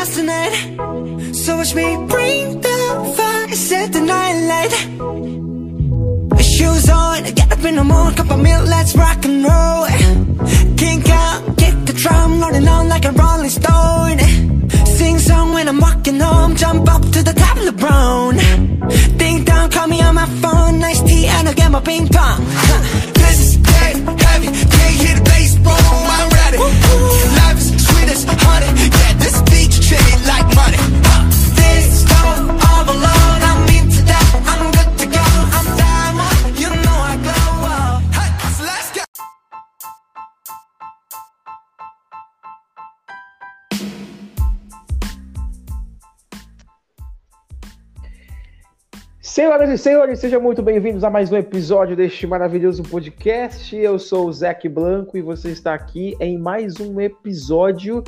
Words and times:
lost 0.00 0.14
tonight. 0.14 0.54
So 1.34 1.56
watch 1.58 1.74
me 1.74 1.86
bring 2.08 2.60
the 2.60 2.78
fire, 3.16 3.48
set 3.68 3.92
the 3.92 4.00
night 4.00 4.36
light. 4.50 4.72
Shoes 6.42 6.88
on, 6.88 7.24
get 7.38 7.52
up 7.52 7.64
in 7.64 7.74
the 7.76 7.84
morning, 7.84 8.16
cup 8.16 8.30
of 8.30 8.40
milk, 8.40 8.66
let's 8.66 8.96
rock 8.96 9.24
and 9.28 9.44
roll. 9.44 9.86
Kink 10.82 11.08
out, 11.10 11.40
kick 11.58 11.74
the 11.88 11.92
drum, 12.02 12.40
rolling 12.40 12.66
on 12.66 12.88
like 12.88 13.04
a 13.04 13.12
rolling 13.12 13.50
stone. 13.50 14.18
Sing 14.98 15.18
song 15.18 15.52
when 15.52 15.68
I'm 15.68 15.78
walking 15.78 16.18
home, 16.18 16.56
jump 16.56 16.88
up 16.94 17.02
to 17.14 17.22
the 17.22 17.34
top 17.34 17.56
of 17.58 17.66
the 17.70 17.76
brown. 17.82 18.36
Ding 19.18 19.44
dong, 19.44 19.70
call 19.70 19.86
me 19.86 20.00
on 20.00 20.14
my 20.14 20.28
phone, 20.42 20.78
nice 20.78 21.02
tea, 21.02 21.26
and 21.26 21.48
I'll 21.48 21.54
get 21.54 21.70
my 21.70 21.80
ping 21.80 22.08
pong. 22.08 22.40
This 23.20 23.38
is 23.46 23.56
dead 23.58 23.96
heavy, 24.24 24.48
can't 24.74 24.96
hear 25.02 25.14
the 25.18 25.24
bass 25.30 25.54
boom, 25.56 26.06
I'm 26.16 26.30
ready. 26.40 26.58
Life 27.40 27.58
is 27.62 27.68
sweet 27.86 28.08
as 28.14 28.24
honey, 28.24 28.70
yeah, 29.00 29.19
Senhoras 49.20 49.70
e 49.70 49.78
senhores, 49.78 50.18
sejam 50.18 50.40
muito 50.40 50.62
bem-vindos 50.62 51.02
a 51.02 51.08
mais 51.08 51.32
um 51.32 51.36
episódio 51.36 51.96
deste 51.96 52.26
maravilhoso 52.26 52.82
podcast. 52.82 53.74
Eu 53.74 53.98
sou 53.98 54.28
o 54.28 54.32
Zac 54.32 54.68
Blanco 54.68 55.16
e 55.16 55.22
você 55.22 55.50
está 55.50 55.72
aqui 55.72 56.14
em 56.20 56.36
mais 56.36 56.78
um 56.78 57.00
episódio. 57.00 58.04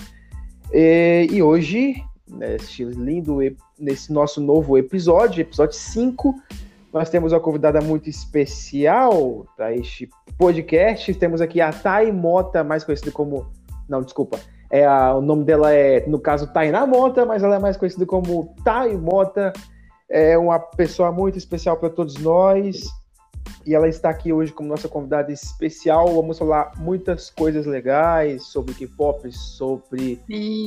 Eh, 0.72 1.26
E 1.30 1.42
hoje, 1.42 2.02
neste 2.28 2.84
lindo, 2.84 3.38
nesse 3.78 4.12
nosso 4.12 4.40
novo 4.40 4.76
episódio, 4.78 5.40
episódio 5.40 5.74
5, 5.76 6.34
nós 6.92 7.08
temos 7.10 7.32
uma 7.32 7.40
convidada 7.40 7.80
muito 7.80 8.08
especial 8.08 9.46
para 9.56 9.74
este 9.74 10.08
podcast. 10.38 11.12
Temos 11.14 11.40
aqui 11.40 11.60
a 11.60 11.72
Thay 11.72 12.12
Mota, 12.12 12.62
mais 12.64 12.84
conhecida 12.84 13.10
como. 13.10 13.46
Não, 13.88 14.02
desculpa. 14.02 14.38
É 14.70 14.86
a- 14.86 15.14
o 15.14 15.20
nome 15.20 15.44
dela 15.44 15.72
é, 15.72 16.06
no 16.06 16.18
caso, 16.18 16.46
Tainá 16.46 16.86
Mota, 16.86 17.26
mas 17.26 17.42
ela 17.42 17.56
é 17.56 17.58
mais 17.58 17.76
conhecida 17.76 18.06
como 18.06 18.54
Thay 18.64 18.96
Mota 18.96 19.52
é 20.10 20.36
uma 20.36 20.58
pessoa 20.58 21.10
muito 21.10 21.38
especial 21.38 21.76
para 21.78 21.88
todos 21.88 22.16
nós 22.18 22.82
e 23.64 23.74
ela 23.74 23.88
está 23.88 24.10
aqui 24.10 24.32
hoje 24.32 24.52
como 24.52 24.68
nossa 24.68 24.88
convidada 24.88 25.32
especial. 25.32 26.14
Vamos 26.14 26.38
falar 26.38 26.72
muitas 26.78 27.30
coisas 27.30 27.66
legais 27.66 28.44
sobre 28.44 28.74
K-pop, 28.74 29.30
sobre 29.32 30.20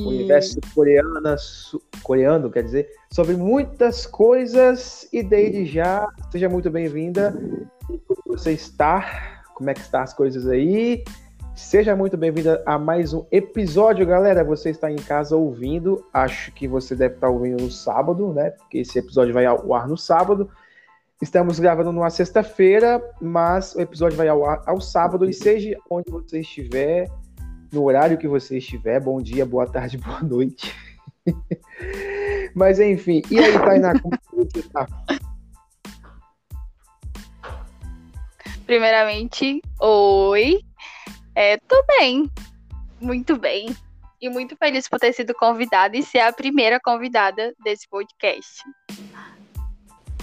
o 0.04 0.08
universo 0.08 0.58
coreano, 0.74 1.38
su- 1.38 1.82
coreano, 2.02 2.50
quer 2.50 2.62
dizer, 2.62 2.88
sobre 3.12 3.36
muitas 3.36 4.06
coisas 4.06 5.08
e 5.12 5.22
desde 5.22 5.66
já 5.66 6.08
seja 6.30 6.48
muito 6.48 6.70
bem-vinda. 6.70 7.34
Como 8.06 8.22
você 8.26 8.52
está? 8.52 9.42
Como 9.54 9.70
é 9.70 9.74
que 9.74 9.80
estão 9.80 10.00
as 10.00 10.12
coisas 10.14 10.46
aí? 10.48 11.04
Seja 11.54 11.96
muito 11.96 12.18
bem-vinda 12.18 12.62
a 12.66 12.78
mais 12.78 13.14
um 13.14 13.24
episódio, 13.32 14.04
galera. 14.06 14.44
Você 14.44 14.68
está 14.68 14.90
em 14.90 14.96
casa 14.96 15.34
ouvindo. 15.36 16.04
Acho 16.12 16.52
que 16.52 16.68
você 16.68 16.94
deve 16.94 17.14
estar 17.14 17.30
ouvindo 17.30 17.62
no 17.62 17.70
sábado, 17.70 18.30
né? 18.34 18.50
Porque 18.50 18.78
esse 18.78 18.98
episódio 18.98 19.32
vai 19.32 19.46
ao 19.46 19.72
ar 19.72 19.88
no 19.88 19.96
sábado. 19.96 20.50
Estamos 21.20 21.58
gravando 21.58 21.92
numa 21.92 22.10
sexta-feira, 22.10 23.02
mas 23.22 23.74
o 23.74 23.80
episódio 23.80 24.18
vai 24.18 24.28
ao 24.28 24.44
ao 24.68 24.80
sábado. 24.82 25.24
E 25.24 25.32
seja 25.32 25.74
onde 25.88 26.10
você 26.10 26.40
estiver, 26.40 27.08
no 27.72 27.84
horário 27.84 28.18
que 28.18 28.28
você 28.28 28.58
estiver, 28.58 29.00
bom 29.00 29.22
dia, 29.22 29.46
boa 29.46 29.66
tarde, 29.66 29.96
boa 29.98 30.20
noite. 30.20 30.74
mas 32.54 32.78
enfim, 32.78 33.22
e 33.30 33.38
aí, 33.38 33.52
Tainá, 33.58 33.98
como 33.98 34.14
você 34.30 34.58
está? 34.58 34.86
Primeiramente, 38.66 39.62
oi. 39.80 40.60
É, 41.34 41.56
tô 41.56 41.82
bem. 41.98 42.30
Muito 43.00 43.38
bem. 43.38 43.74
E 44.20 44.28
muito 44.28 44.54
feliz 44.56 44.86
por 44.86 44.98
ter 44.98 45.14
sido 45.14 45.32
convidada 45.34 45.96
e 45.96 46.02
ser 46.02 46.20
a 46.20 46.32
primeira 46.32 46.78
convidada 46.78 47.54
desse 47.64 47.88
podcast. 47.88 48.62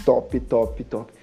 Top, 0.06 0.40
top, 0.42 0.84
top. 0.86 1.14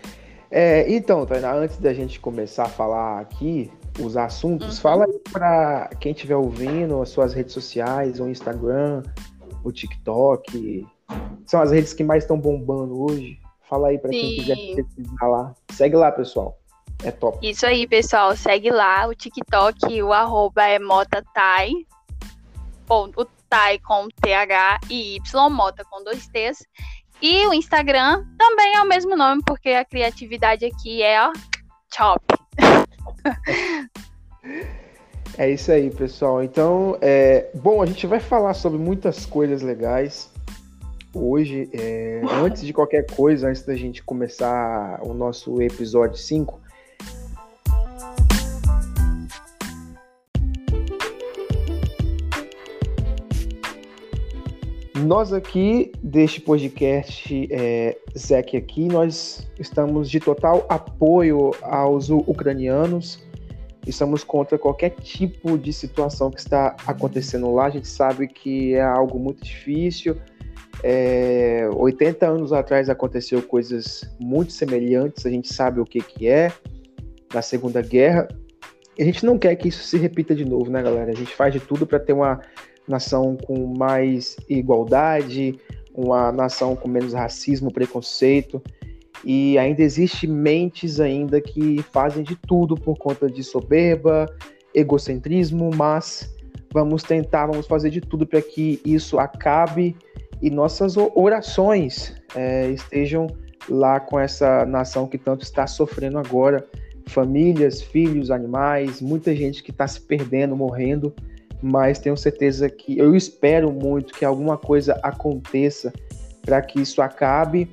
É, 0.51 0.91
então, 0.93 1.25
Tainá, 1.25 1.53
antes 1.55 1.77
da 1.79 1.93
gente 1.95 2.19
começar 2.19 2.65
a 2.65 2.69
falar 2.69 3.21
aqui 3.21 3.71
os 4.01 4.17
assuntos, 4.17 4.77
Uhum. 4.77 4.83
fala 4.83 5.05
aí 5.05 5.21
para 5.33 5.91
quem 6.01 6.13
estiver 6.13 6.37
ouvindo, 6.37 7.01
as 7.01 7.11
suas 7.11 7.33
redes 7.33 7.53
sociais, 7.53 8.19
o 8.19 8.29
Instagram, 8.29 9.03
o 9.63 9.71
TikTok. 9.71 10.87
São 11.47 11.61
as 11.61 11.71
redes 11.71 11.93
que 11.93 12.03
mais 12.03 12.25
estão 12.25 12.39
bombando 12.39 13.01
hoje. 13.03 13.39
Fala 13.69 13.89
aí 13.89 13.99
para 13.99 14.11
quem 14.11 14.37
quiser 14.37 14.57
pesquisar 14.75 15.29
lá. 15.29 15.55
Segue 15.73 15.97
lá, 15.97 16.11
pessoal. 16.11 16.57
É 17.05 17.11
top. 17.11 17.39
Isso 17.49 17.65
aí, 17.65 17.87
pessoal. 17.87 18.37
Segue 18.37 18.71
lá 18.71 19.07
o 19.07 19.15
TikTok, 19.15 20.03
o 20.03 20.13
arroba 20.13 20.65
é 20.65 20.79
motatai. 20.79 21.73
Bom, 22.87 23.11
o 23.17 23.25
Tai 23.49 23.79
com 23.81 24.09
TH 24.21 24.81
e 24.89 25.17
Y, 25.17 25.51
Mota 25.51 25.85
com 25.85 26.03
dois 26.05 26.27
T's. 26.29 26.65
E 27.23 27.47
o 27.47 27.53
Instagram 27.53 28.25
também 28.39 28.77
é 28.77 28.83
o 28.83 28.89
mesmo 28.89 29.17
nome, 29.17 29.43
porque 29.45 29.71
a 29.71 29.85
criatividade 29.85 30.65
aqui 30.65 31.03
é 31.03 31.21
ó, 31.23 31.33
chop. 31.95 32.21
É 35.39 35.49
isso 35.49 35.73
aí, 35.73 35.91
pessoal. 35.91 36.43
Então, 36.43 36.99
é, 37.01 37.49
bom, 37.55 37.83
a 37.83 37.87
gente 37.87 38.07
vai 38.07 38.21
falar 38.21 38.53
sobre 38.53 38.79
muitas 38.79 39.25
coisas 39.25 39.63
legais 39.63 40.31
hoje. 41.15 41.69
é, 41.73 42.21
antes 42.43 42.63
de 42.63 42.73
qualquer 42.73 43.07
coisa, 43.07 43.49
antes 43.49 43.63
da 43.63 43.75
gente 43.75 44.03
começar 44.03 45.01
o 45.03 45.15
nosso 45.15 45.63
episódio 45.63 46.17
5, 46.17 46.61
nós 55.11 55.33
aqui 55.33 55.91
deste 56.01 56.41
podcast, 56.41 57.49
é, 57.51 57.99
Zec 58.17 58.57
aqui, 58.57 58.87
nós 58.87 59.51
estamos 59.59 60.09
de 60.09 60.21
total 60.21 60.65
apoio 60.69 61.51
aos 61.63 62.11
ucranianos. 62.11 63.21
Estamos 63.85 64.23
contra 64.23 64.57
qualquer 64.57 64.91
tipo 64.91 65.59
de 65.59 65.73
situação 65.73 66.31
que 66.31 66.39
está 66.39 66.77
acontecendo 66.87 67.53
lá. 67.53 67.67
A 67.67 67.71
gente 67.71 67.89
sabe 67.89 68.29
que 68.29 68.75
é 68.75 68.83
algo 68.83 69.19
muito 69.19 69.43
difícil. 69.43 70.17
É, 70.81 71.69
80 71.75 72.29
anos 72.29 72.53
atrás 72.53 72.89
aconteceu 72.89 73.43
coisas 73.43 74.09
muito 74.21 74.53
semelhantes. 74.53 75.27
A 75.27 75.31
gente 75.31 75.53
sabe 75.53 75.81
o 75.81 75.85
que, 75.85 75.99
que 75.99 76.29
é 76.29 76.53
na 77.35 77.43
Segunda 77.43 77.83
Guerra. 77.83 78.29
A 78.97 79.03
gente 79.03 79.27
não 79.27 79.37
quer 79.37 79.57
que 79.57 79.67
isso 79.67 79.83
se 79.83 79.99
repita 79.99 80.37
de 80.37 80.45
novo, 80.45 80.71
né, 80.71 80.81
galera? 80.81 81.11
A 81.11 81.17
gente 81.17 81.35
faz 81.35 81.53
de 81.53 81.59
tudo 81.59 81.85
para 81.85 81.99
ter 81.99 82.13
uma 82.13 82.41
nação 82.91 83.37
com 83.37 83.75
mais 83.75 84.37
igualdade, 84.49 85.59
uma 85.95 86.31
nação 86.31 86.77
com 86.77 86.89
menos 86.89 87.15
racismo, 87.15 87.73
preconceito. 87.73 88.63
E 89.25 89.59
ainda 89.59 89.83
existe 89.83 90.27
mentes 90.27 90.99
ainda 90.99 91.41
que 91.41 91.83
fazem 91.93 92.23
de 92.23 92.37
tudo 92.37 92.75
por 92.75 92.97
conta 92.99 93.31
de 93.31 93.45
soberba, 93.45 94.27
egocentrismo, 94.75 95.71
mas 95.75 96.35
vamos 96.73 97.03
tentar, 97.03 97.47
vamos 97.47 97.67
fazer 97.67 97.91
de 97.91 98.01
tudo 98.01 98.27
para 98.27 98.41
que 98.41 98.81
isso 98.85 99.19
acabe 99.19 99.97
e 100.41 100.51
nossas 100.51 100.97
orações 100.97 102.15
é, 102.35 102.71
estejam 102.71 103.27
lá 103.69 104.01
com 104.01 104.19
essa 104.19 104.65
nação 104.65 105.07
que 105.07 105.19
tanto 105.19 105.43
está 105.43 105.67
sofrendo 105.67 106.19
agora, 106.19 106.67
famílias, 107.07 107.83
filhos, 107.83 108.31
animais, 108.31 109.03
muita 109.03 109.35
gente 109.35 109.63
que 109.63 109.71
está 109.71 109.87
se 109.87 110.01
perdendo, 110.01 110.57
morrendo, 110.57 111.13
mas 111.63 111.99
tenho 111.99 112.17
certeza 112.17 112.69
que 112.69 112.99
eu 112.99 113.15
espero 113.15 113.71
muito 113.71 114.15
que 114.15 114.25
alguma 114.25 114.57
coisa 114.57 114.99
aconteça 115.03 115.93
para 116.43 116.63
que 116.63 116.81
isso 116.81 117.03
acabe 117.03 117.71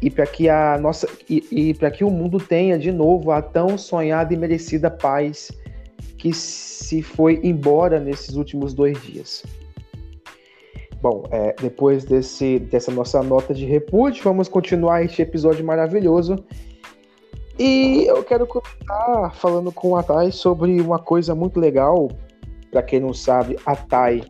e 0.00 0.10
para 0.10 0.26
que 0.26 0.48
a 0.48 0.78
nossa 0.78 1.08
e, 1.28 1.44
e 1.50 1.74
para 1.74 1.90
que 1.90 2.04
o 2.04 2.10
mundo 2.10 2.38
tenha 2.38 2.78
de 2.78 2.92
novo 2.92 3.30
a 3.30 3.42
tão 3.42 3.76
sonhada 3.76 4.32
e 4.32 4.36
merecida 4.36 4.90
paz 4.90 5.50
que 6.16 6.32
se 6.32 7.02
foi 7.02 7.40
embora 7.42 8.00
nesses 8.00 8.34
últimos 8.34 8.74
dois 8.74 9.00
dias. 9.02 9.44
Bom, 11.00 11.24
é, 11.30 11.54
depois 11.60 12.04
desse, 12.04 12.58
dessa 12.58 12.90
nossa 12.90 13.22
nota 13.22 13.54
de 13.54 13.64
repúdio, 13.64 14.24
vamos 14.24 14.48
continuar 14.48 15.04
este 15.04 15.22
episódio 15.22 15.64
maravilhoso. 15.64 16.44
E 17.56 18.04
eu 18.08 18.22
quero 18.24 18.46
começar 18.46 19.32
falando 19.34 19.70
com 19.70 19.96
a 19.96 20.02
Thay 20.02 20.32
sobre 20.32 20.80
uma 20.80 20.98
coisa 20.98 21.36
muito 21.36 21.60
legal. 21.60 22.08
Para 22.70 22.82
quem 22.82 23.00
não 23.00 23.12
sabe, 23.14 23.56
a 23.64 23.74
Thay 23.74 24.22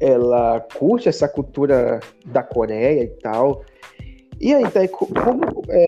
ela 0.00 0.60
curte 0.76 1.08
essa 1.08 1.28
cultura 1.28 2.00
da 2.26 2.42
Coreia 2.42 3.02
e 3.04 3.08
tal. 3.22 3.62
E 4.40 4.52
aí, 4.52 4.68
Thay, 4.70 4.88
co- 4.88 5.06
como, 5.06 5.44
é, 5.68 5.86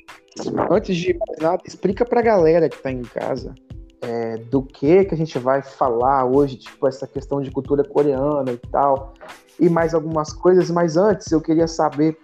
antes 0.71 0.97
de 0.97 1.15
mais 1.15 1.39
nada, 1.41 1.63
explica 1.67 2.05
pra 2.05 2.23
galera 2.23 2.69
que 2.69 2.81
tá 2.81 2.91
em 2.91 3.03
casa 3.03 3.55
é, 4.03 4.37
do 4.37 4.63
que 4.63 5.05
que 5.05 5.15
a 5.15 5.17
gente 5.17 5.39
vai 5.39 5.63
falar 5.63 6.25
hoje, 6.25 6.57
tipo, 6.57 6.87
essa 6.87 7.07
questão 7.07 7.41
de 7.41 7.51
cultura 7.51 7.83
coreana 7.85 8.53
e 8.53 8.59
tal. 8.71 9.15
e 9.59 9.69
mais 9.69 9.95
algumas 9.95 10.33
coisas, 10.33 10.71
mas 10.71 10.97
antes 10.97 11.33
eu 11.33 11.41
queria 11.41 11.67
saber 11.67 12.17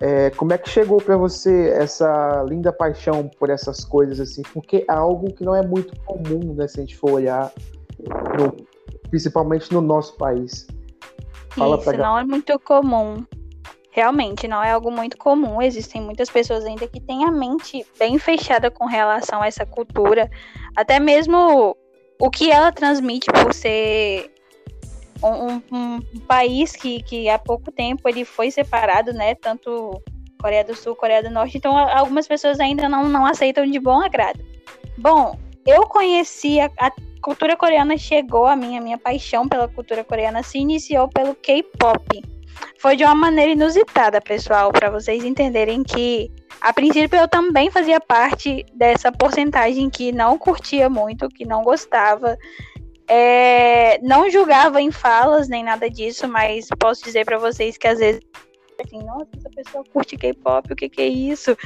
é, 0.00 0.30
como 0.30 0.52
é 0.52 0.58
que 0.58 0.68
chegou 0.68 0.98
para 1.00 1.16
você 1.16 1.68
essa 1.68 2.44
linda 2.48 2.72
paixão 2.72 3.30
por 3.38 3.48
essas 3.50 3.84
coisas 3.84 4.18
assim, 4.18 4.42
porque 4.52 4.84
é 4.88 4.92
algo 4.92 5.32
que 5.32 5.44
não 5.44 5.54
é 5.54 5.64
muito 5.64 5.98
comum, 6.00 6.52
né, 6.54 6.66
se 6.66 6.80
a 6.80 6.82
gente 6.82 6.96
for 6.96 7.12
olhar, 7.12 7.52
no, 8.08 8.66
principalmente 9.10 9.72
no 9.72 9.80
nosso 9.80 10.16
país. 10.16 10.66
Fala 11.50 11.76
Isso, 11.78 11.92
não 11.96 12.18
é 12.18 12.24
muito 12.24 12.58
comum. 12.60 13.24
Realmente, 13.90 14.48
não 14.48 14.62
é 14.62 14.70
algo 14.70 14.90
muito 14.90 15.18
comum. 15.18 15.60
Existem 15.60 16.00
muitas 16.00 16.30
pessoas 16.30 16.64
ainda 16.64 16.86
que 16.86 16.98
têm 16.98 17.24
a 17.24 17.30
mente 17.30 17.86
bem 17.98 18.18
fechada 18.18 18.70
com 18.70 18.86
relação 18.86 19.42
a 19.42 19.46
essa 19.46 19.66
cultura. 19.66 20.30
Até 20.74 20.98
mesmo 20.98 21.76
o 22.18 22.30
que 22.30 22.50
ela 22.50 22.72
transmite 22.72 23.26
por 23.30 23.52
ser 23.52 24.32
um, 25.22 25.60
um, 25.70 26.00
um 26.14 26.20
país 26.26 26.72
que, 26.72 27.02
que 27.02 27.28
há 27.28 27.38
pouco 27.38 27.70
tempo 27.70 28.08
ele 28.08 28.24
foi 28.24 28.50
separado, 28.50 29.12
né? 29.12 29.34
Tanto 29.34 30.02
Coreia 30.40 30.64
do 30.64 30.74
Sul, 30.74 30.96
Coreia 30.96 31.22
do 31.22 31.30
Norte. 31.30 31.58
Então, 31.58 31.76
algumas 31.76 32.26
pessoas 32.26 32.58
ainda 32.60 32.88
não, 32.88 33.08
não 33.08 33.26
aceitam 33.26 33.64
de 33.70 33.78
bom 33.78 34.00
agrado. 34.00 34.40
Bom, 34.98 35.38
eu 35.66 35.86
conheci 35.86 36.60
a, 36.60 36.70
a 36.78 36.90
cultura 37.22 37.56
coreana, 37.56 37.96
chegou 37.96 38.46
a 38.46 38.56
minha, 38.56 38.80
minha 38.80 38.98
paixão 38.98 39.48
pela 39.48 39.68
cultura 39.68 40.04
coreana 40.04 40.42
se 40.42 40.58
iniciou 40.58 41.08
pelo 41.08 41.34
K-pop 41.34 42.22
foi 42.78 42.96
de 42.96 43.04
uma 43.04 43.14
maneira 43.14 43.52
inusitada, 43.52 44.20
pessoal, 44.20 44.72
para 44.72 44.90
vocês 44.90 45.24
entenderem 45.24 45.82
que 45.82 46.30
a 46.60 46.72
princípio 46.72 47.18
eu 47.18 47.28
também 47.28 47.70
fazia 47.70 48.00
parte 48.00 48.64
dessa 48.74 49.10
porcentagem 49.10 49.90
que 49.90 50.12
não 50.12 50.38
curtia 50.38 50.88
muito, 50.88 51.28
que 51.28 51.44
não 51.44 51.62
gostava. 51.62 52.36
É, 53.08 53.98
não 54.00 54.30
julgava 54.30 54.80
em 54.80 54.90
falas 54.90 55.48
nem 55.48 55.62
nada 55.62 55.90
disso, 55.90 56.26
mas 56.28 56.68
posso 56.78 57.04
dizer 57.04 57.24
para 57.24 57.38
vocês 57.38 57.76
que 57.76 57.86
às 57.86 57.98
vezes 57.98 58.20
assim, 58.84 58.98
nossa, 59.04 59.28
essa 59.36 59.50
pessoa 59.50 59.84
curte 59.92 60.16
K-pop, 60.16 60.72
o 60.72 60.76
que, 60.76 60.88
que 60.88 61.02
é 61.02 61.06
isso? 61.06 61.56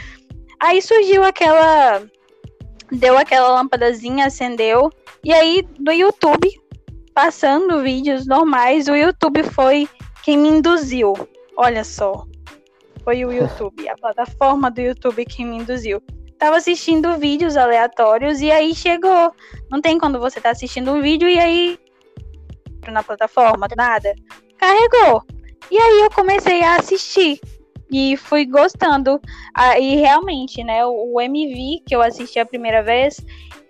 Aí 0.61 0.82
surgiu 0.82 1.23
aquela 1.25 2.02
deu 2.91 3.19
aquela 3.19 3.49
lâmpadazinha, 3.49 4.26
acendeu, 4.26 4.91
e 5.26 5.32
aí 5.32 5.69
no 5.81 5.90
YouTube, 5.90 6.49
passando 7.12 7.82
vídeos 7.82 8.28
normais, 8.28 8.87
o 8.87 8.94
YouTube 8.94 9.43
foi 9.43 9.88
quem 10.23 10.38
me 10.38 10.49
induziu. 10.49 11.14
Olha 11.56 11.82
só. 11.82 12.25
Foi 13.02 13.25
o 13.25 13.32
YouTube, 13.32 13.88
a 13.88 13.96
plataforma 13.96 14.70
do 14.70 14.81
YouTube 14.81 15.25
que 15.25 15.44
me 15.44 15.56
induziu. 15.56 16.00
Tava 16.38 16.58
assistindo 16.58 17.19
vídeos 17.19 17.56
aleatórios 17.56 18.40
e 18.40 18.52
aí 18.52 18.73
chegou. 18.73 19.34
Não 19.69 19.81
tem 19.81 19.99
quando 19.99 20.20
você 20.20 20.40
tá 20.40 20.50
assistindo 20.50 20.93
um 20.93 21.02
vídeo 21.02 21.28
e 21.28 21.40
aí 21.40 21.76
na 22.88 23.02
plataforma, 23.02 23.67
nada. 23.76 24.14
Carregou. 24.56 25.25
E 25.69 25.76
aí 25.76 26.02
eu 26.02 26.11
comecei 26.12 26.62
a 26.62 26.76
assistir 26.76 27.40
e 27.90 28.17
fui 28.17 28.44
gostando. 28.44 29.20
Ah, 29.52 29.76
e 29.76 29.96
realmente, 29.96 30.62
né, 30.62 30.84
o, 30.87 31.14
o, 31.14 31.20
MV 31.20 31.82
que 31.84 31.96
eu 31.96 32.02
assisti 32.02 32.38
a 32.38 32.46
primeira 32.46 32.81
vez 32.82 33.20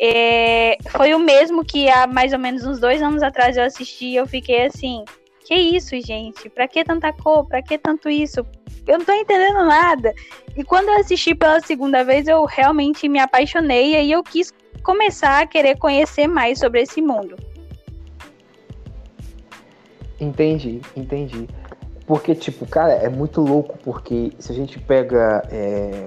é, 0.00 0.76
foi 0.90 1.14
o 1.14 1.18
mesmo 1.18 1.64
que 1.64 1.88
há 1.88 2.06
mais 2.06 2.32
ou 2.32 2.38
menos 2.38 2.64
uns 2.64 2.78
dois 2.78 3.02
anos 3.02 3.22
atrás 3.22 3.56
eu 3.56 3.64
assisti. 3.64 4.06
E 4.06 4.16
eu 4.16 4.26
fiquei 4.26 4.66
assim, 4.66 5.04
que 5.44 5.54
isso, 5.54 5.98
gente? 6.00 6.48
Pra 6.50 6.66
que 6.66 6.84
tanta 6.84 7.12
cor? 7.12 7.46
Pra 7.46 7.62
que 7.62 7.78
tanto 7.78 8.08
isso? 8.08 8.44
Eu 8.86 8.98
não 8.98 9.04
tô 9.04 9.12
entendendo 9.12 9.64
nada. 9.64 10.14
E 10.56 10.64
quando 10.64 10.88
eu 10.88 11.00
assisti 11.00 11.34
pela 11.34 11.60
segunda 11.60 12.04
vez, 12.04 12.28
eu 12.28 12.44
realmente 12.44 13.08
me 13.08 13.18
apaixonei 13.18 13.92
e 13.92 13.96
aí 13.96 14.12
eu 14.12 14.22
quis 14.22 14.52
começar 14.82 15.42
a 15.42 15.46
querer 15.46 15.78
conhecer 15.78 16.26
mais 16.26 16.58
sobre 16.58 16.82
esse 16.82 17.00
mundo. 17.02 17.36
Entendi, 20.20 20.80
entendi. 20.96 21.46
Porque, 22.06 22.34
tipo, 22.34 22.64
cara, 22.66 22.92
é 22.92 23.08
muito 23.08 23.40
louco, 23.40 23.76
porque 23.78 24.32
se 24.38 24.52
a 24.52 24.54
gente 24.54 24.78
pega. 24.78 25.42
É... 25.50 26.06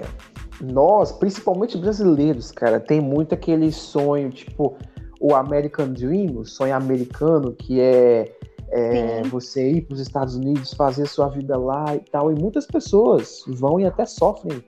Nós, 0.60 1.12
principalmente 1.12 1.78
brasileiros, 1.78 2.50
cara, 2.50 2.78
tem 2.78 3.00
muito 3.00 3.34
aquele 3.34 3.72
sonho, 3.72 4.30
tipo, 4.30 4.76
o 5.20 5.34
American 5.34 5.88
Dream, 5.92 6.38
o 6.38 6.44
sonho 6.44 6.74
americano, 6.74 7.52
que 7.52 7.80
é 7.80 8.36
é, 8.70 9.22
você 9.22 9.68
ir 9.68 9.80
para 9.82 9.94
os 9.94 10.00
Estados 10.00 10.36
Unidos, 10.36 10.72
fazer 10.74 11.06
sua 11.06 11.28
vida 11.28 11.58
lá 11.58 11.94
e 11.94 12.00
tal. 12.00 12.30
E 12.30 12.40
muitas 12.40 12.66
pessoas 12.66 13.42
vão 13.48 13.80
e 13.80 13.84
até 13.84 14.06
sofrem 14.06 14.62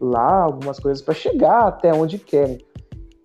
lá 0.00 0.42
algumas 0.42 0.78
coisas 0.78 1.02
para 1.02 1.14
chegar 1.14 1.66
até 1.66 1.92
onde 1.92 2.18
querem. 2.18 2.58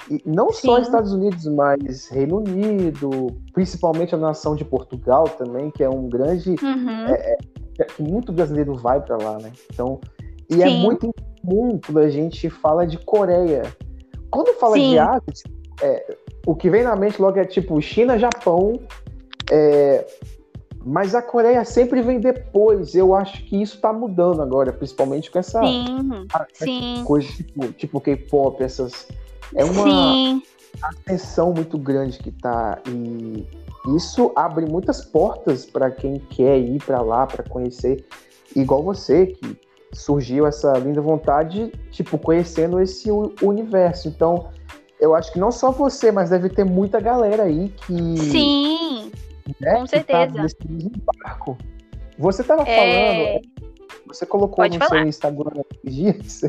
E 0.10 0.22
não 0.26 0.52
Sim. 0.52 0.68
só 0.68 0.80
Estados 0.80 1.14
Unidos, 1.14 1.46
mas 1.46 2.08
Reino 2.10 2.38
Unido, 2.38 3.28
principalmente 3.54 4.14
a 4.14 4.18
nação 4.18 4.56
de 4.56 4.64
Portugal 4.64 5.26
também, 5.26 5.72
que 5.72 5.84
é 5.84 5.90
um 5.90 6.08
grande. 6.08 6.52
Uhum. 6.62 7.06
É, 7.08 7.38
é, 7.80 7.84
que 7.84 8.02
muito 8.02 8.32
brasileiro 8.32 8.76
vai 8.76 9.02
para 9.02 9.18
lá, 9.18 9.38
né? 9.38 9.52
Então, 9.72 10.00
e 10.50 10.62
é 10.62 10.70
Sim. 10.70 10.78
é 10.78 10.82
muito 10.82 11.14
incomum 11.46 11.80
quando 11.84 12.00
a 12.00 12.10
gente 12.10 12.50
fala 12.50 12.86
de 12.86 12.98
Coreia. 12.98 13.64
Quando 14.30 14.54
fala 14.60 14.76
Sim. 14.76 14.92
de 14.92 15.00
Ásia, 15.00 15.34
é, 15.82 16.18
o 16.46 16.56
que 16.56 16.70
vem 16.70 16.84
na 16.84 16.96
mente 16.96 17.22
logo 17.22 17.40
é 17.40 17.46
tipo 17.46 17.80
China, 17.82 18.18
Japão, 18.18 18.80
é, 19.52 20.06
mas 20.84 21.16
a 21.16 21.22
Coreia 21.22 21.64
sempre 21.64 22.02
vem 22.02 22.20
depois. 22.20 22.96
Eu 22.96 23.16
acho 23.16 23.44
que 23.46 23.62
isso 23.62 23.76
está 23.76 23.94
mudando 23.94 24.42
agora, 24.42 24.74
principalmente 24.74 25.32
com 25.32 25.40
essa, 25.40 25.62
sim, 25.62 26.28
a, 26.34 26.46
sim. 26.54 27.04
coisa 27.06 27.28
tipo, 27.28 27.72
tipo 27.74 28.02
K-pop, 28.02 28.64
essas. 28.64 29.08
É 29.54 29.64
uma 29.64 30.42
atenção 30.82 31.54
muito 31.54 31.78
grande 31.78 32.18
que 32.18 32.32
tá. 32.32 32.80
E 32.88 33.48
isso 33.96 34.32
abre 34.36 34.66
muitas 34.66 35.06
portas 35.06 35.66
para 35.66 35.92
quem 35.92 36.20
quer 36.20 36.58
ir 36.58 36.84
para 36.84 37.02
lá, 37.02 37.26
para 37.26 37.44
conhecer. 37.44 38.04
Igual 38.56 38.84
você, 38.84 39.28
que 39.28 39.58
surgiu 39.96 40.46
essa 40.46 40.74
linda 40.74 41.02
vontade, 41.02 41.72
tipo, 41.92 42.18
conhecendo 42.18 42.80
esse 42.80 43.10
universo. 43.42 44.08
Então, 44.08 44.50
eu 45.00 45.16
acho 45.16 45.32
que 45.32 45.40
não 45.40 45.52
só 45.52 45.72
você, 45.72 46.12
mas 46.12 46.30
deve 46.30 46.50
ter 46.50 46.64
muita 46.64 47.00
galera 47.00 47.44
aí 47.44 47.70
que. 47.70 48.18
Sim 48.18 49.12
né, 49.60 49.80
Com 49.80 49.88
certeza. 49.88 50.48
barco. 51.24 51.58
Você 52.18 52.42
estava 52.42 52.64
é... 52.68 53.40
falando, 53.40 53.42
você 54.08 54.26
colocou 54.26 54.56
Pode 54.64 54.78
no 54.78 54.86
falar. 54.86 55.02
seu 55.02 55.10
Instagram 55.10 55.64
dias 55.84 56.42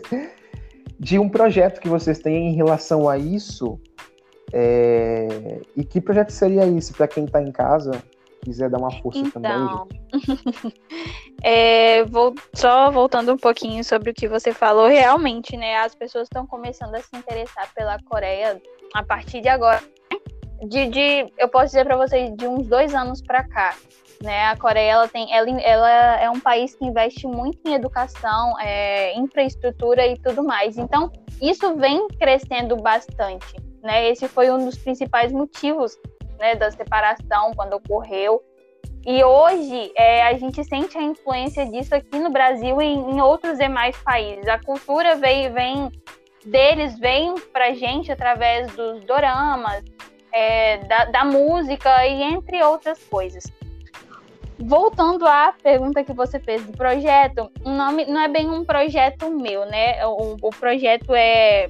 de 0.98 1.18
um 1.18 1.28
projeto 1.28 1.80
que 1.80 1.88
vocês 1.88 2.18
têm 2.18 2.48
em 2.48 2.54
relação 2.54 3.08
a 3.08 3.18
isso. 3.18 3.78
É... 4.52 5.60
E 5.76 5.84
que 5.84 6.00
projeto 6.00 6.30
seria 6.30 6.64
isso 6.66 6.94
para 6.94 7.08
quem 7.08 7.24
está 7.24 7.42
em 7.42 7.50
casa? 7.50 8.02
Quiser 8.46 8.70
dar 8.70 8.78
uma 8.78 8.92
força 9.02 9.18
então, 9.18 9.42
também. 9.42 10.02
é, 11.42 12.04
vou, 12.04 12.32
só 12.54 12.92
voltando 12.92 13.32
um 13.32 13.36
pouquinho 13.36 13.82
sobre 13.82 14.12
o 14.12 14.14
que 14.14 14.28
você 14.28 14.52
falou, 14.52 14.86
realmente, 14.86 15.56
né? 15.56 15.78
As 15.78 15.96
pessoas 15.96 16.28
estão 16.28 16.46
começando 16.46 16.94
a 16.94 17.02
se 17.02 17.16
interessar 17.16 17.68
pela 17.74 18.00
Coreia 18.04 18.62
a 18.94 19.02
partir 19.02 19.40
de 19.40 19.48
agora 19.48 19.82
de, 20.64 20.86
de 20.86 21.32
eu 21.36 21.48
posso 21.48 21.66
dizer 21.66 21.84
para 21.84 21.96
vocês, 21.96 22.34
de 22.36 22.46
uns 22.46 22.68
dois 22.68 22.94
anos 22.94 23.20
para 23.20 23.42
cá. 23.42 23.74
Né, 24.22 24.44
a 24.44 24.56
Coreia 24.56 24.92
ela 24.92 25.08
tem, 25.08 25.34
ela, 25.34 25.50
ela 25.60 26.20
é 26.20 26.30
um 26.30 26.38
país 26.38 26.76
que 26.76 26.86
investe 26.86 27.26
muito 27.26 27.58
em 27.66 27.74
educação, 27.74 28.58
é, 28.60 29.12
infraestrutura 29.18 30.06
e 30.06 30.16
tudo 30.18 30.44
mais. 30.44 30.78
Então, 30.78 31.10
isso 31.42 31.74
vem 31.74 32.06
crescendo 32.18 32.76
bastante. 32.76 33.56
Né? 33.82 34.08
Esse 34.08 34.28
foi 34.28 34.52
um 34.52 34.64
dos 34.64 34.78
principais 34.78 35.32
motivos 35.32 35.98
né, 36.38 36.54
da 36.54 36.70
separação 36.70 37.52
quando 37.54 37.74
ocorreu. 37.74 38.42
E 39.04 39.22
hoje 39.22 39.92
é, 39.94 40.24
a 40.24 40.32
gente 40.34 40.64
sente 40.64 40.98
a 40.98 41.02
influência 41.02 41.64
disso 41.66 41.94
aqui 41.94 42.18
no 42.18 42.30
Brasil 42.30 42.80
e 42.82 42.86
em 42.86 43.20
outros 43.20 43.58
demais 43.58 43.96
países. 43.98 44.48
A 44.48 44.58
cultura 44.58 45.14
vem, 45.14 45.52
vem 45.52 45.92
deles 46.44 46.98
vem 46.98 47.34
para 47.52 47.74
gente 47.74 48.10
através 48.10 48.72
dos 48.74 49.04
doramas, 49.04 49.84
é, 50.32 50.78
da, 50.78 51.04
da 51.06 51.24
música 51.24 52.06
e 52.06 52.22
entre 52.22 52.62
outras 52.62 52.98
coisas. 53.04 53.44
Voltando 54.58 55.26
à 55.26 55.54
pergunta 55.62 56.02
que 56.02 56.12
você 56.12 56.40
fez 56.40 56.64
do 56.64 56.72
projeto, 56.72 57.50
o 57.62 57.70
nome 57.70 58.06
não 58.06 58.20
é 58.20 58.28
bem 58.28 58.48
um 58.48 58.64
projeto 58.64 59.30
meu, 59.30 59.66
né? 59.66 60.04
O, 60.06 60.36
o 60.40 60.50
projeto 60.50 61.14
é, 61.14 61.68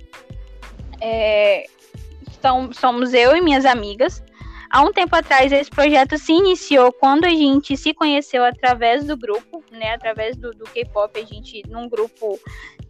é 1.00 1.64
são, 2.40 2.73
somos 2.73 3.12
eu 3.12 3.37
e 3.37 3.40
minhas 3.40 3.64
amigas. 3.64 4.23
Há 4.70 4.82
um 4.82 4.92
tempo 4.92 5.14
atrás, 5.14 5.52
esse 5.52 5.70
projeto 5.70 6.18
se 6.18 6.32
iniciou 6.32 6.92
quando 6.92 7.25
a 7.25 7.30
gente 7.30 7.76
se 7.76 7.94
conheceu 7.94 8.44
através 8.44 9.04
do 9.04 9.16
grupo, 9.16 9.62
né? 9.70 9.94
Através 9.94 10.37
do, 10.37 10.50
do 10.50 10.64
K-pop, 10.64 11.18
a 11.18 11.25
gente, 11.25 11.62
num 11.68 11.88
grupo 11.88 12.38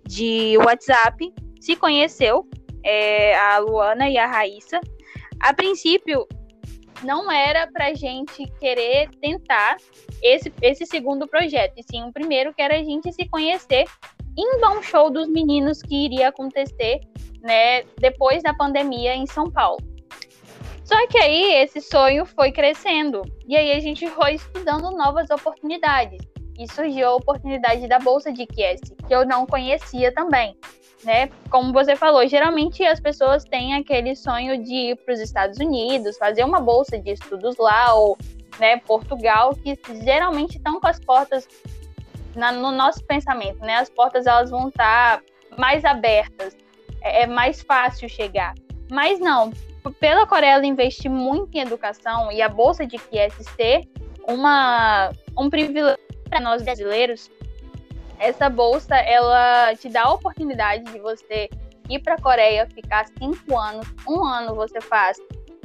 de 0.04 0.56
WhatsApp, 0.58 1.32
se 1.60 1.76
conheceu, 1.76 2.48
é, 2.84 3.36
a 3.36 3.58
Luana 3.58 4.08
e 4.08 4.16
a 4.16 4.26
Raíssa. 4.26 4.80
A 5.40 5.52
princípio, 5.52 6.26
não 7.02 7.30
era 7.30 7.66
para 7.66 7.94
gente 7.94 8.46
querer 8.58 9.10
tentar 9.20 9.76
esse, 10.22 10.52
esse 10.62 10.86
segundo 10.86 11.26
projeto, 11.28 11.74
e 11.76 11.82
sim 11.82 12.04
o 12.04 12.12
primeiro, 12.12 12.54
que 12.54 12.62
era 12.62 12.76
a 12.76 12.82
gente 12.82 13.12
se 13.12 13.28
conhecer 13.28 13.84
em 14.36 14.66
um 14.66 14.82
show 14.82 15.10
dos 15.10 15.28
meninos 15.28 15.82
que 15.82 16.06
iria 16.06 16.28
acontecer 16.28 17.00
né, 17.40 17.82
depois 17.98 18.42
da 18.42 18.54
pandemia 18.54 19.14
em 19.14 19.26
São 19.26 19.50
Paulo. 19.50 19.78
Só 20.86 21.04
que 21.08 21.18
aí 21.18 21.54
esse 21.64 21.80
sonho 21.80 22.24
foi 22.24 22.52
crescendo. 22.52 23.22
E 23.48 23.56
aí 23.56 23.72
a 23.72 23.80
gente 23.80 24.06
foi 24.08 24.34
estudando 24.34 24.92
novas 24.92 25.28
oportunidades. 25.30 26.24
E 26.56 26.72
surgiu 26.72 27.08
a 27.08 27.16
oportunidade 27.16 27.88
da 27.88 27.98
Bolsa 27.98 28.32
de 28.32 28.46
QS, 28.46 28.94
que 29.06 29.14
eu 29.14 29.26
não 29.26 29.44
conhecia 29.44 30.12
também. 30.12 30.56
Né? 31.04 31.28
Como 31.50 31.72
você 31.72 31.96
falou, 31.96 32.26
geralmente 32.28 32.84
as 32.84 33.00
pessoas 33.00 33.44
têm 33.44 33.74
aquele 33.74 34.14
sonho 34.14 34.62
de 34.62 34.92
ir 34.92 34.96
para 34.96 35.12
os 35.12 35.20
Estados 35.20 35.58
Unidos, 35.58 36.16
fazer 36.16 36.44
uma 36.44 36.60
bolsa 36.60 36.96
de 36.98 37.10
estudos 37.10 37.56
lá, 37.58 37.92
ou 37.92 38.16
né, 38.58 38.78
Portugal, 38.78 39.54
que 39.56 39.78
geralmente 40.04 40.56
estão 40.56 40.80
com 40.80 40.86
as 40.86 41.00
portas 41.00 41.46
na, 42.34 42.52
no 42.52 42.70
nosso 42.70 43.04
pensamento, 43.04 43.58
né? 43.60 43.74
As 43.74 43.90
portas 43.90 44.26
elas 44.26 44.50
vão 44.50 44.68
estar 44.68 45.20
mais 45.58 45.84
abertas, 45.84 46.56
é, 47.02 47.22
é 47.22 47.26
mais 47.26 47.62
fácil 47.62 48.08
chegar. 48.08 48.54
Mas 48.90 49.18
não, 49.20 49.52
pela 49.92 50.26
Coreia 50.26 50.64
investir 50.64 51.10
muito 51.10 51.54
em 51.56 51.60
educação 51.60 52.30
e 52.32 52.42
a 52.42 52.48
bolsa 52.48 52.86
de 52.86 52.98
QSC, 52.98 53.88
uma 54.28 55.12
um 55.38 55.48
privilégio 55.50 55.98
para 56.28 56.40
nós 56.40 56.62
brasileiros, 56.62 57.30
essa 58.18 58.48
bolsa 58.48 58.96
ela 58.96 59.74
te 59.76 59.88
dá 59.88 60.04
a 60.04 60.12
oportunidade 60.12 60.84
de 60.84 60.98
você 60.98 61.48
ir 61.88 62.00
para 62.00 62.14
a 62.14 62.20
Coreia, 62.20 62.66
ficar 62.66 63.06
cinco 63.18 63.56
anos, 63.56 63.86
um 64.08 64.24
ano 64.24 64.54
você 64.54 64.80
faz 64.80 65.18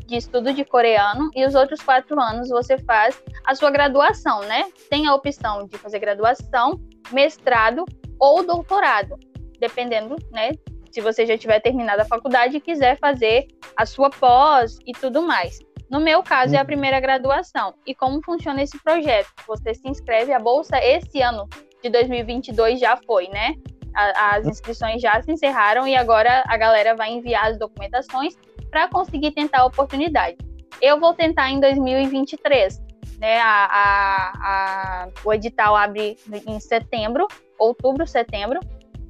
de 0.05 0.17
estudo 0.17 0.53
de 0.53 0.65
coreano 0.65 1.31
e 1.33 1.45
os 1.45 1.55
outros 1.55 1.81
quatro 1.81 2.19
anos 2.19 2.49
você 2.49 2.77
faz 2.77 3.21
a 3.45 3.55
sua 3.55 3.71
graduação, 3.71 4.41
né? 4.41 4.65
Tem 4.89 5.07
a 5.07 5.15
opção 5.15 5.65
de 5.67 5.77
fazer 5.77 5.99
graduação, 5.99 6.79
mestrado 7.11 7.85
ou 8.19 8.45
doutorado, 8.45 9.17
dependendo, 9.59 10.17
né? 10.29 10.51
Se 10.91 11.01
você 11.01 11.25
já 11.25 11.37
tiver 11.37 11.59
terminado 11.59 12.01
a 12.01 12.05
faculdade 12.05 12.57
e 12.57 12.61
quiser 12.61 12.97
fazer 12.99 13.47
a 13.75 13.85
sua 13.85 14.09
pós 14.09 14.77
e 14.85 14.91
tudo 14.91 15.21
mais. 15.21 15.59
No 15.89 15.99
meu 15.99 16.23
caso, 16.23 16.55
é 16.55 16.57
a 16.57 16.65
primeira 16.65 16.99
graduação. 16.99 17.73
E 17.85 17.93
como 17.93 18.21
funciona 18.23 18.61
esse 18.61 18.81
projeto? 18.81 19.29
Você 19.47 19.73
se 19.73 19.87
inscreve, 19.87 20.31
a 20.31 20.39
bolsa 20.39 20.77
esse 20.77 21.21
ano 21.21 21.49
de 21.83 21.89
2022 21.89 22.79
já 22.79 22.95
foi, 22.95 23.27
né? 23.27 23.55
as 23.93 24.45
inscrições 24.45 25.01
já 25.01 25.21
se 25.21 25.31
encerraram 25.31 25.87
e 25.87 25.95
agora 25.95 26.43
a 26.47 26.57
galera 26.57 26.95
vai 26.95 27.11
enviar 27.11 27.47
as 27.47 27.59
documentações 27.59 28.37
para 28.69 28.87
conseguir 28.87 29.31
tentar 29.31 29.61
a 29.61 29.65
oportunidade. 29.65 30.37
Eu 30.81 30.99
vou 30.99 31.13
tentar 31.13 31.49
em 31.51 31.59
2023. 31.59 32.81
Né, 33.19 33.39
a, 33.39 33.65
a, 33.65 34.31
a, 34.43 35.07
o 35.23 35.31
edital 35.31 35.75
abre 35.75 36.17
em 36.47 36.59
setembro, 36.59 37.27
outubro, 37.59 38.07
setembro, 38.07 38.59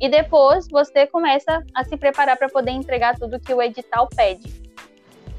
e 0.01 0.09
depois 0.09 0.67
você 0.67 1.05
começa 1.05 1.63
a 1.75 1.83
se 1.83 1.95
preparar 1.95 2.35
para 2.35 2.49
poder 2.49 2.71
entregar 2.71 3.17
tudo 3.19 3.39
que 3.39 3.53
o 3.53 3.61
edital 3.61 4.09
pede. 4.13 4.51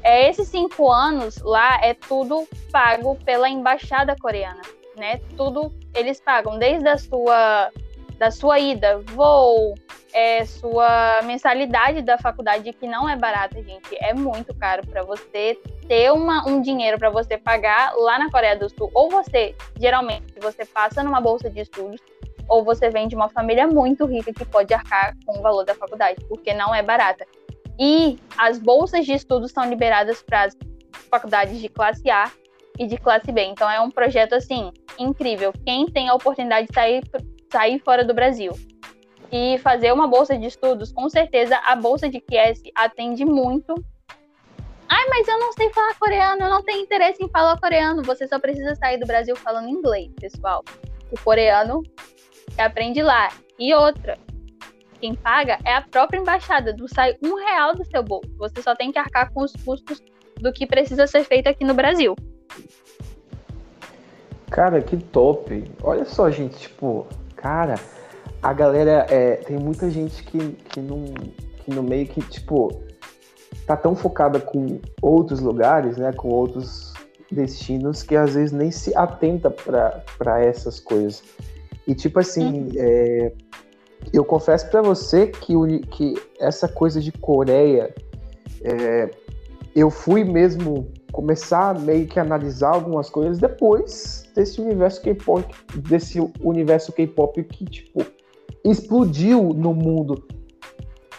É, 0.01 0.29
esses 0.29 0.47
cinco 0.47 0.89
anos 0.89 1.37
lá 1.41 1.79
é 1.83 1.93
tudo 1.93 2.47
pago 2.71 3.15
pela 3.25 3.49
embaixada 3.49 4.15
coreana, 4.15 4.61
né? 4.95 5.19
Tudo 5.35 5.73
eles 5.93 6.21
pagam, 6.21 6.57
desde 6.57 6.87
a 6.87 6.97
sua 6.97 7.69
da 8.17 8.31
sua 8.31 8.57
ida, 8.57 8.99
voo, 8.99 9.75
é, 10.13 10.45
sua 10.45 11.21
mensalidade 11.23 12.01
da 12.01 12.17
faculdade, 12.17 12.71
que 12.71 12.87
não 12.87 13.09
é 13.09 13.17
barata, 13.17 13.61
gente, 13.61 13.95
é 13.99 14.13
muito 14.13 14.53
caro 14.53 14.85
para 14.87 15.03
você 15.03 15.59
ter 15.87 16.11
uma, 16.11 16.47
um 16.47 16.61
dinheiro 16.61 16.97
para 16.97 17.09
você 17.09 17.37
pagar 17.37 17.93
lá 17.95 18.19
na 18.19 18.29
Coreia 18.29 18.55
do 18.55 18.69
Sul. 18.69 18.89
Ou 18.93 19.09
você, 19.09 19.55
geralmente, 19.77 20.39
você 20.39 20.63
passa 20.63 21.03
numa 21.03 21.19
bolsa 21.19 21.49
de 21.49 21.61
estudos, 21.61 21.99
ou 22.47 22.63
você 22.63 22.89
vem 22.89 23.07
de 23.07 23.15
uma 23.15 23.29
família 23.29 23.67
muito 23.67 24.05
rica 24.05 24.33
que 24.33 24.45
pode 24.45 24.73
arcar 24.73 25.15
com 25.25 25.39
o 25.39 25.41
valor 25.41 25.63
da 25.63 25.75
faculdade, 25.75 26.23
porque 26.27 26.53
não 26.53 26.73
é 26.73 26.81
barata. 26.81 27.25
E 27.79 28.19
as 28.37 28.59
bolsas 28.59 29.05
de 29.05 29.13
estudos 29.13 29.51
são 29.51 29.65
liberadas 29.69 30.21
para 30.21 30.43
as 30.43 30.57
faculdades 31.09 31.59
de 31.59 31.69
classe 31.69 32.09
A 32.09 32.31
e 32.77 32.85
de 32.85 32.97
classe 32.97 33.31
B. 33.31 33.43
Então 33.43 33.69
é 33.69 33.79
um 33.79 33.89
projeto 33.89 34.33
assim 34.33 34.71
incrível. 34.99 35.51
Quem 35.65 35.87
tem 35.87 36.09
a 36.09 36.13
oportunidade 36.13 36.67
de 36.67 36.73
sair 36.73 37.01
sair 37.51 37.79
fora 37.79 38.03
do 38.03 38.15
Brasil 38.15 38.51
e 39.31 39.59
fazer 39.59 39.91
uma 39.93 40.07
bolsa 40.07 40.35
de 40.37 40.47
estudos, 40.47 40.91
com 40.91 41.07
certeza 41.07 41.55
a 41.65 41.75
bolsa 41.75 42.09
de 42.09 42.19
QS 42.19 42.63
atende 42.75 43.23
muito. 43.23 43.73
Ai, 44.89 45.05
mas 45.07 45.27
eu 45.27 45.39
não 45.39 45.53
sei 45.53 45.71
falar 45.71 45.95
coreano, 45.99 46.41
eu 46.41 46.49
não 46.49 46.63
tenho 46.63 46.81
interesse 46.81 47.23
em 47.23 47.29
falar 47.29 47.59
coreano. 47.59 48.03
Você 48.03 48.27
só 48.27 48.39
precisa 48.39 48.75
sair 48.75 48.97
do 48.97 49.05
Brasil 49.05 49.35
falando 49.35 49.69
inglês, 49.69 50.11
pessoal. 50.19 50.63
O 51.11 51.19
coreano 51.19 51.81
você 52.53 52.61
aprende 52.61 53.01
lá. 53.01 53.29
E 53.59 53.73
outra, 53.73 54.17
quem 54.99 55.15
paga 55.15 55.59
é 55.65 55.75
a 55.75 55.81
própria 55.81 56.19
embaixada. 56.19 56.75
Não 56.77 56.87
sai 56.87 57.15
um 57.23 57.35
real 57.35 57.75
do 57.75 57.85
seu 57.85 58.03
bolso. 58.03 58.29
Você 58.37 58.61
só 58.61 58.75
tem 58.75 58.91
que 58.91 58.99
arcar 58.99 59.31
com 59.31 59.43
os 59.43 59.53
custos 59.63 60.01
do 60.39 60.51
que 60.51 60.65
precisa 60.65 61.07
ser 61.07 61.23
feito 61.23 61.47
aqui 61.47 61.63
no 61.63 61.73
Brasil. 61.73 62.15
Cara, 64.49 64.81
que 64.81 64.97
top. 64.97 65.63
Olha 65.81 66.05
só, 66.05 66.29
gente, 66.29 66.57
tipo, 66.59 67.07
Cara, 67.43 67.75
a 68.41 68.53
galera. 68.53 69.05
É, 69.09 69.35
tem 69.35 69.57
muita 69.57 69.91
gente 69.91 70.23
que, 70.23 70.53
que, 70.69 70.79
não, 70.79 71.03
que 71.57 71.69
no 71.71 71.83
meio 71.83 72.07
que, 72.07 72.21
tipo, 72.21 72.81
tá 73.67 73.75
tão 73.75 73.93
focada 73.93 74.39
com 74.39 74.79
outros 75.01 75.41
lugares, 75.41 75.97
né? 75.97 76.13
Com 76.13 76.29
outros 76.29 76.93
destinos 77.29 78.01
que 78.01 78.15
às 78.15 78.35
vezes 78.35 78.53
nem 78.53 78.71
se 78.71 78.95
atenta 78.95 79.51
para 79.51 80.41
essas 80.41 80.79
coisas. 80.79 81.21
E 81.87 81.93
tipo 81.93 82.19
assim, 82.19 82.61
uhum. 82.61 82.69
é, 82.75 83.33
eu 84.11 84.23
confesso 84.23 84.69
para 84.69 84.81
você 84.81 85.27
que, 85.27 85.53
que 85.91 86.15
essa 86.39 86.67
coisa 86.67 86.99
de 86.99 87.11
Coreia, 87.11 87.93
é, 88.63 89.09
eu 89.75 89.89
fui 89.89 90.23
mesmo 90.23 90.91
começar 91.11 91.79
meio 91.79 92.07
que 92.07 92.19
analisar 92.19 92.73
algumas 92.73 93.09
coisas 93.09 93.37
depois 93.37 94.29
desse 94.35 94.59
universo 94.59 95.01
K-pop, 95.01 95.45
desse 95.75 96.19
universo 96.41 96.91
K-pop 96.91 97.43
que 97.43 97.65
tipo 97.65 98.05
explodiu 98.65 99.53
no 99.53 99.73
mundo. 99.73 100.25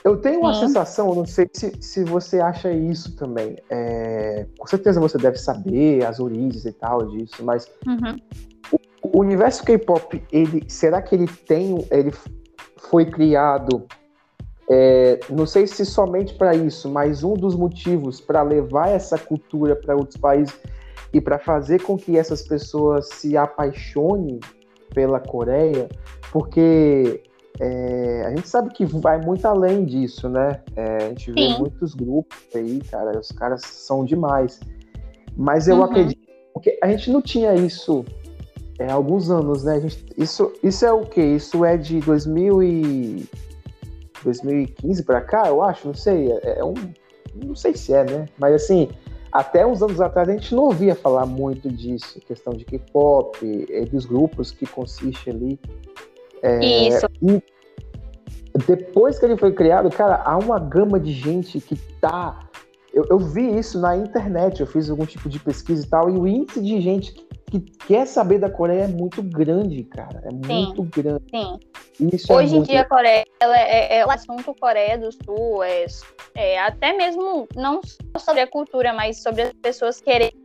Eu 0.03 0.19
tenho 0.19 0.41
uma 0.41 0.53
Sim. 0.53 0.67
sensação, 0.67 1.15
não 1.15 1.25
sei 1.25 1.49
se, 1.53 1.73
se 1.81 2.05
você 2.05 2.39
acha 2.39 2.71
isso 2.71 3.17
também. 3.17 3.57
É, 3.71 4.47
com 4.59 4.67
certeza 4.67 5.01
você 5.01 5.17
deve 5.17 5.39
saber 5.39 6.05
as 6.05 6.21
origens 6.21 6.67
e 6.67 6.73
tal 6.73 7.07
disso, 7.07 7.43
mas 7.43 7.67
uhum. 7.87 8.17
O, 9.13 9.21
universo 9.21 9.63
K-pop, 9.65 10.23
ele 10.33 10.65
será 10.69 11.03
que 11.03 11.15
ele 11.15 11.27
tem, 11.27 11.87
ele 11.91 12.13
foi 12.91 13.07
criado 13.07 13.87
é, 14.71 15.21
não 15.29 15.47
sei 15.47 15.67
se 15.67 15.85
somente 15.85 16.35
para 16.35 16.55
isso, 16.55 16.89
mas 16.89 17.23
um 17.23 17.35
dos 17.35 17.55
motivos 17.55 18.21
para 18.21 18.43
levar 18.43 18.89
essa 18.89 19.19
cultura 19.19 19.77
para 19.77 19.95
outros 19.95 20.17
países 20.17 20.59
e 21.13 21.21
para 21.21 21.39
fazer 21.39 21.83
com 21.83 21.97
que 21.97 22.17
essas 22.17 22.43
pessoas 22.43 23.09
se 23.11 23.37
apaixonem 23.37 24.41
pela 24.95 25.21
Coreia, 25.21 25.89
porque 26.33 27.23
é, 27.61 28.25
a 28.27 28.31
gente 28.31 28.49
sabe 28.49 28.73
que 28.73 28.85
vai 28.85 29.21
muito 29.21 29.47
além 29.47 29.85
disso, 29.85 30.29
né? 30.29 30.61
É, 30.75 30.97
a 30.97 31.09
gente 31.09 31.31
vê 31.33 31.59
muitos 31.59 31.95
grupos 31.95 32.39
aí, 32.55 32.81
cara, 32.91 33.19
os 33.19 33.31
caras 33.31 33.63
são 33.63 34.05
demais. 34.05 34.61
Mas 35.37 35.69
eu 35.69 35.77
uhum. 35.77 35.85
acredito 35.85 36.25
porque 36.55 36.79
a 36.83 36.89
gente 36.89 37.11
não 37.11 37.21
tinha 37.21 37.53
isso 37.55 38.05
é, 38.79 38.91
alguns 38.91 39.31
anos, 39.31 39.65
né? 39.65 39.81
Gente, 39.81 40.07
isso, 40.17 40.53
isso 40.63 40.85
é 40.85 40.93
o 40.93 41.03
quê? 41.03 41.23
Isso 41.23 41.65
é 41.65 41.77
de 41.77 42.01
2000 42.01 42.63
e 42.63 43.29
2015 44.25 45.03
para 45.03 45.21
cá, 45.21 45.49
eu 45.49 45.63
acho, 45.63 45.87
não 45.87 45.95
sei, 45.95 46.33
é, 46.33 46.59
é, 46.59 46.65
um, 46.65 46.75
não 47.35 47.55
sei 47.55 47.77
se 47.77 47.93
é, 47.93 48.05
né? 48.05 48.29
Mas 48.39 48.55
assim, 48.55 48.89
até 49.31 49.67
uns 49.67 49.83
anos 49.83 50.01
atrás 50.01 50.29
a 50.29 50.33
gente 50.33 50.55
não 50.55 50.65
ouvia 50.65 50.95
falar 50.95 51.27
muito 51.27 51.69
disso, 51.69 52.21
questão 52.21 52.55
de 52.55 52.65
K-pop, 52.65 53.67
é, 53.71 53.85
dos 53.85 54.07
grupos 54.07 54.51
que 54.51 54.67
consiste 54.67 55.31
ali. 55.31 55.61
É, 56.43 56.65
Isso. 56.65 57.07
E 57.23 57.43
depois 58.67 59.19
que 59.19 59.25
ele 59.25 59.37
foi 59.37 59.53
criado, 59.53 59.91
cara, 59.91 60.23
há 60.25 60.39
uma 60.39 60.59
gama 60.59 61.01
de 61.01 61.13
gente 61.13 61.61
que 61.61 61.77
tá. 62.01 62.49
Eu, 62.93 63.05
eu 63.11 63.19
vi 63.19 63.59
isso 63.59 63.81
na 63.81 63.97
internet, 63.97 64.61
eu 64.61 64.67
fiz 64.69 64.89
algum 64.89 65.05
tipo 65.05 65.29
de 65.29 65.41
pesquisa 65.41 65.85
e 65.85 65.89
tal, 65.89 66.09
e 66.09 66.17
o 66.17 66.29
índice 66.29 66.61
de 66.61 66.81
gente 66.81 67.13
que 67.13 67.24
que 67.61 67.87
quer 67.87 68.07
saber 68.07 68.39
da 68.39 68.51
Coreia 68.51 68.85
é 68.85 68.89
muito 68.89 69.23
grande, 69.23 69.85
cara. 69.85 70.23
É 70.25 70.31
sim, 70.31 70.67
muito 70.67 70.83
grande. 70.85 71.25
Sim. 71.31 71.59
Isso 72.13 72.33
é 72.33 72.37
Hoje 72.37 72.55
é 72.55 72.59
em 72.59 72.63
dia, 72.63 72.81
a 72.81 72.89
Coreia 72.89 73.25
é, 73.41 73.99
é, 73.99 74.07
o 74.07 74.11
assunto 74.11 74.55
Coreia 74.55 74.99
do 74.99 75.13
Sul, 75.13 75.63
é, 75.63 75.87
é 76.35 76.61
até 76.61 76.93
mesmo 76.93 77.47
não 77.55 77.81
sobre 78.19 78.43
a 78.43 78.47
cultura, 78.47 78.93
mas 78.93 79.23
sobre 79.23 79.43
as 79.43 79.53
pessoas 79.53 80.01
quererem 80.01 80.44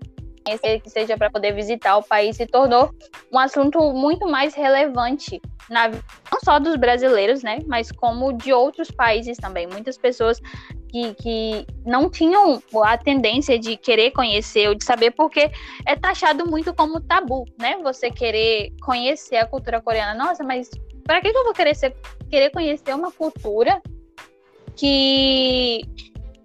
que 0.84 0.90
seja 0.90 1.18
para 1.18 1.30
poder 1.30 1.54
visitar 1.54 1.98
o 1.98 2.04
país, 2.04 2.38
se 2.38 2.46
tornou 2.46 2.94
um 3.32 3.40
assunto 3.40 3.80
muito 3.94 4.28
mais 4.28 4.54
relevante 4.54 5.42
na 5.70 5.90
não 5.90 6.40
só 6.44 6.60
dos 6.60 6.76
brasileiros, 6.76 7.44
né, 7.44 7.60
mas 7.68 7.92
como 7.92 8.34
de 8.34 8.52
outros 8.52 8.90
países 8.90 9.38
também. 9.38 9.68
Muitas 9.68 9.98
pessoas 9.98 10.42
que, 10.90 11.14
que 11.16 11.68
não 11.86 12.10
tinham 12.10 12.62
a 12.84 12.98
tendência 12.98 13.58
de 13.60 13.78
querer 13.78 14.12
conhecer 14.12 14.68
ou 14.68 14.76
de 14.76 14.84
saber, 14.84 15.12
porque 15.12 15.52
é 15.86 15.96
taxado 15.96 16.50
muito 16.50 16.74
como 16.74 17.00
tabu, 17.00 17.46
né? 17.60 17.78
Você 17.84 18.10
querer 18.10 18.74
conhecer 18.82 19.38
a 19.38 19.46
cultura 19.46 19.80
coreana. 19.82 20.16
Nossa, 20.16 20.44
mas 20.44 20.70
para 21.04 21.22
que, 21.22 21.32
que 21.32 21.38
eu 21.38 21.44
vou 21.44 21.54
querer, 21.54 21.76
ser, 21.76 21.96
querer 22.30 22.50
conhecer 22.50 22.94
uma 22.96 23.12
cultura 23.12 23.82
que 24.76 25.82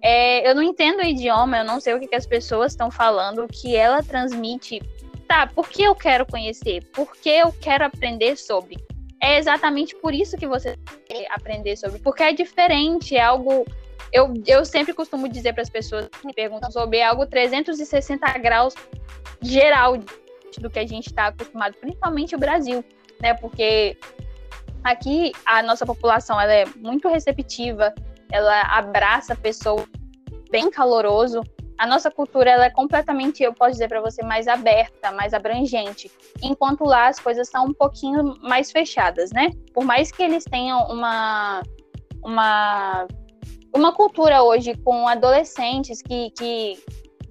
É, 0.07 0.47
eu 0.47 0.53
não 0.53 0.61
entendo 0.61 0.99
o 0.99 1.03
idioma, 1.03 1.57
eu 1.57 1.65
não 1.65 1.79
sei 1.79 1.95
o 1.95 1.99
que, 1.99 2.05
que 2.05 2.15
as 2.15 2.27
pessoas 2.27 2.73
estão 2.73 2.91
falando, 2.91 3.43
o 3.43 3.47
que 3.47 3.75
ela 3.75 4.03
transmite. 4.03 4.79
Tá, 5.27 5.47
por 5.47 5.67
que 5.67 5.81
eu 5.81 5.95
quero 5.95 6.27
conhecer? 6.27 6.85
Por 6.93 7.15
que 7.15 7.27
eu 7.27 7.51
quero 7.51 7.83
aprender 7.83 8.37
sobre? 8.37 8.77
É 9.19 9.39
exatamente 9.39 9.95
por 9.95 10.13
isso 10.13 10.37
que 10.37 10.45
você 10.45 10.77
quer 11.07 11.25
aprender 11.31 11.75
sobre, 11.75 11.97
porque 11.97 12.21
é 12.21 12.33
diferente, 12.33 13.15
é 13.17 13.23
algo. 13.23 13.65
Eu, 14.13 14.31
eu 14.45 14.63
sempre 14.63 14.93
costumo 14.93 15.27
dizer 15.27 15.53
para 15.53 15.63
as 15.63 15.71
pessoas 15.71 16.07
que 16.07 16.27
me 16.27 16.35
perguntam 16.35 16.69
sobre 16.69 16.99
é 16.99 17.05
algo 17.07 17.25
360 17.25 18.37
graus 18.37 18.75
geral 19.41 19.97
do 20.59 20.69
que 20.69 20.77
a 20.77 20.85
gente 20.85 21.07
está 21.07 21.27
acostumado, 21.27 21.73
principalmente 21.81 22.35
o 22.35 22.37
Brasil, 22.37 22.85
né? 23.19 23.33
Porque 23.33 23.97
aqui 24.83 25.31
a 25.47 25.63
nossa 25.63 25.83
população 25.83 26.39
ela 26.39 26.53
é 26.53 26.65
muito 26.75 27.07
receptiva, 27.07 27.91
ela 28.35 28.61
abraça 28.63 29.33
a 29.33 29.35
pessoa 29.35 29.85
bem 30.51 30.69
caloroso. 30.69 31.41
A 31.77 31.85
nossa 31.85 32.09
cultura 32.09 32.49
ela 32.49 32.65
é 32.65 32.69
completamente, 32.69 33.43
eu 33.43 33.53
posso 33.53 33.71
dizer 33.71 33.89
para 33.89 34.01
você, 34.01 34.23
mais 34.23 34.47
aberta, 34.47 35.11
mais 35.11 35.33
abrangente, 35.33 36.09
enquanto 36.41 36.85
lá 36.85 37.07
as 37.07 37.19
coisas 37.19 37.49
são 37.49 37.65
um 37.65 37.73
pouquinho 37.73 38.35
mais 38.41 38.71
fechadas, 38.71 39.31
né? 39.31 39.51
Por 39.73 39.83
mais 39.83 40.11
que 40.11 40.23
eles 40.23 40.43
tenham 40.45 40.87
uma 40.87 41.61
uma 42.23 43.07
uma 43.75 43.91
cultura 43.93 44.41
hoje 44.41 44.73
com 44.85 45.05
adolescentes 45.07 46.01
que, 46.01 46.31
que 46.31 46.79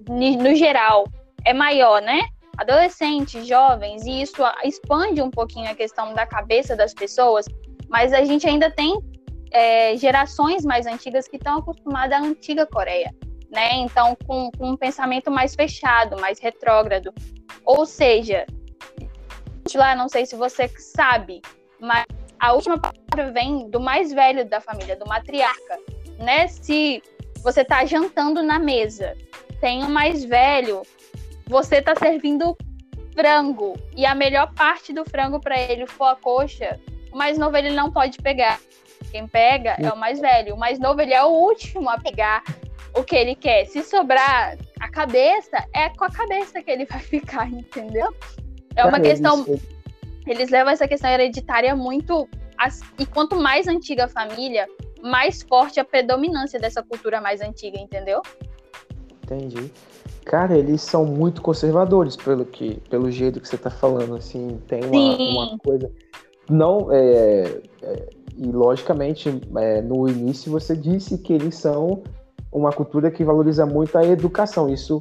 no 0.07 0.53
geral 0.55 1.05
é 1.43 1.53
maior, 1.53 2.01
né? 2.01 2.21
Adolescentes, 2.57 3.47
jovens, 3.47 4.05
e 4.05 4.21
isso 4.21 4.43
expande 4.63 5.21
um 5.21 5.31
pouquinho 5.31 5.69
a 5.69 5.75
questão 5.75 6.13
da 6.13 6.25
cabeça 6.25 6.75
das 6.75 6.93
pessoas, 6.93 7.45
mas 7.89 8.13
a 8.13 8.23
gente 8.23 8.47
ainda 8.47 8.69
tem 8.69 8.95
é, 9.55 9.95
gerações 9.95 10.65
mais 10.65 10.85
antigas 10.85 11.29
que 11.29 11.37
estão 11.37 11.59
acostumadas 11.59 12.19
à 12.19 12.21
antiga 12.21 12.65
Coreia, 12.65 13.15
né? 13.49 13.73
Então, 13.75 14.17
com, 14.27 14.51
com 14.51 14.71
um 14.71 14.77
pensamento 14.77 15.31
mais 15.31 15.55
fechado, 15.55 16.19
mais 16.19 16.39
retrógrado. 16.39 17.13
Ou 17.63 17.85
seja, 17.85 18.45
lá, 19.73 19.95
não 19.95 20.09
sei 20.09 20.25
se 20.25 20.35
você 20.35 20.67
sabe, 20.77 21.41
mas 21.79 22.05
a 22.37 22.51
última 22.51 22.77
palavra 22.77 23.31
vem 23.31 23.69
do 23.69 23.79
mais 23.79 24.11
velho 24.11 24.43
da 24.45 24.59
família, 24.59 24.97
do 24.97 25.07
matriarca, 25.07 25.79
né? 26.19 26.47
Se 26.49 27.01
você 27.41 27.61
está 27.61 27.85
jantando 27.85 28.43
na 28.43 28.59
mesa, 28.59 29.15
tem 29.61 29.83
o 29.83 29.89
mais 29.89 30.25
velho, 30.25 30.81
você 31.47 31.77
está 31.77 31.95
servindo 31.95 32.57
frango 33.13 33.79
e 33.95 34.05
a 34.05 34.13
melhor 34.13 34.53
parte 34.53 34.91
do 34.91 35.05
frango 35.05 35.39
para 35.39 35.57
ele 35.57 35.87
for 35.87 36.07
a 36.07 36.15
coxa, 36.17 36.77
o 37.09 37.17
mais 37.17 37.37
novo 37.37 37.55
ele 37.55 37.69
não 37.69 37.89
pode 37.89 38.17
pegar. 38.17 38.59
Quem 39.15 39.27
pega 39.27 39.77
é 39.79 39.89
o 39.93 39.95
mais 39.95 40.19
velho. 40.19 40.55
O 40.55 40.59
mais 40.59 40.77
novo, 40.77 40.99
ele 40.99 41.13
é 41.13 41.23
o 41.23 41.29
último 41.29 41.89
a 41.89 41.97
pegar 41.97 42.43
o 42.93 43.01
que 43.01 43.15
ele 43.15 43.33
quer. 43.33 43.65
Se 43.65 43.81
sobrar 43.81 44.57
a 44.77 44.89
cabeça, 44.89 45.65
é 45.73 45.87
com 45.87 46.03
a 46.03 46.11
cabeça 46.11 46.61
que 46.61 46.69
ele 46.69 46.83
vai 46.83 46.99
ficar, 47.15 47.49
entendeu? 47.49 48.13
É 48.75 48.83
uma 48.83 48.99
questão. 48.99 49.45
Eles 50.27 50.49
levam 50.49 50.73
essa 50.73 50.85
questão 50.85 51.09
hereditária 51.09 51.73
muito. 51.77 52.27
E 52.99 53.05
quanto 53.05 53.37
mais 53.37 53.69
antiga 53.69 54.03
a 54.03 54.09
família, 54.09 54.67
mais 55.01 55.41
forte 55.43 55.79
a 55.79 55.85
predominância 55.85 56.59
dessa 56.59 56.83
cultura 56.83 57.21
mais 57.21 57.39
antiga, 57.39 57.79
entendeu? 57.79 58.21
Entendi. 59.23 59.71
Cara, 60.25 60.57
eles 60.57 60.81
são 60.81 61.05
muito 61.05 61.41
conservadores, 61.41 62.17
pelo 62.17 62.43
que, 62.45 62.81
pelo 62.89 63.09
jeito 63.09 63.39
que 63.39 63.47
você 63.47 63.57
tá 63.57 63.69
falando, 63.69 64.13
assim, 64.15 64.59
tem 64.67 64.83
uma, 64.83 65.15
uma 65.15 65.57
coisa. 65.59 65.89
Não, 66.49 66.91
é, 66.91 67.61
é, 67.81 68.09
e, 68.37 68.51
logicamente, 68.51 69.41
é, 69.57 69.81
no 69.81 70.07
início 70.09 70.51
você 70.51 70.75
disse 70.75 71.17
que 71.17 71.33
eles 71.33 71.55
são 71.55 72.03
uma 72.51 72.71
cultura 72.71 73.11
que 73.11 73.23
valoriza 73.23 73.65
muito 73.65 73.97
a 73.97 74.05
educação. 74.05 74.69
Isso 74.69 74.99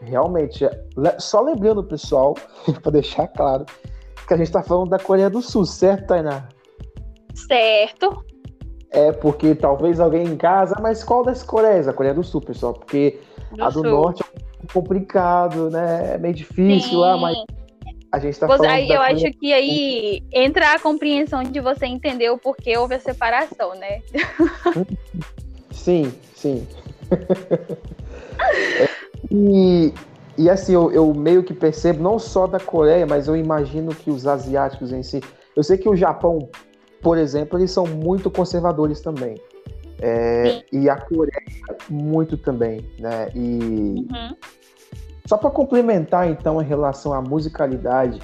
realmente. 0.00 0.64
É, 0.64 0.84
só 1.18 1.40
lembrando, 1.40 1.82
pessoal, 1.82 2.34
para 2.82 2.92
deixar 2.92 3.28
claro, 3.28 3.64
que 4.26 4.34
a 4.34 4.36
gente 4.36 4.46
está 4.46 4.62
falando 4.62 4.90
da 4.90 4.98
Coreia 4.98 5.30
do 5.30 5.42
Sul, 5.42 5.64
certo, 5.64 6.08
Tainá? 6.08 6.48
Certo. 7.34 8.24
É, 8.90 9.10
porque 9.12 9.54
talvez 9.54 9.98
alguém 9.98 10.24
em 10.24 10.36
casa, 10.36 10.76
mas 10.80 11.02
qual 11.02 11.24
das 11.24 11.42
Coreias? 11.42 11.88
A 11.88 11.92
Coreia 11.92 12.14
do 12.14 12.22
Sul, 12.22 12.40
pessoal, 12.40 12.72
porque 12.74 13.20
do 13.52 13.64
a 13.64 13.66
do 13.68 13.72
Sul. 13.80 13.84
Norte 13.84 14.22
é 14.22 14.72
complicado, 14.72 15.68
né? 15.70 16.14
É 16.14 16.18
meio 16.18 16.34
difícil 16.34 16.90
Sim. 16.90 16.96
lá, 16.96 17.16
mas 17.16 17.36
a 18.14 18.18
gente 18.18 18.38
tá 18.38 18.46
falando. 18.46 18.66
Aí 18.66 18.88
eu 18.88 19.02
acho 19.02 19.30
que 19.32 19.52
aí 19.52 20.22
entra 20.32 20.74
a 20.74 20.78
compreensão 20.78 21.42
de 21.42 21.60
você 21.60 21.86
entender 21.86 22.30
o 22.30 22.38
porquê 22.38 22.78
houve 22.78 22.94
a 22.94 23.00
separação, 23.00 23.74
né? 23.74 24.00
Sim, 25.72 26.14
sim. 26.34 26.66
e, 29.30 29.92
e 30.38 30.48
assim, 30.48 30.72
eu, 30.72 30.90
eu 30.92 31.12
meio 31.12 31.42
que 31.42 31.52
percebo, 31.52 32.02
não 32.02 32.18
só 32.18 32.46
da 32.46 32.60
Coreia, 32.60 33.04
mas 33.04 33.26
eu 33.26 33.36
imagino 33.36 33.94
que 33.94 34.10
os 34.10 34.26
asiáticos 34.26 34.92
em 34.92 35.02
si. 35.02 35.20
Eu 35.54 35.62
sei 35.62 35.76
que 35.76 35.88
o 35.88 35.96
Japão, 35.96 36.48
por 37.02 37.18
exemplo, 37.18 37.58
eles 37.58 37.70
são 37.70 37.86
muito 37.86 38.30
conservadores 38.30 39.00
também. 39.00 39.34
É, 40.00 40.62
e 40.72 40.88
a 40.88 40.96
Coreia 40.96 41.42
muito 41.90 42.38
também, 42.38 42.80
né? 42.98 43.28
E 43.34 44.06
uhum. 44.10 44.36
Só 45.26 45.38
para 45.38 45.50
complementar, 45.50 46.28
então, 46.28 46.60
em 46.60 46.64
relação 46.64 47.14
à 47.14 47.22
musicalidade, 47.22 48.20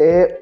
é, 0.00 0.40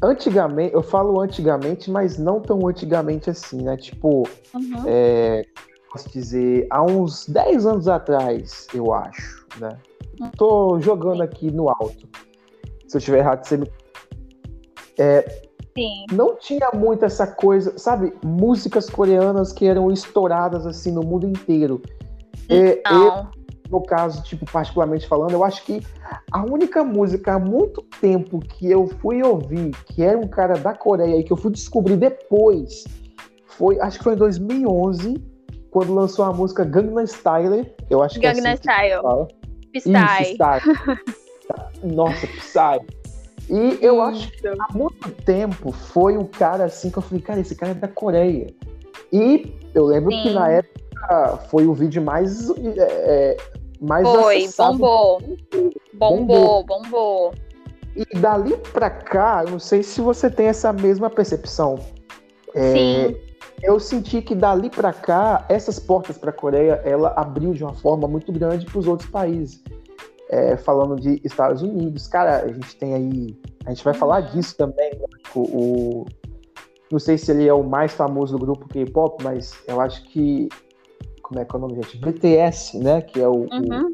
antigamente, 0.00 0.74
eu 0.74 0.82
falo 0.82 1.20
antigamente, 1.20 1.90
mas 1.90 2.18
não 2.18 2.40
tão 2.40 2.66
antigamente 2.68 3.28
assim, 3.28 3.62
né? 3.62 3.76
Tipo, 3.76 4.22
uhum. 4.54 4.84
é, 4.86 5.44
posso 5.90 6.08
dizer, 6.10 6.68
há 6.70 6.82
uns 6.82 7.26
10 7.28 7.66
anos 7.66 7.88
atrás, 7.88 8.68
eu 8.72 8.92
acho, 8.92 9.44
né? 9.58 9.76
Tô 10.36 10.78
jogando 10.80 11.22
aqui 11.22 11.50
no 11.50 11.68
alto. 11.68 12.08
Se 12.86 12.96
eu 12.96 12.98
estiver 12.98 13.18
errado, 13.18 13.44
você 13.44 13.56
me. 13.56 13.68
É, 14.96 15.42
Sim. 15.76 16.04
Não 16.12 16.36
tinha 16.36 16.70
muito 16.72 17.04
essa 17.04 17.26
coisa, 17.26 17.76
sabe? 17.76 18.14
Músicas 18.24 18.88
coreanas 18.88 19.52
que 19.52 19.66
eram 19.66 19.90
estouradas 19.90 20.64
assim 20.64 20.92
no 20.92 21.00
mundo 21.00 21.26
inteiro. 21.26 21.82
É, 22.48 22.80
não 22.88 23.28
no 23.70 23.82
caso, 23.82 24.22
tipo, 24.22 24.44
particularmente 24.50 25.06
falando, 25.06 25.32
eu 25.32 25.42
acho 25.42 25.64
que 25.64 25.80
a 26.30 26.44
única 26.44 26.84
música 26.84 27.34
há 27.34 27.38
muito 27.38 27.82
tempo 28.00 28.38
que 28.38 28.70
eu 28.70 28.86
fui 28.86 29.22
ouvir, 29.22 29.70
que 29.86 30.02
era 30.02 30.18
um 30.18 30.28
cara 30.28 30.54
da 30.54 30.74
Coreia 30.74 31.18
e 31.18 31.24
que 31.24 31.32
eu 31.32 31.36
fui 31.36 31.50
descobrir 31.50 31.96
depois, 31.96 32.84
foi, 33.46 33.80
acho 33.80 33.98
que 33.98 34.04
foi 34.04 34.14
em 34.14 34.18
2011, 34.18 35.14
quando 35.70 35.94
lançou 35.94 36.24
a 36.24 36.32
música 36.32 36.64
Gangnam 36.64 37.06
Style. 37.06 37.72
Eu 37.90 38.02
acho 38.02 38.14
que 38.14 38.20
Gangnam 38.20 38.50
é 38.50 38.52
assim 38.52 38.62
Style. 38.62 39.02
Psy. 39.72 40.36
Nossa, 41.82 42.26
Psy. 42.26 43.04
E 43.50 43.78
eu 43.84 44.00
acho 44.00 44.30
que 44.30 44.46
há 44.46 44.72
muito 44.72 45.10
tempo 45.24 45.72
foi 45.72 46.16
um 46.16 46.24
cara 46.24 46.64
assim 46.64 46.90
que 46.90 46.96
eu 46.96 47.02
falei, 47.02 47.22
cara, 47.22 47.40
esse 47.40 47.54
cara 47.54 47.72
é 47.72 47.74
da 47.74 47.88
Coreia. 47.88 48.46
E 49.12 49.52
eu 49.74 49.84
lembro 49.86 50.10
Sim. 50.12 50.22
que 50.22 50.30
na 50.30 50.48
época 50.48 50.83
foi 51.48 51.66
o 51.66 51.74
vídeo 51.74 52.02
mais. 52.02 52.50
É, 52.76 53.36
mais 53.80 54.06
foi, 54.08 54.48
bombou. 54.56 55.22
bombou. 55.94 56.64
Bombou, 56.64 56.64
bombou. 56.64 57.34
E 57.96 58.04
dali 58.18 58.56
pra 58.72 58.90
cá, 58.90 59.44
eu 59.46 59.52
não 59.52 59.58
sei 59.58 59.82
se 59.82 60.00
você 60.00 60.28
tem 60.28 60.46
essa 60.46 60.72
mesma 60.72 61.08
percepção. 61.08 61.78
É, 62.54 62.72
Sim. 62.72 63.16
Eu 63.62 63.80
senti 63.80 64.20
que 64.20 64.34
dali 64.34 64.68
para 64.68 64.92
cá, 64.92 65.46
essas 65.48 65.78
portas 65.78 66.18
para 66.18 66.30
a 66.30 66.32
Coreia, 66.32 66.82
ela 66.84 67.14
abriu 67.16 67.52
de 67.52 67.62
uma 67.62 67.72
forma 67.72 68.06
muito 68.06 68.30
grande 68.32 68.66
para 68.66 68.78
os 68.78 68.86
outros 68.86 69.08
países. 69.08 69.62
É, 70.28 70.56
falando 70.56 70.96
de 70.96 71.20
Estados 71.24 71.62
Unidos, 71.62 72.08
cara, 72.08 72.42
a 72.42 72.48
gente 72.48 72.76
tem 72.76 72.94
aí, 72.94 73.38
a 73.66 73.70
gente 73.70 73.84
vai 73.84 73.94
falar 73.94 74.22
uhum. 74.22 74.30
disso 74.32 74.56
também. 74.56 74.92
O, 75.34 75.40
o, 75.40 76.06
não 76.90 76.98
sei 76.98 77.16
se 77.16 77.30
ele 77.30 77.46
é 77.46 77.54
o 77.54 77.62
mais 77.62 77.92
famoso 77.92 78.36
do 78.36 78.44
grupo 78.44 78.68
K-pop, 78.68 79.22
mas 79.22 79.54
eu 79.66 79.80
acho 79.80 80.04
que 80.08 80.48
como 81.24 81.40
é 81.40 81.44
que 81.44 81.56
é 81.56 81.58
o 81.58 81.60
nome, 81.60 81.74
gente? 81.74 81.96
BTS, 81.96 82.78
né? 82.78 83.00
Que 83.00 83.20
é 83.20 83.26
o, 83.26 83.48
uhum. 83.50 83.92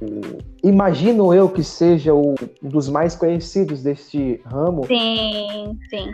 o, 0.00 0.04
o, 0.04 0.38
Imagino 0.62 1.34
eu 1.34 1.48
que 1.48 1.64
seja 1.64 2.14
o, 2.14 2.34
um 2.62 2.68
dos 2.68 2.88
mais 2.88 3.16
conhecidos 3.16 3.82
deste 3.82 4.40
ramo. 4.44 4.86
Sim, 4.86 5.76
sim. 5.88 6.12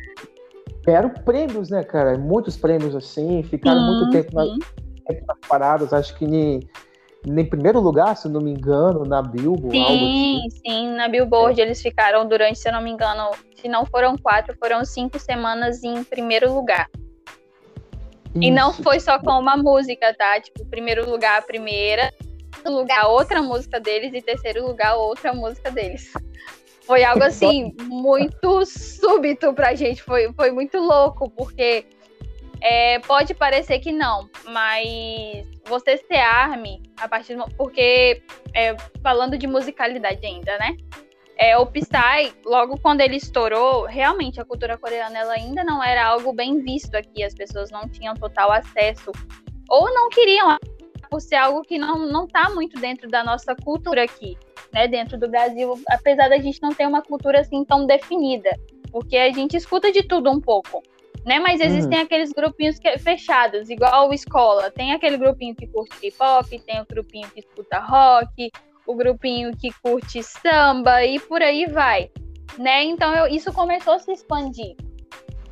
Ganharam 0.86 1.10
prêmios, 1.10 1.68
né, 1.70 1.82
cara? 1.82 2.16
Muitos 2.16 2.56
prêmios 2.56 2.94
assim, 2.94 3.42
ficaram 3.42 3.80
sim, 3.80 3.86
muito 3.86 4.10
tempo, 4.10 4.34
na, 4.34 4.44
tempo 5.06 5.36
parados, 5.48 5.92
acho 5.92 6.16
que 6.16 6.26
nem 6.26 6.60
em 7.26 7.44
primeiro 7.44 7.80
lugar, 7.80 8.16
se 8.16 8.28
não 8.28 8.40
me 8.40 8.52
engano, 8.52 9.04
na 9.04 9.20
Billboard. 9.20 9.76
Sim, 9.76 10.38
assim. 10.46 10.60
sim, 10.64 10.88
na 10.94 11.08
Billboard 11.08 11.60
é. 11.60 11.64
eles 11.64 11.82
ficaram 11.82 12.26
durante, 12.26 12.58
se 12.58 12.68
eu 12.68 12.72
não 12.72 12.80
me 12.80 12.90
engano, 12.90 13.30
se 13.56 13.68
não 13.68 13.84
foram 13.84 14.16
quatro, 14.16 14.56
foram 14.56 14.84
cinco 14.84 15.18
semanas 15.18 15.82
em 15.82 16.04
primeiro 16.04 16.54
lugar. 16.54 16.88
E 18.34 18.50
não 18.50 18.72
foi 18.72 19.00
só 19.00 19.18
com 19.18 19.30
uma 19.30 19.56
música, 19.56 20.14
tá? 20.14 20.40
Tipo, 20.40 20.64
primeiro 20.66 21.08
lugar 21.10 21.38
a 21.38 21.42
primeira, 21.42 22.12
lugar 22.64 23.08
outra 23.08 23.42
música 23.42 23.80
deles 23.80 24.12
e 24.14 24.22
terceiro 24.22 24.66
lugar 24.66 24.96
outra 24.96 25.32
música 25.32 25.70
deles. 25.70 26.12
Foi 26.82 27.04
algo 27.04 27.22
assim 27.24 27.74
muito 27.82 28.64
súbito 28.64 29.52
pra 29.52 29.74
gente, 29.74 30.02
foi, 30.02 30.32
foi 30.32 30.50
muito 30.50 30.78
louco, 30.78 31.30
porque 31.30 31.86
É, 32.60 32.98
pode 32.98 33.34
parecer 33.34 33.78
que 33.78 33.92
não, 33.92 34.28
mas 34.46 35.46
você 35.64 35.96
ser 35.96 36.16
ARMY, 36.16 36.82
a 36.96 37.06
partir 37.06 37.36
do, 37.36 37.44
porque 37.56 38.20
é, 38.52 38.74
falando 39.00 39.38
de 39.38 39.46
musicalidade 39.46 40.26
ainda, 40.26 40.58
né? 40.58 40.76
É, 41.38 41.56
o 41.56 41.64
Psy, 41.66 42.34
logo 42.44 42.78
quando 42.80 43.00
ele 43.00 43.16
estourou, 43.16 43.84
realmente 43.84 44.40
a 44.40 44.44
cultura 44.44 44.76
coreana 44.76 45.18
ela 45.18 45.34
ainda 45.34 45.62
não 45.62 45.82
era 45.82 46.04
algo 46.04 46.32
bem 46.32 46.60
visto 46.60 46.94
aqui, 46.96 47.22
as 47.22 47.32
pessoas 47.32 47.70
não 47.70 47.88
tinham 47.88 48.14
total 48.14 48.50
acesso 48.50 49.12
ou 49.68 49.92
não 49.94 50.08
queriam 50.08 50.56
por 51.08 51.20
ser 51.20 51.36
algo 51.36 51.62
que 51.62 51.78
não 51.78 52.06
não 52.06 52.24
está 52.24 52.50
muito 52.50 52.78
dentro 52.80 53.08
da 53.08 53.22
nossa 53.22 53.54
cultura 53.54 54.02
aqui, 54.02 54.36
né? 54.72 54.88
Dentro 54.88 55.18
do 55.18 55.28
Brasil, 55.28 55.80
apesar 55.88 56.28
da 56.28 56.38
gente 56.38 56.60
não 56.60 56.74
ter 56.74 56.86
uma 56.86 57.02
cultura 57.02 57.40
assim 57.40 57.64
tão 57.64 57.86
definida, 57.86 58.50
porque 58.90 59.16
a 59.16 59.32
gente 59.32 59.56
escuta 59.56 59.92
de 59.92 60.02
tudo 60.02 60.30
um 60.30 60.40
pouco 60.40 60.82
né? 61.28 61.38
Mas 61.38 61.60
existem 61.60 61.98
uhum. 61.98 62.04
aqueles 62.04 62.32
grupinhos 62.32 62.78
que, 62.78 62.98
fechados, 62.98 63.68
igual 63.68 64.12
escola. 64.14 64.70
Tem 64.70 64.92
aquele 64.92 65.18
grupinho 65.18 65.54
que 65.54 65.66
curte 65.66 65.94
K-pop, 66.00 66.58
tem 66.60 66.80
o 66.80 66.86
grupinho 66.86 67.28
que 67.30 67.40
escuta 67.40 67.78
rock, 67.78 68.50
o 68.88 68.94
grupinho 68.94 69.54
que 69.54 69.70
curte 69.82 70.22
samba 70.22 71.04
e 71.04 71.20
por 71.20 71.42
aí 71.42 71.66
vai, 71.66 72.10
né? 72.58 72.82
Então 72.84 73.14
eu, 73.14 73.26
isso 73.26 73.52
começou 73.52 73.92
a 73.92 73.98
se 73.98 74.10
expandir. 74.10 74.74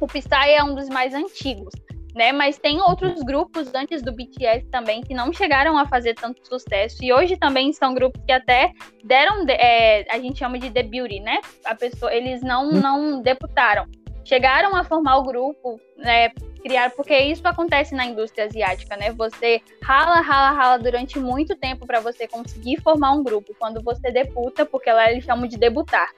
O 0.01 0.07
Psy 0.07 0.51
é 0.51 0.65
um 0.65 0.75
dos 0.75 0.89
mais 0.89 1.15
antigos, 1.15 1.75
né? 2.15 2.33
Mas 2.33 2.59
tem 2.59 2.81
outros 2.81 3.23
grupos 3.23 3.75
antes 3.75 4.03
do 4.03 4.11
BTS 4.11 4.67
também 4.71 5.03
que 5.03 5.13
não 5.13 5.33
chegaram 5.35 5.77
a 5.77 5.87
fazer 5.87 6.15
tanto 6.15 6.41
sucesso 6.49 7.05
e 7.05 7.13
hoje 7.13 7.37
também 7.37 7.75
são 7.75 7.95
grupos 7.95 8.23
que 8.25 8.33
até 8.33 8.73
deram, 9.05 9.45
é, 9.49 10.07
a 10.11 10.19
gente 10.19 10.39
chama 10.39 10.59
de 10.59 10.71
debut, 10.71 11.21
né? 11.23 11.39
A 11.67 11.75
pessoa, 11.75 12.13
eles 12.15 12.41
não 12.41 12.71
não 12.71 13.21
debutaram 13.21 13.87
chegaram 14.27 14.75
a 14.75 14.83
formar 14.83 15.19
o 15.19 15.23
grupo, 15.23 15.81
né, 15.97 16.31
criar, 16.67 16.91
porque 16.91 17.17
isso 17.17 17.47
acontece 17.47 17.95
na 17.95 18.05
indústria 18.05 18.47
asiática, 18.47 18.97
né? 18.97 19.13
Você 19.13 19.63
rala, 19.81 20.21
rala, 20.21 20.51
rala 20.51 20.79
durante 20.79 21.17
muito 21.17 21.55
tempo 21.55 21.87
para 21.87 22.01
você 22.01 22.27
conseguir 22.27 22.81
formar 22.81 23.13
um 23.13 23.23
grupo. 23.23 23.55
Quando 23.57 23.81
você 23.83 24.11
debuta, 24.11 24.67
porque 24.67 24.91
lá 24.91 25.11
eles 25.11 25.25
chamam 25.25 25.47
de 25.47 25.57
debutar, 25.57 26.11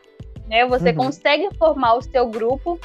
né? 0.47 0.65
Você 0.67 0.89
uhum. 0.91 0.97
consegue 0.97 1.55
formar 1.59 1.95
o 1.97 2.03
seu 2.03 2.27
grupo. 2.27 2.81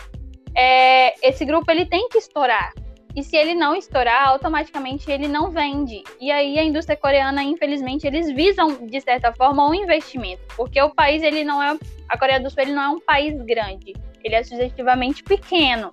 É, 0.54 1.14
esse 1.26 1.46
grupo 1.46 1.72
ele 1.72 1.86
tem 1.86 2.10
que 2.10 2.18
estourar. 2.18 2.74
E 3.16 3.24
se 3.24 3.38
ele 3.38 3.54
não 3.54 3.76
estourar, 3.76 4.28
automaticamente 4.28 5.10
ele 5.10 5.28
não 5.28 5.50
vende. 5.50 6.04
E 6.20 6.32
aí 6.32 6.60
a 6.60 6.64
indústria 6.64 6.98
coreana, 6.98 7.44
infelizmente, 7.44 8.06
eles 8.06 8.30
visam 8.30 8.88
de 8.88 9.00
certa 9.00 9.32
forma 9.32 9.66
um 9.70 9.74
investimento, 9.74 10.42
porque 10.58 10.82
o 10.82 10.90
país 10.90 11.24
ele 11.24 11.44
não 11.44 11.64
é 11.64 11.78
a 12.10 12.18
Coreia 12.18 12.40
do 12.40 12.50
Sul 12.50 12.64
ele 12.64 12.74
não 12.74 12.84
é 12.84 12.90
um 12.90 13.00
país 13.00 13.40
grande 13.44 13.94
ele 14.24 14.36
é 14.36 14.44
subjetivamente 14.44 15.24
pequeno 15.24 15.90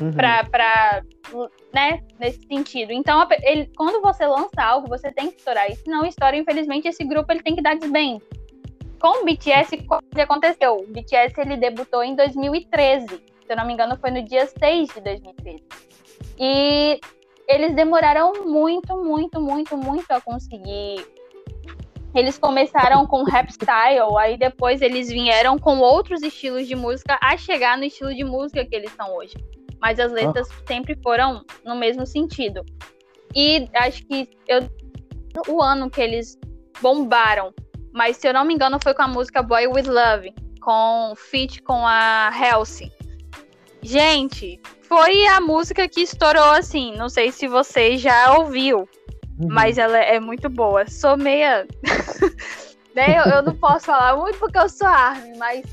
uhum. 0.00 0.12
para 0.12 1.02
né, 1.72 2.02
nesse 2.18 2.46
sentido. 2.46 2.92
Então, 2.92 3.26
ele, 3.42 3.70
quando 3.76 4.00
você 4.00 4.26
lança 4.26 4.62
algo, 4.62 4.88
você 4.88 5.12
tem 5.12 5.30
que 5.30 5.38
estourar. 5.38 5.70
E 5.70 5.76
se 5.76 5.88
não 5.88 6.04
estoura, 6.04 6.36
infelizmente, 6.36 6.88
esse 6.88 7.04
grupo 7.04 7.30
ele 7.32 7.42
tem 7.42 7.54
que 7.54 7.62
dar 7.62 7.76
desbem. 7.76 8.20
Com 9.00 9.22
o 9.22 9.24
BTS, 9.24 9.76
o 9.88 10.14
que 10.14 10.20
aconteceu? 10.20 10.76
O 10.76 10.86
BTS 10.86 11.40
ele 11.40 11.56
debutou 11.56 12.02
em 12.02 12.16
2013. 12.16 13.06
Se 13.06 13.20
eu 13.48 13.56
não 13.56 13.66
me 13.66 13.72
engano, 13.72 13.96
foi 13.96 14.10
no 14.10 14.22
dia 14.22 14.46
6 14.46 14.88
de 14.88 15.00
2013. 15.00 15.62
E 16.38 17.00
eles 17.46 17.74
demoraram 17.74 18.32
muito, 18.44 18.96
muito, 18.96 19.40
muito, 19.40 19.76
muito 19.76 20.10
a 20.10 20.20
conseguir 20.20 21.06
eles 22.14 22.38
começaram 22.38 23.06
com 23.06 23.22
rap 23.22 23.50
style, 23.52 24.16
aí 24.18 24.36
depois 24.36 24.80
eles 24.80 25.08
vieram 25.08 25.58
com 25.58 25.78
outros 25.78 26.22
estilos 26.22 26.66
de 26.66 26.74
música 26.74 27.18
a 27.20 27.36
chegar 27.36 27.76
no 27.76 27.84
estilo 27.84 28.14
de 28.14 28.24
música 28.24 28.64
que 28.64 28.74
eles 28.74 28.90
são 28.92 29.14
hoje. 29.14 29.34
Mas 29.80 29.98
as 30.00 30.12
letras 30.12 30.48
ah. 30.50 30.62
sempre 30.66 30.96
foram 31.02 31.44
no 31.64 31.76
mesmo 31.76 32.06
sentido. 32.06 32.64
E 33.34 33.68
acho 33.74 34.04
que 34.06 34.28
eu 34.46 34.68
o 35.46 35.62
ano 35.62 35.90
que 35.90 36.00
eles 36.00 36.38
bombaram, 36.80 37.54
mas 37.92 38.16
se 38.16 38.26
eu 38.26 38.32
não 38.32 38.44
me 38.44 38.54
engano 38.54 38.78
foi 38.82 38.94
com 38.94 39.02
a 39.02 39.08
música 39.08 39.42
Boy 39.42 39.66
With 39.68 39.86
Love, 39.86 40.34
com 40.60 41.12
feat 41.16 41.62
com 41.62 41.86
a 41.86 42.30
Halsey. 42.30 42.90
Gente, 43.82 44.60
foi 44.82 45.26
a 45.26 45.40
música 45.40 45.88
que 45.88 46.00
estourou 46.00 46.50
assim, 46.50 46.96
não 46.96 47.08
sei 47.08 47.30
se 47.30 47.46
você 47.46 47.96
já 47.96 48.36
ouviu. 48.36 48.88
Uhum. 49.38 49.48
Mas 49.50 49.78
ela 49.78 49.98
é 49.98 50.18
muito 50.18 50.48
boa. 50.48 50.84
Sou 50.88 51.16
meia. 51.16 51.66
né? 52.94 53.18
eu, 53.18 53.32
eu, 53.32 53.42
não 53.42 53.54
posso 53.54 53.86
falar 53.86 54.16
muito 54.16 54.38
porque 54.38 54.58
eu 54.58 54.68
sou 54.68 54.88
ARMY, 54.88 55.38
mas 55.38 55.64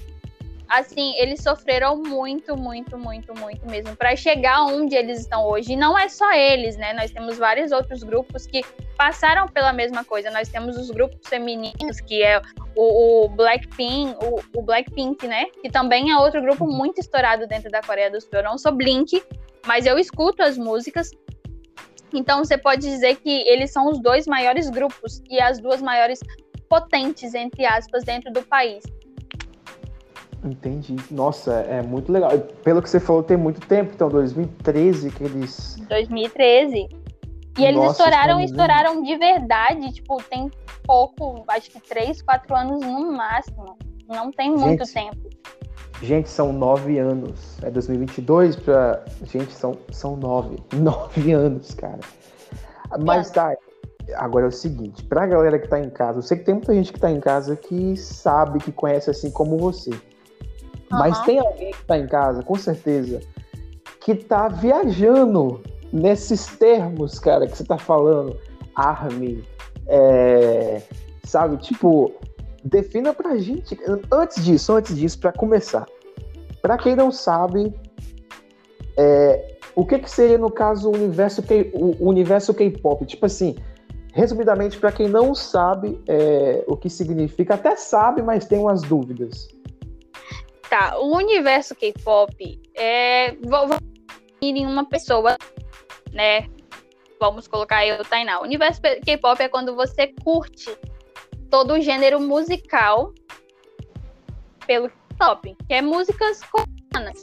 assim, 0.70 1.14
eles 1.18 1.42
sofreram 1.42 1.98
muito, 1.98 2.58
muito, 2.58 2.98
muito, 2.98 3.34
muito 3.40 3.66
mesmo 3.68 3.96
para 3.96 4.16
chegar 4.16 4.66
onde 4.66 4.96
eles 4.96 5.20
estão 5.20 5.46
hoje. 5.46 5.74
E 5.74 5.76
não 5.76 5.98
é 5.98 6.10
só 6.10 6.32
eles, 6.34 6.78
né? 6.78 6.94
Nós 6.94 7.12
temos 7.12 7.38
vários 7.38 7.72
outros 7.72 8.04
grupos 8.04 8.46
que 8.46 8.64
passaram 8.98 9.48
pela 9.48 9.74
mesma 9.74 10.04
coisa. 10.04 10.30
Nós 10.32 10.50
temos 10.50 10.78
os 10.78 10.90
grupos 10.90 11.20
femininos, 11.28 12.00
que 12.02 12.24
é 12.24 12.42
o, 12.76 13.26
o 13.26 13.30
Blackpink, 13.30 14.16
o, 14.24 14.60
o, 14.60 14.62
Blackpink, 14.62 15.28
né? 15.28 15.46
Que 15.62 15.70
também 15.70 16.12
é 16.12 16.18
outro 16.18 16.42
grupo 16.42 16.66
muito 16.66 17.00
estourado 17.00 17.48
dentro 17.48 17.70
da 17.70 17.82
Coreia 17.82 18.10
do 18.10 18.20
Sul. 18.20 18.30
Eu 18.34 18.44
não 18.44 18.58
sou 18.58 18.72
Blink, 18.72 19.24
mas 19.66 19.86
eu 19.86 19.98
escuto 19.98 20.44
as 20.44 20.58
músicas 20.58 21.12
então 22.14 22.44
você 22.44 22.58
pode 22.58 22.82
dizer 22.82 23.18
que 23.18 23.30
eles 23.48 23.72
são 23.72 23.90
os 23.90 24.00
dois 24.00 24.26
maiores 24.26 24.70
grupos 24.70 25.22
e 25.30 25.40
as 25.40 25.60
duas 25.60 25.82
maiores 25.82 26.20
potentes, 26.70 27.34
entre 27.34 27.66
aspas, 27.66 28.04
dentro 28.04 28.32
do 28.32 28.42
país. 28.42 28.84
Entendi. 30.46 30.96
Nossa, 31.10 31.54
é 31.54 31.82
muito 31.82 32.12
legal. 32.12 32.32
Pelo 32.64 32.82
que 32.82 32.90
você 32.90 33.00
falou, 33.00 33.24
tem 33.24 33.36
muito 33.36 33.60
tempo, 33.68 33.92
então 33.94 34.08
2013 34.10 35.10
que 35.10 35.24
eles. 35.24 35.76
2013. 35.90 36.88
E 37.58 37.64
eles 37.64 37.76
Nossa, 37.76 37.92
estouraram, 37.92 38.40
estouraram 38.42 39.02
de 39.02 39.18
verdade, 39.18 39.94
tipo, 39.94 40.22
tem 40.30 40.52
pouco, 40.84 41.44
acho 41.48 41.72
que 41.72 41.80
3, 41.80 42.22
4 42.22 42.56
anos 42.56 42.82
no 42.82 43.14
máximo. 43.14 43.78
Não 44.08 44.30
tem 44.30 44.52
muito 44.52 44.86
Gente, 44.86 44.94
tempo. 44.94 45.30
Gente, 46.02 46.30
são 46.30 46.54
nove 46.54 47.00
anos. 47.00 47.58
É 47.64 47.72
2022 47.72 48.58
pra. 48.58 49.04
Gente, 49.24 49.52
são, 49.54 49.76
são 49.92 50.16
nove. 50.16 50.58
Nove 50.76 51.32
anos, 51.32 51.74
cara. 51.74 52.02
Mas 53.04 53.32
tá. 53.32 53.56
Agora 54.18 54.46
é 54.46 54.50
o 54.50 54.52
seguinte, 54.52 55.04
pra 55.04 55.26
galera 55.26 55.58
que 55.58 55.68
tá 55.68 55.80
em 55.80 55.90
casa, 55.90 56.20
eu 56.20 56.22
sei 56.22 56.38
que 56.38 56.44
tem 56.44 56.54
muita 56.54 56.76
gente 56.76 56.94
que 56.94 57.00
tá 57.00 57.10
em 57.10 57.20
casa 57.20 57.56
que 57.56 57.98
sabe, 57.98 58.60
que 58.60 58.72
conhece 58.72 59.10
assim 59.10 59.32
como 59.32 59.58
você. 59.58 59.90
Uhum. 60.92 61.00
Mas 61.00 61.20
tem 61.22 61.40
alguém 61.40 61.72
que 61.72 61.84
tá 61.84 61.98
em 61.98 62.08
casa, 62.08 62.44
com 62.44 62.56
certeza, 62.56 63.22
que 64.00 64.16
tá 64.16 64.48
viajando 64.48 65.62
nesses 65.92 66.46
termos, 66.58 67.20
cara, 67.20 67.48
que 67.48 67.58
você 67.58 67.64
tá 67.64 67.78
falando. 67.78 68.38
Army, 68.76 69.44
é, 69.88 70.82
sabe? 71.24 71.58
Tipo, 71.58 72.12
defina 72.64 73.14
pra 73.14 73.38
gente, 73.38 73.78
antes 74.12 74.44
disso, 74.44 74.74
antes 74.74 74.96
disso, 74.96 75.20
para 75.20 75.32
começar. 75.32 75.86
Para 76.62 76.78
quem 76.78 76.96
não 76.96 77.12
sabe, 77.12 77.74
é, 78.98 79.56
o 79.76 79.86
que, 79.86 80.00
que 80.00 80.10
seria 80.10 80.38
no 80.38 80.50
caso 80.52 80.90
o 80.90 80.96
universo 80.96 81.42
K, 81.44 81.72
o 81.74 82.08
universo 82.08 82.54
K-pop? 82.54 83.06
Tipo 83.06 83.26
assim, 83.26 83.56
resumidamente 84.14 84.78
para 84.78 84.92
quem 84.92 85.08
não 85.08 85.36
sabe 85.36 86.02
é, 86.08 86.64
o 86.68 86.76
que 86.76 86.90
significa, 86.90 87.56
até 87.56 87.76
sabe, 87.76 88.22
mas 88.22 88.46
tem 88.46 88.60
umas 88.60 88.82
dúvidas. 88.82 89.48
Tá, 90.70 90.98
o 90.98 91.16
universo 91.16 91.76
K-pop 91.76 92.62
é 92.74 93.34
vou, 93.44 93.78
em 94.42 94.66
uma 94.66 94.86
pessoa, 94.86 95.38
né? 96.12 96.50
Vamos 97.20 97.48
colocar 97.48 97.86
eu, 97.86 98.04
Tainá. 98.04 98.40
O 98.40 98.44
universo 98.44 98.82
K-pop 98.82 99.42
é 99.42 99.48
quando 99.48 99.76
você 99.76 100.08
curte 100.24 100.76
todo 101.50 101.74
o 101.74 101.82
gênero 101.82 102.20
musical 102.20 103.14
pelo 104.66 104.92
top, 105.18 105.56
que 105.68 105.74
é 105.74 105.82
músicas 105.82 106.42
coreanas, 106.44 107.22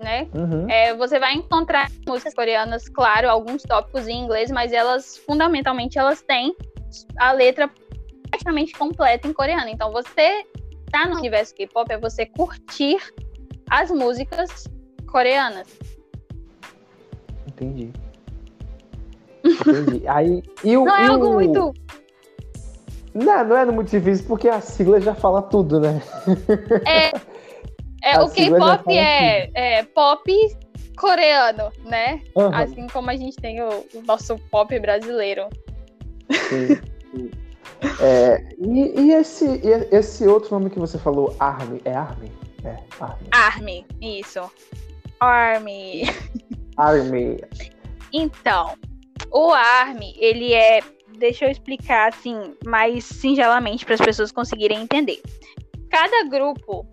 né? 0.00 0.28
Uhum. 0.34 0.70
É, 0.70 0.94
você 0.94 1.18
vai 1.18 1.34
encontrar 1.34 1.90
músicas 2.06 2.34
coreanas, 2.34 2.88
claro, 2.88 3.28
alguns 3.28 3.62
tópicos 3.62 4.08
em 4.08 4.18
inglês, 4.18 4.50
mas 4.50 4.72
elas, 4.72 5.18
fundamentalmente, 5.18 5.98
elas 5.98 6.22
têm 6.22 6.54
a 7.18 7.32
letra 7.32 7.70
praticamente 8.30 8.72
completa 8.72 9.28
em 9.28 9.32
coreano. 9.32 9.68
Então, 9.68 9.92
você 9.92 10.44
tá 10.94 11.08
no 11.08 11.16
universo 11.16 11.52
K-pop 11.56 11.92
é 11.92 11.98
você 11.98 12.24
curtir 12.24 12.98
as 13.68 13.90
músicas 13.90 14.68
coreanas. 15.10 15.66
Entendi. 17.48 17.92
Entendi. 19.44 20.06
Aí, 20.06 20.40
e 20.62 20.76
o, 20.76 20.84
Não 20.86 20.96
é 20.96 21.06
algo 21.08 21.26
o... 21.26 21.32
muito 21.32 21.74
não, 23.12 23.44
não 23.44 23.56
é 23.56 23.64
muito 23.64 23.90
difícil 23.90 24.26
porque 24.26 24.48
a 24.48 24.60
sigla 24.60 25.00
já 25.00 25.14
fala 25.14 25.40
tudo, 25.42 25.78
né? 25.78 26.02
É, 26.84 27.12
é 28.02 28.20
o 28.20 28.28
K-pop 28.28 28.92
é, 28.92 29.50
é, 29.54 29.82
pop 29.84 30.32
coreano, 30.96 31.70
né? 31.84 32.20
Uhum. 32.34 32.52
Assim 32.52 32.86
como 32.88 33.10
a 33.10 33.16
gente 33.16 33.36
tem 33.36 33.62
o, 33.62 33.86
o 33.94 34.02
nosso 34.04 34.36
pop 34.50 34.76
brasileiro. 34.80 35.48
Sim. 36.48 37.30
É, 38.00 38.44
e, 38.58 39.00
e, 39.00 39.12
esse, 39.12 39.44
e 39.44 39.94
esse 39.94 40.26
outro 40.26 40.58
nome 40.58 40.70
que 40.70 40.78
você 40.78 40.98
falou, 40.98 41.34
Army, 41.38 41.80
é 41.84 41.94
Army? 41.94 42.32
É, 42.64 42.76
Army. 42.98 43.28
Army, 43.30 43.86
isso. 44.00 44.50
Army. 45.20 46.04
Army. 46.76 47.40
Então, 48.12 48.74
o 49.30 49.52
ARMY, 49.52 50.14
ele 50.18 50.52
é. 50.52 50.80
Deixa 51.18 51.44
eu 51.44 51.50
explicar 51.50 52.08
assim, 52.08 52.54
mais 52.64 53.04
singelamente 53.04 53.84
para 53.84 53.94
as 53.94 54.00
pessoas 54.00 54.32
conseguirem 54.32 54.80
entender. 54.80 55.20
Cada 55.90 56.24
grupo 56.24 56.86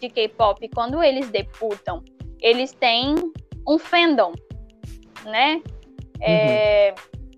de 0.00 0.08
K-pop, 0.08 0.68
quando 0.68 1.02
eles 1.02 1.28
debutam, 1.30 2.04
eles 2.40 2.72
têm 2.72 3.14
um 3.66 3.78
fandom, 3.78 4.32
né? 5.24 5.60
É, 6.20 6.94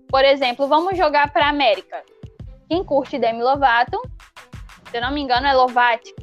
por 0.07 0.23
exemplo, 0.23 0.67
vamos 0.67 0.97
jogar 0.97 1.31
para 1.33 1.49
América. 1.49 2.03
Quem 2.69 2.83
curte 2.83 3.17
Demi 3.17 3.41
Lovato, 3.41 3.99
se 4.89 4.97
eu 4.97 5.01
não 5.01 5.11
me 5.11 5.21
engano, 5.21 5.47
é 5.47 5.53
Lovatic. 5.53 6.15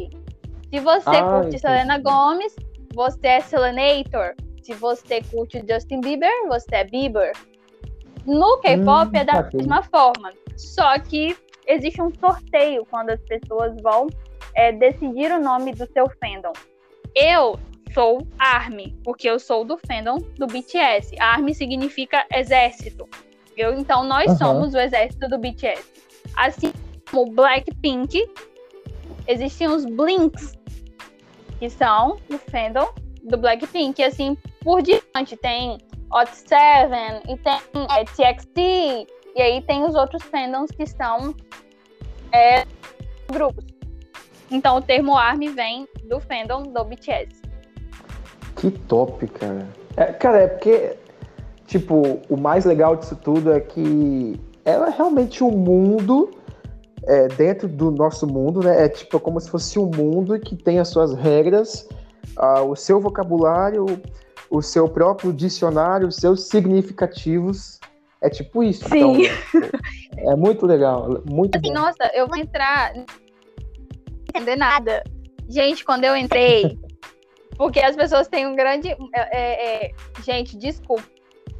Se 0.72 0.80
você 0.80 1.08
Ah, 1.16 1.22
curte 1.30 1.46
entendi. 1.48 1.58
Selena 1.58 1.98
Gomez, 1.98 2.54
você 2.94 3.26
é 3.26 3.40
Selenator. 3.40 4.34
Se 4.62 4.72
você 4.74 5.22
curte 5.22 5.62
Justin 5.68 6.00
Bieber, 6.00 6.30
você 6.48 6.76
é 6.76 6.84
Bieber. 6.84 7.32
No 8.24 8.58
K-pop 8.58 9.08
Hum, 9.08 9.20
é 9.20 9.24
da 9.24 9.48
mesma 9.52 9.82
forma. 9.82 10.32
Só 10.56 10.98
que 10.98 11.36
existe 11.66 12.00
um 12.02 12.12
sorteio 12.14 12.84
quando 12.90 13.10
as 13.10 13.20
pessoas 13.22 13.80
vão 13.82 14.08
é, 14.54 14.72
decidir 14.72 15.30
o 15.32 15.40
nome 15.40 15.72
do 15.72 15.86
seu 15.92 16.06
fandom. 16.20 16.52
Eu 17.14 17.58
sou 17.94 18.26
ARMY, 18.38 18.96
porque 19.04 19.28
eu 19.28 19.38
sou 19.38 19.64
do 19.64 19.78
fandom 19.78 20.16
do 20.36 20.46
BTS. 20.46 21.14
ARMY 21.20 21.54
significa 21.54 22.24
exército. 22.32 23.08
Eu, 23.56 23.78
então, 23.78 24.04
nós 24.04 24.26
Aham. 24.28 24.36
somos 24.36 24.74
o 24.74 24.78
exército 24.78 25.28
do 25.28 25.38
BTS. 25.38 25.84
Assim 26.36 26.72
como 27.10 27.32
Blackpink, 27.32 28.28
existem 29.26 29.68
os 29.68 29.84
Blinks, 29.84 30.52
que 31.58 31.70
são 31.70 32.18
o 32.30 32.38
fandom 32.50 32.92
do 33.22 33.36
Blackpink. 33.36 34.00
E 34.00 34.04
assim 34.04 34.36
por 34.66 34.82
diante. 34.82 35.36
Tem 35.36 35.78
Hot 36.12 36.30
Seven 36.34 37.22
e 37.28 37.36
tem 37.38 37.58
é, 37.90 38.04
TXT. 38.04 39.06
E 39.36 39.42
aí 39.42 39.62
tem 39.62 39.84
os 39.84 39.94
outros 39.94 40.22
fandoms 40.24 40.70
que 40.72 40.86
são 40.86 41.34
é, 42.32 42.64
grupos. 43.30 43.64
Então 44.50 44.76
o 44.76 44.82
termo 44.82 45.16
ARMY 45.16 45.48
vem 45.50 45.88
do 46.08 46.20
fandom 46.20 46.64
do 46.64 46.84
BTS. 46.84 47.42
Que 48.56 48.70
top, 48.70 49.26
cara. 49.28 49.68
É, 49.96 50.12
cara, 50.12 50.42
é 50.42 50.46
porque, 50.48 50.96
tipo, 51.66 52.20
o 52.28 52.36
mais 52.36 52.64
legal 52.64 52.96
disso 52.96 53.14
tudo 53.16 53.52
é 53.52 53.60
que 53.60 54.40
ela 54.66 54.88
é 54.88 54.90
realmente 54.90 55.42
um 55.44 55.52
mundo 55.52 56.30
é, 57.04 57.28
dentro 57.28 57.68
do 57.68 57.90
nosso 57.90 58.26
mundo, 58.26 58.60
né? 58.60 58.84
É 58.84 58.88
tipo 58.88 59.18
como 59.20 59.40
se 59.40 59.48
fosse 59.48 59.78
um 59.78 59.86
mundo 59.86 60.38
que 60.40 60.56
tem 60.56 60.80
as 60.80 60.88
suas 60.88 61.14
regras, 61.14 61.88
ah, 62.36 62.62
o 62.62 62.74
seu 62.74 63.00
vocabulário, 63.00 63.86
o 64.50 64.60
seu 64.60 64.88
próprio 64.88 65.32
dicionário, 65.32 66.08
os 66.08 66.16
seus 66.16 66.48
significativos. 66.48 67.78
É 68.20 68.28
tipo 68.28 68.62
isso. 68.62 68.88
Sim. 68.88 69.22
Então, 69.54 70.32
é 70.32 70.34
muito 70.34 70.66
legal, 70.66 71.22
muito 71.30 71.56
Assim, 71.56 71.68
bom. 71.68 71.80
nossa, 71.80 72.10
eu 72.12 72.26
vou 72.26 72.36
entrar. 72.36 72.92
Não 72.94 73.04
entender 74.34 74.56
nada. 74.56 75.04
Gente, 75.48 75.84
quando 75.84 76.04
eu 76.04 76.16
entrei. 76.16 76.76
Porque 77.56 77.80
as 77.80 77.94
pessoas 77.94 78.26
têm 78.26 78.46
um 78.46 78.56
grande. 78.56 78.88
é, 78.88 78.96
é, 79.14 79.86
é, 79.86 79.92
gente, 80.22 80.58
desculpa. 80.58 81.15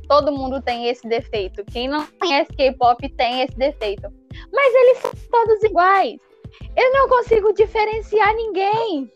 Todo 0.08 0.32
mundo 0.32 0.62
tem 0.62 0.88
esse 0.88 1.06
defeito. 1.08 1.64
Quem 1.64 1.88
não 1.88 2.06
conhece 2.18 2.52
K-pop 2.52 3.08
tem 3.10 3.42
esse 3.42 3.56
defeito. 3.56 4.12
Mas 4.52 4.74
eles 4.74 4.98
são 4.98 5.12
todos 5.30 5.62
iguais. 5.64 6.18
Eu 6.76 6.92
não 6.92 7.08
consigo 7.08 7.52
diferenciar 7.52 8.34
ninguém. 8.34 9.10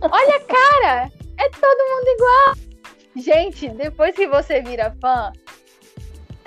Olha 0.00 0.36
a 0.36 0.40
cara. 0.40 1.12
É 1.38 1.48
todo 1.50 1.88
mundo 1.90 2.08
igual. 2.08 2.68
Gente, 3.16 3.68
depois 3.70 4.14
que 4.14 4.28
você 4.28 4.60
vira 4.60 4.94
fã, 5.00 5.32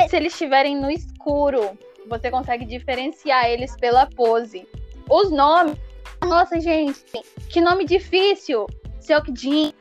se 0.08 0.15
eles 0.15 0.34
estiverem 0.34 0.75
no 0.80 0.89
escuro, 0.89 1.77
você 2.08 2.32
consegue 2.32 2.65
diferenciar 2.65 3.45
eles 3.49 3.75
pela 3.77 4.06
pose. 4.06 4.67
Os 5.10 5.30
nomes. 5.32 5.77
Nossa, 6.21 6.60
gente, 6.60 7.04
que 7.49 7.60
nome 7.60 7.86
difícil! 7.86 8.67
Seokjin, 8.99 9.73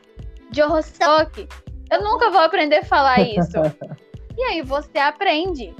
Johosok. 0.52 1.46
Eu 1.90 2.02
nunca 2.02 2.30
vou 2.30 2.40
aprender 2.40 2.76
a 2.78 2.84
falar 2.84 3.20
isso. 3.20 3.56
e 4.36 4.42
aí 4.44 4.62
você 4.62 4.98
aprende. 4.98 5.74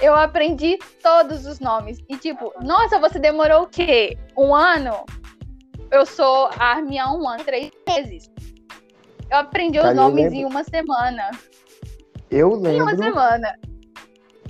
Eu 0.00 0.14
aprendi 0.14 0.78
todos 1.02 1.46
os 1.46 1.60
nomes. 1.60 1.98
E 2.08 2.16
tipo, 2.16 2.52
nossa, 2.62 2.98
você 2.98 3.18
demorou 3.18 3.62
o 3.62 3.66
quê? 3.66 4.16
Um 4.36 4.54
ano? 4.54 5.04
Eu 5.90 6.04
sou 6.06 6.48
Army 6.58 6.98
há 6.98 7.12
um 7.12 7.28
ano, 7.28 7.44
três 7.44 7.70
meses. 7.86 8.30
Eu 9.30 9.38
aprendi 9.38 9.78
os 9.78 9.84
Cara, 9.84 9.94
nomes 9.94 10.24
lembro- 10.24 10.38
em 10.38 10.44
uma 10.44 10.64
semana. 10.64 11.30
Eu 12.30 12.48
Em 12.66 12.80
uma 12.80 12.92
lembro. 12.92 13.04
semana. 13.04 13.58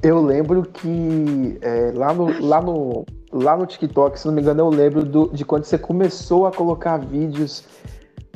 Eu 0.03 0.22
lembro 0.22 0.62
que 0.62 1.59
é, 1.61 1.92
lá, 1.94 2.12
no, 2.14 2.44
lá, 2.44 2.61
no, 2.61 3.05
lá 3.33 3.57
no 3.57 3.66
TikTok, 3.66 4.18
se 4.18 4.27
não 4.27 4.35
me 4.35 4.40
engano, 4.40 4.61
eu 4.61 4.68
lembro 4.70 5.05
do- 5.05 5.29
de 5.33 5.44
quando 5.44 5.64
você 5.64 5.79
começou 5.79 6.46
a 6.46 6.53
colocar 6.53 6.96
vídeos 6.98 7.64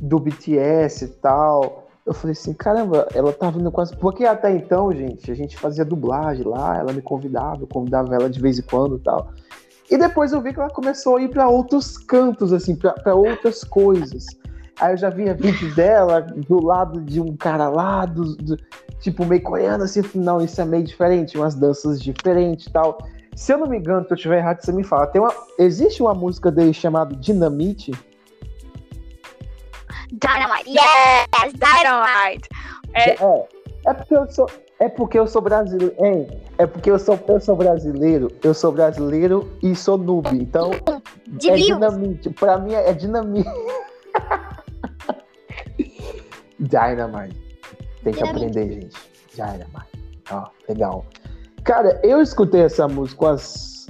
do 0.01 0.19
BTS 0.21 1.05
e 1.05 1.09
tal. 1.09 1.86
Eu 2.07 2.15
falei 2.15 2.33
assim, 2.33 2.53
caramba, 2.53 3.09
ela 3.13 3.33
tá 3.33 3.51
vindo 3.51 3.71
quase. 3.73 3.97
Porque 3.97 4.25
até 4.25 4.55
então, 4.55 4.93
gente, 4.93 5.31
a 5.31 5.35
gente 5.35 5.57
fazia 5.57 5.85
dublagem 5.85 6.45
lá, 6.47 6.79
ela 6.79 6.93
me 6.93 7.03
convidava, 7.03 7.63
eu 7.63 7.67
convidava 7.67 8.15
ela 8.15 8.31
de 8.31 8.41
vez 8.41 8.59
em 8.59 8.63
quando 8.63 8.97
e 8.97 9.01
tal. 9.01 9.31
E 9.91 9.99
depois 9.99 10.33
eu 10.33 10.41
vi 10.41 10.53
que 10.53 10.61
ela 10.61 10.71
começou 10.71 11.17
a 11.17 11.23
ir 11.23 11.29
pra 11.29 11.49
outros 11.49 11.99
cantos, 11.99 12.53
assim, 12.53 12.77
pra 12.77 13.15
outras 13.15 13.65
coisas. 13.65 14.25
Aí 14.81 14.93
eu 14.93 14.97
já 14.97 15.11
via 15.11 15.35
vídeo 15.35 15.75
dela 15.75 16.21
do 16.21 16.65
lado 16.65 17.01
de 17.01 17.21
um 17.21 17.37
cara 17.37 17.69
lá, 17.69 18.05
do, 18.07 18.37
do- 18.37 18.59
tipo, 19.01 19.25
meio 19.25 19.43
coreano, 19.43 19.85
assim, 19.85 20.03
não, 20.15 20.41
isso 20.41 20.61
é 20.61 20.65
meio 20.65 20.85
diferente, 20.85 21.37
umas 21.37 21.55
danças 21.55 22.01
diferentes 22.01 22.67
e 22.67 22.71
tal. 22.73 22.99
Se 23.35 23.53
eu 23.53 23.59
não 23.59 23.67
me 23.67 23.79
engano, 23.79 24.07
se 24.07 24.13
eu 24.13 24.17
tiver 24.17 24.39
errado, 24.39 24.61
você 24.63 24.73
me 24.73 24.85
fala. 24.85 25.07
Tem 25.07 25.21
uma, 25.21 25.33
existe 25.59 26.03
uma 26.03 26.15
música 26.15 26.51
dele 26.51 26.73
chamada 26.73 27.15
Dinamite? 27.17 27.93
Dynamite. 30.13 30.71
Yes, 30.71 31.53
Dynamite. 31.55 32.49
É, 32.95 33.11
É, 33.23 33.49
é 33.87 33.95
porque 33.95 34.17
eu 34.17 34.31
sou, 34.31 34.51
é 34.79 34.89
porque 34.89 35.19
eu 35.19 35.27
sou 35.27 35.43
brasileiro, 35.43 35.95
hein? 36.05 36.27
É 36.59 36.67
porque 36.67 36.91
eu 36.91 36.99
sou, 36.99 37.19
eu 37.29 37.41
sou 37.41 37.57
brasileiro, 37.57 38.31
eu 38.43 38.55
sou 38.55 38.73
brasileiro 38.73 39.51
e 39.63 39.75
sou 39.75 39.99
noob, 39.99 40.29
então 40.37 40.71
De 41.27 41.51
é 41.51 41.55
views. 41.55 41.67
dinamite. 41.75 42.31
Pra 42.31 42.59
mim 42.59 42.73
é 42.75 42.93
dinamite. 42.93 43.49
Dynamite. 46.59 47.37
Tem 48.03 48.13
que 48.13 48.23
Dinamite. 48.23 48.47
aprender, 48.47 48.75
gente. 48.81 48.97
Dynamite. 49.35 50.23
Ó, 50.31 50.45
legal. 50.69 51.05
Cara, 51.65 52.01
eu 52.03 52.21
escutei 52.23 52.63
essa 52.63 52.89
música 52.89 53.25
umas. 53.27 53.87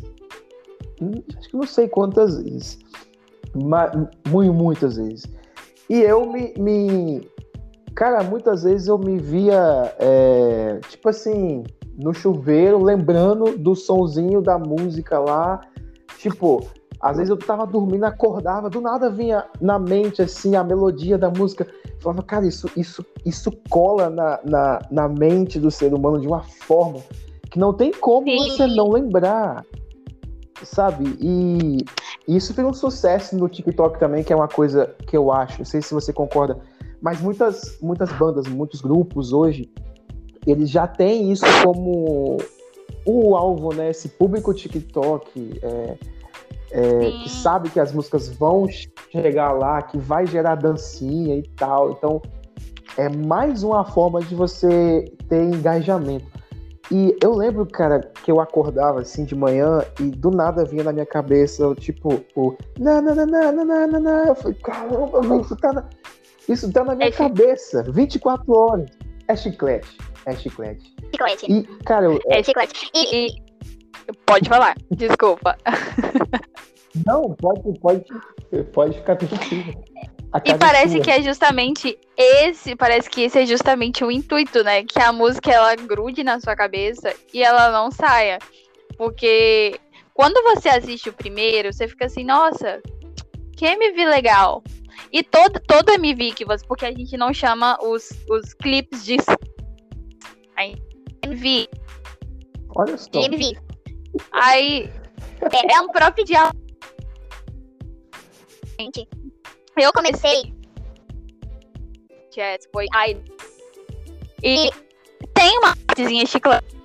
hum, 1.01 1.23
Acho 1.39 1.49
que 1.51 1.57
não 1.57 1.67
sei 1.67 1.89
quantas 1.89 2.43
vezes. 2.43 2.79
Mas, 3.55 3.93
muito, 4.29 4.53
muitas 4.53 4.97
vezes. 4.97 5.25
E 5.89 6.01
eu 6.01 6.27
me. 6.27 6.55
me- 6.59 7.29
Cara, 7.95 8.23
muitas 8.23 8.63
vezes 8.65 8.89
eu 8.89 8.99
me 8.99 9.19
via, 9.19 9.95
é, 9.99 10.81
tipo 10.91 11.09
assim, 11.09 11.65
no 11.97 12.13
chuveiro, 12.13 12.83
lembrando 12.83 13.57
do 13.57 13.75
sonzinho 13.75 14.43
da 14.43 14.59
música 14.59 15.19
lá. 15.19 15.61
Tipo, 16.19 16.67
às 17.01 17.17
vezes 17.17 17.31
eu 17.31 17.39
tava 17.39 17.67
dormindo, 17.67 18.05
acordava, 18.05 18.69
do 18.69 18.83
nada 18.83 19.09
vinha 19.09 19.47
na 19.63 19.79
mente, 19.79 20.21
assim, 20.21 20.57
a 20.57 20.63
melodia 20.63 21.17
da 21.17 21.31
música. 21.31 21.67
Falava, 22.01 22.23
cara, 22.23 22.47
isso, 22.47 22.69
isso, 22.77 23.05
isso 23.25 23.51
cola 23.71 24.11
na, 24.11 24.41
na, 24.45 24.79
na 24.91 25.09
mente 25.09 25.59
do 25.59 25.71
ser 25.71 25.95
humano 25.95 26.21
de 26.21 26.27
uma 26.27 26.43
forma 26.43 27.01
que 27.51 27.59
não 27.59 27.73
tem 27.73 27.93
como 27.93 28.27
Sim. 28.27 28.37
você 28.37 28.67
não 28.67 28.91
lembrar, 28.91 29.65
sabe? 30.63 31.17
E 31.21 31.79
isso 32.29 32.53
fez 32.55 32.67
um 32.67 32.73
sucesso 32.73 33.37
no 33.37 33.49
TikTok 33.49 33.99
também, 33.99 34.25
que 34.25 34.33
é 34.33 34.37
uma 34.37 34.49
coisa 34.49 34.95
que 35.07 35.17
eu 35.17 35.33
acho, 35.33 35.59
não 35.59 35.65
sei 35.65 35.81
se 35.81 35.95
você 35.95 36.13
concorda, 36.13 36.59
mas 37.01 37.21
muitas, 37.21 37.79
muitas 37.81 38.11
bandas, 38.13 38.47
muitos 38.49 38.81
grupos 38.81 39.33
hoje, 39.33 39.71
eles 40.47 40.71
já 40.71 40.87
têm 40.87 41.31
isso 41.31 41.45
como 41.63 42.39
o 43.05 43.37
alvo, 43.37 43.73
né? 43.75 43.91
Esse 43.91 44.09
público 44.09 44.53
TikTok 44.55 45.61
é, 45.63 45.97
é, 46.71 47.11
que 47.23 47.29
sabe 47.29 47.71
que 47.71 47.79
as 47.79 47.93
músicas 47.93 48.29
vão 48.29 48.67
chegar 49.11 49.53
lá, 49.53 49.83
que 49.83 49.99
vai 49.99 50.27
gerar 50.27 50.57
dancinha 50.57 51.37
e 51.37 51.43
tal. 51.43 51.93
Então, 51.93 52.21
é 52.97 53.09
mais 53.09 53.63
uma 53.63 53.85
forma 53.85 54.21
de 54.21 54.35
você 54.35 55.05
ter 55.29 55.43
engajamento. 55.45 56.27
E 56.91 57.17
eu 57.23 57.35
lembro, 57.35 57.67
cara, 57.67 58.01
que 58.23 58.31
eu 58.31 58.41
acordava 58.41 59.01
assim 59.01 59.25
de 59.25 59.35
manhã 59.35 59.85
e 59.99 60.05
do 60.05 60.31
nada 60.31 60.65
vinha 60.65 60.85
na 60.85 60.93
minha 60.93 61.07
cabeça, 61.07 61.75
tipo, 61.75 62.23
o 62.37 62.57
na 62.79 63.03
na 63.03 63.15
na 63.15 63.27
na 63.27 63.53
na 63.53 63.87
na 63.87 64.01
na. 64.01 64.25
Eu 64.29 64.35
falei, 64.37 64.57
caramba, 64.63 65.37
isso 65.41 65.57
tá 65.57 65.73
na, 65.73 65.85
isso 66.49 66.73
tá 66.73 66.85
na 66.85 66.95
minha 66.95 67.09
é 67.09 67.13
cabeça, 67.13 67.83
24 67.83 68.53
horas. 68.53 68.91
É 69.29 69.35
chiclete, 69.35 69.99
é 70.27 70.33
chiclete. 70.37 70.95
Chiclete. 71.11 71.53
E, 71.53 71.63
cara, 71.85 72.07
eu, 72.07 72.21
é... 72.27 72.39
é 72.39 72.43
chiclete. 72.43 72.89
E, 72.95 73.27
e... 73.27 73.47
Pode 74.25 74.49
falar, 74.49 74.77
desculpa. 74.93 75.57
Não, 77.05 77.35
pode, 77.35 77.79
pode, 77.81 78.05
pode 78.73 78.95
ficar 78.95 79.17
tranquilo. 79.17 79.75
E 80.45 80.55
parece 80.59 80.95
sua. 80.95 81.01
que 81.01 81.11
é 81.11 81.23
justamente 81.23 81.99
esse, 82.17 82.77
parece 82.77 83.09
que 83.09 83.23
esse 83.23 83.39
é 83.39 83.47
justamente 83.47 84.05
o 84.05 84.11
intuito, 84.11 84.63
né? 84.63 84.85
Que 84.85 85.01
a 85.01 85.13
música 85.13 85.51
ela 85.51 85.75
grude 85.77 86.23
na 86.23 86.41
sua 86.41 86.55
cabeça 86.55 87.15
e 87.33 87.43
ela 87.43 87.71
não 87.71 87.91
saia. 87.91 88.39
Porque 88.99 89.81
quando 90.13 90.43
você 90.43 90.69
assiste 90.69 91.09
o 91.09 91.13
primeiro, 91.13 91.73
você 91.73 91.87
fica 91.87 92.07
assim, 92.07 92.25
nossa, 92.25 92.83
que 93.57 93.67
MV 93.67 94.07
legal. 94.07 94.63
E 95.13 95.23
todo, 95.23 95.61
todo 95.61 95.93
MV 95.93 96.33
que 96.33 96.45
você. 96.45 96.65
Porque 96.67 96.85
a 96.85 96.93
gente 96.93 97.17
não 97.17 97.33
chama 97.33 97.79
os, 97.83 98.11
os 98.29 98.53
clipes 98.55 99.05
de. 99.05 99.17
MV. 101.23 101.69
Olha 102.75 102.99
só. 102.99 103.11
MV. 103.15 103.57
Aí. 104.33 104.91
É, 105.53 105.75
é 105.75 105.81
um 105.81 105.89
próprio 105.89 106.25
diálogo. 106.25 106.57
Gente, 108.79 109.09
eu 109.83 109.93
comecei. 109.93 110.55
Jazz, 112.35 112.69
foi. 112.73 112.87
Ai. 112.95 113.23
E 114.43 114.71
tem 115.35 115.59
uma 115.59 115.77
partezinha 115.87 116.27
chiclete. 116.27 116.77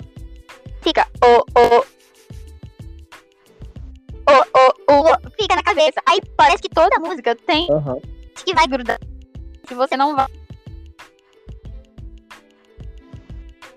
Fica. 0.82 1.08
O, 1.24 1.60
o. 1.60 1.86
O, 4.28 4.34
o, 4.34 5.14
o. 5.14 5.32
Fica 5.40 5.56
na 5.56 5.64
cabeça. 5.64 6.02
Aí 6.06 6.20
parece 6.38 6.62
que 6.62 6.70
toda 6.70 7.00
música 7.00 7.36
tem 7.36 7.68
Aham. 7.72 8.00
que 8.46 8.54
vai 8.54 8.68
grudar. 8.68 9.00
Que 9.68 9.74
você 9.74 9.98
não 9.98 10.16
vai. 10.16 10.28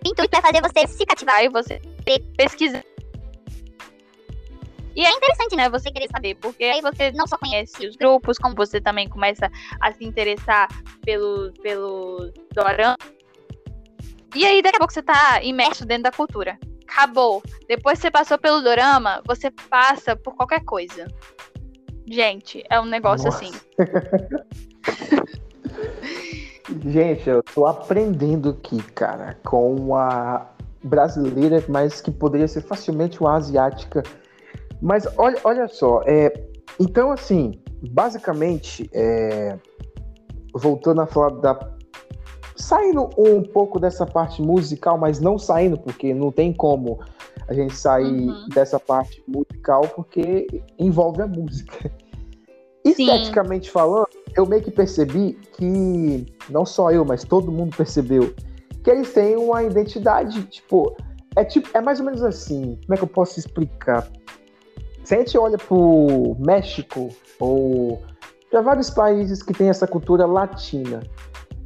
O 0.05 0.09
intuito 0.09 0.37
é 0.37 0.43
fazer 0.43 0.61
você 0.61 0.87
se 0.87 1.07
cativar 1.07 1.43
e 1.43 1.49
você 1.49 1.81
pesquisar. 2.37 2.85
E 4.95 5.05
é 5.05 5.11
interessante, 5.11 5.57
né? 5.57 5.69
Você 5.69 5.91
querer 5.91 6.09
saber, 6.09 6.37
porque 6.37 6.65
aí 6.65 6.81
você 6.81 7.11
não 7.13 7.27
só 7.27 7.37
conhece 7.37 7.87
os 7.87 7.97
grupos, 7.97 8.39
como 8.39 8.55
você 8.55 8.81
também 8.81 9.09
começa 9.09 9.51
a 9.81 9.93
se 9.93 10.05
interessar 10.05 10.69
pelo, 11.05 11.53
pelo 11.63 12.33
dorama. 12.53 12.97
E 14.35 14.45
aí, 14.45 14.63
daqui 14.63 14.77
a 14.77 14.79
pouco, 14.79 14.93
você 14.93 15.03
tá 15.03 15.43
imerso 15.43 15.85
dentro 15.85 16.05
da 16.05 16.13
cultura. 16.13 16.59
Acabou. 16.89 17.43
Depois 17.69 17.99
que 17.99 18.03
você 18.03 18.11
passou 18.11 18.39
pelo 18.39 18.61
dorama, 18.61 19.23
você 19.27 19.51
passa 19.51 20.15
por 20.17 20.35
qualquer 20.35 20.65
coisa. 20.65 21.09
Gente, 22.07 22.63
é 22.71 22.81
um 22.81 22.85
negócio 22.85 23.27
Nossa. 23.27 23.45
assim. 23.45 23.53
Gente, 26.87 27.29
eu 27.29 27.43
tô 27.43 27.67
aprendendo 27.67 28.51
aqui, 28.51 28.83
cara, 28.95 29.37
com 29.45 29.95
a 29.97 30.51
brasileira, 30.83 31.63
mas 31.69 32.01
que 32.01 32.11
poderia 32.11 32.49
ser 32.49 32.63
facilmente 32.63 33.21
uma 33.21 33.37
asiática. 33.37 34.03
Mas 34.85 35.09
olha, 35.17 35.39
olha 35.45 35.67
só, 35.67 36.03
é, 36.05 36.31
então 36.79 37.11
assim, 37.11 37.59
basicamente, 37.91 38.89
é, 38.93 39.57
voltando 40.55 41.01
a 41.01 41.07
falar 41.07 41.31
da. 41.41 41.59
Saindo 42.55 43.09
um 43.17 43.43
pouco 43.43 43.81
dessa 43.81 44.05
parte 44.05 44.43
musical, 44.43 44.99
mas 44.99 45.21
não 45.21 45.39
saindo, 45.39 45.79
porque 45.79 46.13
não 46.13 46.31
tem 46.31 46.53
como 46.53 47.01
a 47.49 47.55
gente 47.55 47.75
sair 47.75 48.29
Uhum. 48.29 48.49
dessa 48.55 48.79
parte 48.79 49.25
musical, 49.27 49.89
porque 49.89 50.47
envolve 50.79 51.23
a 51.23 51.27
música. 51.27 51.91
Esteticamente 52.85 53.71
falando, 53.71 54.07
eu 54.37 54.45
meio 54.45 54.63
que 54.63 54.71
percebi 54.71 55.33
que, 55.57 56.27
não 56.51 56.67
só 56.67 56.91
eu, 56.91 57.05
mas 57.07 57.25
todo 57.25 57.51
mundo 57.51 57.75
percebeu, 57.75 58.35
que 58.83 58.91
eles 58.91 59.13
têm 59.15 59.37
uma 59.37 59.63
identidade, 59.63 60.43
tipo, 60.45 60.95
é 61.37 61.43
tipo, 61.45 61.69
é 61.73 61.81
mais 61.81 62.01
ou 62.01 62.07
menos 62.07 62.23
assim, 62.23 62.79
como 62.85 62.95
é 62.95 62.97
que 62.99 63.03
eu 63.03 63.09
posso 63.09 63.39
explicar? 63.41 64.07
Se 65.05 65.15
a 65.15 65.19
gente 65.19 65.37
olha 65.37 65.59
pro 65.59 66.35
México, 66.39 67.11
ou 67.39 68.03
para 68.51 68.63
vários 68.63 68.89
países 68.91 69.43
que 69.43 69.53
tem 69.53 69.69
essa 69.69 69.87
cultura 69.87 70.25
latina, 70.27 71.03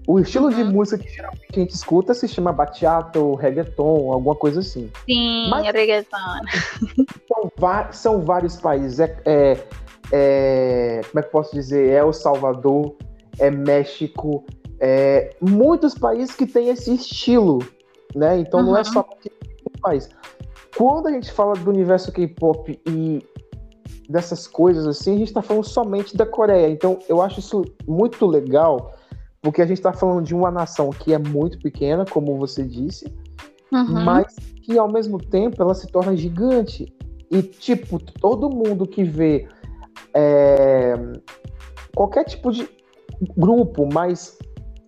o 0.06 0.18
estilo 0.18 0.50
de 0.52 0.62
Uhum. 0.62 0.72
música 0.72 1.02
que 1.02 1.08
geralmente 1.08 1.44
a 1.52 1.58
gente 1.60 1.70
escuta 1.74 2.14
se 2.14 2.26
chama 2.26 2.52
bachata 2.52 3.20
ou 3.20 3.34
reggaeton, 3.34 4.12
alguma 4.12 4.34
coisa 4.34 4.60
assim. 4.60 4.90
Sim, 5.06 5.48
Mas- 5.50 5.66
reggaeton. 5.66 6.16
São, 7.28 7.92
são 7.92 8.20
vários 8.22 8.56
países. 8.56 8.98
É, 9.00 9.16
é- 9.24 9.64
é- 10.10 11.00
como 11.10 11.18
é 11.18 11.22
que 11.22 11.28
eu 11.28 11.32
posso 11.32 11.54
dizer? 11.54 11.90
É 11.90 11.98
El 11.98 12.12
Salvador, 12.12 12.96
é 13.38 13.50
México, 13.50 14.44
é 14.80 15.30
muitos 15.40 15.94
países 15.94 16.34
que 16.34 16.46
têm 16.46 16.70
esse 16.70 16.92
estilo, 16.94 17.58
né? 18.16 18.38
Então 18.38 18.62
não 18.62 18.74
é 18.76 18.80
Uhum. 18.80 18.84
só 18.84 19.00
um 19.00 19.80
país. 19.80 20.08
Quando 20.76 21.08
a 21.08 21.12
gente 21.12 21.30
fala 21.32 21.54
do 21.54 21.70
universo 21.70 22.12
K-pop 22.12 22.80
e 22.86 23.22
dessas 24.08 24.46
coisas 24.46 24.86
assim, 24.86 25.14
a 25.14 25.18
gente 25.18 25.28
está 25.28 25.42
falando 25.42 25.64
somente 25.64 26.16
da 26.16 26.26
Coreia. 26.26 26.68
Então 26.70 26.98
eu 27.08 27.20
acho 27.20 27.40
isso 27.40 27.64
muito 27.86 28.26
legal, 28.26 28.94
porque 29.42 29.60
a 29.62 29.66
gente 29.66 29.78
está 29.78 29.92
falando 29.92 30.24
de 30.24 30.34
uma 30.34 30.50
nação 30.50 30.90
que 30.90 31.12
é 31.12 31.18
muito 31.18 31.58
pequena, 31.58 32.04
como 32.04 32.36
você 32.36 32.62
disse, 32.64 33.12
Uhum. 33.70 34.02
mas 34.04 34.34
que 34.62 34.78
ao 34.78 34.90
mesmo 34.90 35.18
tempo 35.18 35.62
ela 35.62 35.74
se 35.74 35.86
torna 35.88 36.16
gigante. 36.16 36.92
E, 37.30 37.42
tipo, 37.42 37.98
todo 37.98 38.48
mundo 38.48 38.86
que 38.86 39.04
vê 39.04 39.46
é, 40.14 40.94
qualquer 41.94 42.24
tipo 42.24 42.50
de 42.50 42.68
grupo, 43.36 43.86
mas 43.92 44.38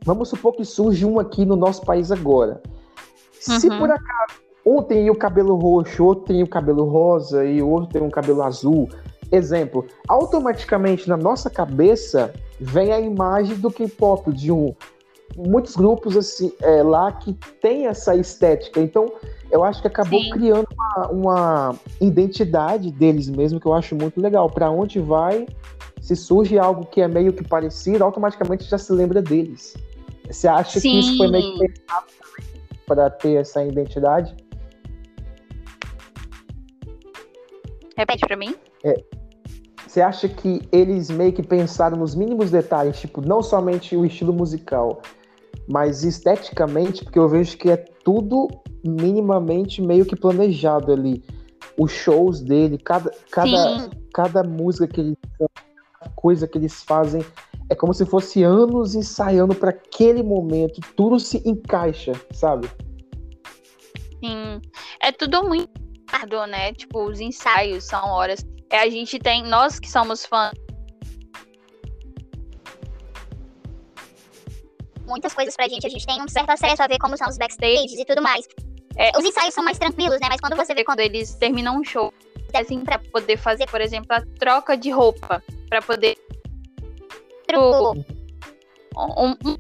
vamos 0.05 0.31
supor 0.31 0.55
que 0.55 0.65
surge 0.65 1.05
um 1.05 1.21
aqui 1.21 1.45
no 1.45 1.57
nosso 1.57 1.83
país 1.83 2.11
agora. 2.11 2.63
Se 3.33 3.69
Uhum. 3.69 3.79
por 3.79 3.91
acaso 3.91 4.40
um 4.65 4.83
tem 4.83 5.11
o 5.11 5.15
cabelo 5.15 5.57
roxo, 5.57 6.05
outro 6.05 6.25
tem 6.27 6.43
o 6.43 6.49
cabelo 6.49 6.85
rosa 6.85 7.45
e 7.45 7.63
outro 7.63 7.91
tem 7.91 8.03
um 8.03 8.11
cabelo 8.11 8.43
azul, 8.43 8.89
exemplo, 9.33 9.87
automaticamente 10.09 11.09
na 11.09 11.17
nossa 11.17 11.49
cabeça 11.49 12.33
vem 12.59 12.93
a 12.93 13.01
imagem 13.01 13.57
do 13.57 13.71
K-pop, 13.71 14.33
de 14.33 14.53
um 14.53 14.75
muitos 15.37 15.77
grupos 15.77 16.17
assim 16.17 16.53
é, 16.61 16.83
lá 16.83 17.13
que 17.13 17.33
tem 17.61 17.87
essa 17.87 18.15
estética. 18.15 18.81
Então, 18.81 19.13
eu 19.51 19.65
acho 19.65 19.81
que 19.81 19.87
acabou 19.87 20.21
Sim. 20.21 20.31
criando 20.31 20.67
uma, 20.73 21.07
uma 21.09 21.75
identidade 22.01 22.91
deles 22.91 23.29
mesmo 23.29 23.61
que 23.61 23.67
eu 23.67 23.75
acho 23.75 23.95
muito 23.95 24.21
legal. 24.21 24.49
Para 24.51 24.71
onde 24.71 25.01
vai, 25.01 25.47
se 26.01 26.15
surge 26.17 26.59
algo 26.59 26.85
que 26.87 27.01
é 27.01 27.09
meio 27.09 27.33
que 27.33 27.45
parecido, 27.45 28.05
automaticamente 28.05 28.65
já 28.65 28.79
se 28.79 28.93
lembra 28.93 29.23
deles. 29.23 29.75
Você 30.29 30.47
acha 30.47 30.81
que 30.81 30.99
isso 30.99 31.17
foi 31.17 31.29
meio 31.29 31.53
que 31.53 31.59
Sim. 31.59 31.67
pensado 31.67 32.07
para 32.87 33.11
ter 33.11 33.35
essa 33.35 33.65
identidade? 33.65 34.35
Repete 38.01 38.27
pra 38.27 38.35
mim. 38.35 38.55
Você 39.87 40.01
acha 40.01 40.27
que 40.27 40.63
eles 40.73 41.11
meio 41.11 41.35
que 41.35 41.43
pensaram 41.43 41.99
nos 41.99 42.15
mínimos 42.15 42.51
detalhes, 42.51 42.99
tipo, 42.99 43.21
não 43.21 43.43
somente 43.43 43.95
o 43.95 44.07
estilo 44.07 44.33
musical, 44.33 45.03
mas 45.69 46.03
esteticamente, 46.03 47.05
porque 47.05 47.19
eu 47.19 47.29
vejo 47.29 47.59
que 47.59 47.71
é 47.71 47.77
tudo 47.77 48.49
minimamente 48.83 49.83
meio 49.83 50.07
que 50.07 50.17
planejado 50.17 50.93
ali. 50.93 51.23
Os 51.79 51.93
shows 51.93 52.41
dele, 52.41 52.79
cada, 52.79 53.11
cada, 53.31 53.81
Sim. 53.81 53.91
cada 54.15 54.43
música 54.43 54.87
que 54.87 55.01
eles 55.01 55.17
cada 55.39 56.15
coisa 56.15 56.49
que 56.49 56.57
eles 56.57 56.83
fazem 56.83 57.23
é 57.69 57.75
como 57.75 57.93
se 57.93 58.07
fosse 58.07 58.43
anos 58.43 58.95
ensaiando 58.95 59.55
para 59.55 59.69
aquele 59.69 60.23
momento, 60.23 60.81
tudo 60.97 61.21
se 61.21 61.47
encaixa, 61.47 62.13
sabe? 62.33 62.67
Sim. 64.25 64.63
É 65.03 65.13
tudo 65.13 65.43
muito 65.43 65.80
árduo, 66.13 66.47
né? 66.47 66.73
Tipo, 66.73 67.05
os 67.05 67.21
ensaios 67.21 67.85
são 67.85 68.09
horas. 68.09 68.45
É, 68.71 68.79
a 68.81 68.91
gente 68.91 69.19
tem, 69.19 69.43
nós 69.45 69.79
que 69.81 69.91
somos 69.91 70.25
fãs. 70.25 70.53
muitas 75.11 75.35
coisas 75.35 75.57
pra 75.57 75.67
gente, 75.69 75.85
a 75.85 75.91
gente 75.91 76.07
tem 76.07 76.23
um 76.23 76.29
certo 76.29 76.51
acesso 76.51 76.81
a 76.81 76.87
ver 76.87 76.97
como 76.99 77.17
são 77.17 77.29
os 77.29 77.37
backstages 77.37 77.99
e 77.99 78.05
tudo 78.05 78.23
mais. 78.23 78.47
É, 78.97 79.11
Os 79.19 79.25
ensaios 79.25 79.53
são 79.53 79.65
mais 79.65 79.77
tranquilos, 79.77 80.21
né? 80.21 80.29
Mas 80.31 80.41
quando 80.41 80.57
Você 80.57 80.73
vê 80.73 80.85
quando 80.85 81.01
eles 81.01 81.35
terminam 81.35 81.77
um 81.77 81.85
show, 81.85 82.15
assim, 82.55 82.85
pra 82.85 82.99
poder 82.99 83.37
fazer, 83.37 83.67
por 83.69 83.81
exemplo, 83.81 84.07
a 84.11 84.23
troca 84.39 84.77
de 84.77 84.91
roupa, 84.91 85.43
pra 85.69 85.83
poder 85.83 86.17
pro 87.47 87.93
um, 88.97 89.31
um- 89.45 89.59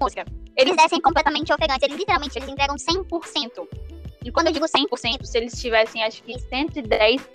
música. 0.00 0.24
Eles 0.56 0.76
descem 0.76 1.00
completamente 1.00 1.52
ofegantes, 1.52 1.82
eles 1.82 1.98
literalmente 1.98 2.38
eles 2.38 2.48
entregam 2.48 2.76
100%. 2.76 3.68
E 4.24 4.30
quando 4.30 4.48
eu 4.48 4.52
digo 4.52 4.66
100%, 4.66 5.24
se 5.24 5.38
eles 5.38 5.60
tivessem, 5.60 6.02
acho 6.02 6.22
que 6.22 6.38
110, 6.38 7.28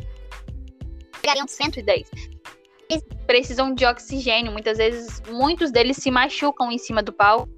Pegariam 1.26 1.48
110. 1.48 2.08
Eles 2.88 3.04
precisam 3.26 3.74
de 3.74 3.84
oxigênio. 3.84 4.52
Muitas 4.52 4.78
vezes, 4.78 5.24
muitos 5.28 5.72
deles 5.72 5.98
se 5.98 6.12
machucam 6.12 6.72
em 6.72 6.78
cima 6.78 7.02
do 7.02 7.12
palco. 7.12 7.50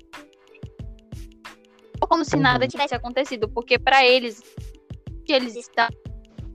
Como 2.00 2.24
se 2.24 2.38
Uhum. 2.38 2.42
nada 2.44 2.66
tivesse 2.66 2.96
acontecido. 2.96 3.50
Porque 3.50 3.78
pra 3.78 4.06
eles, 4.06 4.42
que 5.26 5.34
eles 5.34 5.58
estão. 5.58 5.90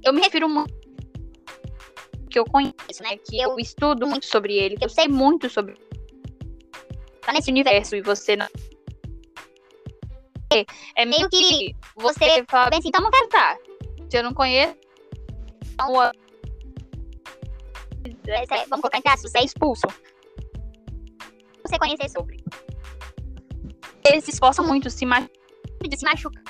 Eu 0.03 0.14
me 0.14 0.22
refiro 0.22 0.48
muito. 0.48 0.72
Que 2.30 2.38
eu 2.38 2.46
conheço, 2.46 3.03
né? 3.03 3.18
Que 3.18 3.38
eu 3.38 3.59
estudo 3.59 4.07
muito 4.07 4.24
sobre 4.24 4.55
ele. 4.55 4.78
Que 4.78 4.86
eu 4.86 4.88
sei 4.88 5.07
muito 5.07 5.50
sobre. 5.50 5.74
Tá 7.20 7.34
nesse 7.34 7.50
universo 7.50 7.94
e 7.94 8.00
você 8.00 8.36
não. 8.36 8.48
É, 10.53 11.03
é 11.03 11.05
meio 11.05 11.28
que 11.28 11.74
você 11.96 12.44
fala 12.48 12.70
bem 12.70 12.78
assim, 12.78 12.88
então 12.88 13.03
não 13.03 13.11
quero 13.11 13.24
estar. 13.24 13.59
Se 14.09 14.18
eu 14.18 14.22
não 14.22 14.34
conheço, 14.34 14.76
então, 15.61 16.03
é, 16.03 16.12
é, 18.28 18.46
vamos 18.66 18.82
colocar 18.82 18.98
entre 18.98 19.11
aspas, 19.11 19.30
você 19.30 19.38
é 19.38 19.44
expulso. 19.44 19.86
Você 21.64 21.78
conhecer 21.78 22.11
sobre. 22.11 22.42
Eles 24.05 24.24
se 24.24 24.32
esforçam 24.32 24.66
muito, 24.66 24.90
se, 24.90 25.07
ma 25.07 25.20
de 25.20 25.96
se 25.96 26.05
machucar. 26.05 26.42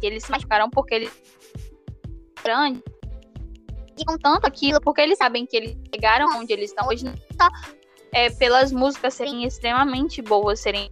Eles 0.00 0.24
se 0.24 0.30
machucaram 0.30 0.70
porque 0.70 0.94
eles 0.94 1.12
grande 2.42 2.80
e 3.98 4.04
com 4.04 4.16
tanto 4.16 4.46
aquilo, 4.46 4.80
porque 4.80 5.00
eles 5.00 5.18
sabem 5.18 5.44
que 5.44 5.56
eles 5.56 5.76
chegaram 5.92 6.38
onde 6.38 6.52
eles 6.52 6.70
estão 6.70 6.86
hoje, 6.86 7.04
é, 8.12 8.30
pelas 8.30 8.70
músicas 8.70 9.14
serem 9.14 9.44
extremamente 9.44 10.22
boas, 10.22 10.60
serem 10.60 10.88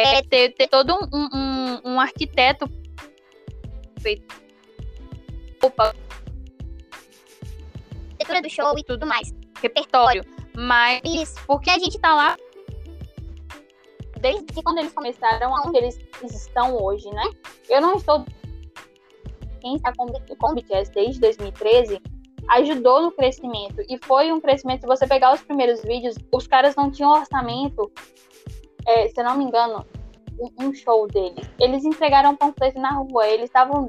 é, 0.00 0.22
ter, 0.22 0.54
ter 0.54 0.68
todo 0.68 0.94
um, 0.94 1.18
um, 1.36 1.92
um 1.92 2.00
arquiteto 2.00 2.68
feito 4.00 4.46
opa, 5.62 5.94
arquitetura 8.10 8.42
do 8.42 8.50
show 8.50 8.78
e 8.78 8.84
tudo 8.84 9.06
mais. 9.06 9.34
repertório, 9.60 10.24
mas 10.56 11.34
porque 11.46 11.70
a 11.70 11.78
gente 11.78 11.98
tá 11.98 12.14
lá 12.14 12.36
desde 14.20 14.62
quando 14.62 14.78
eles 14.78 14.92
começaram 14.92 15.54
aonde 15.54 15.78
eles 15.78 15.98
estão 16.22 16.76
hoje, 16.82 17.08
né? 17.10 17.30
Eu 17.68 17.80
não 17.80 17.96
estou 17.96 18.24
quem 19.60 19.76
está 19.76 19.92
com, 19.96 20.06
com 20.06 20.52
o 20.52 20.54
BTS 20.54 20.92
desde 20.92 21.20
2013 21.20 22.00
ajudou 22.48 23.02
no 23.02 23.10
crescimento 23.10 23.82
e 23.88 23.98
foi 24.04 24.32
um 24.32 24.40
crescimento. 24.40 24.82
Se 24.82 24.86
você 24.86 25.06
pegar 25.06 25.34
os 25.34 25.42
primeiros 25.42 25.82
vídeos, 25.82 26.14
os 26.32 26.46
caras 26.46 26.76
não 26.76 26.90
tinham 26.90 27.10
orçamento, 27.10 27.90
é, 28.86 29.08
se 29.08 29.20
eu 29.20 29.24
não 29.24 29.36
me 29.36 29.44
engano, 29.44 29.84
um, 30.38 30.66
um 30.66 30.74
show 30.74 31.06
deles. 31.06 31.48
Eles 31.58 31.84
entregaram 31.84 32.30
um 32.30 32.36
panfleto 32.36 32.78
na 32.80 32.90
rua, 32.90 33.26
eles 33.26 33.46
estavam 33.46 33.88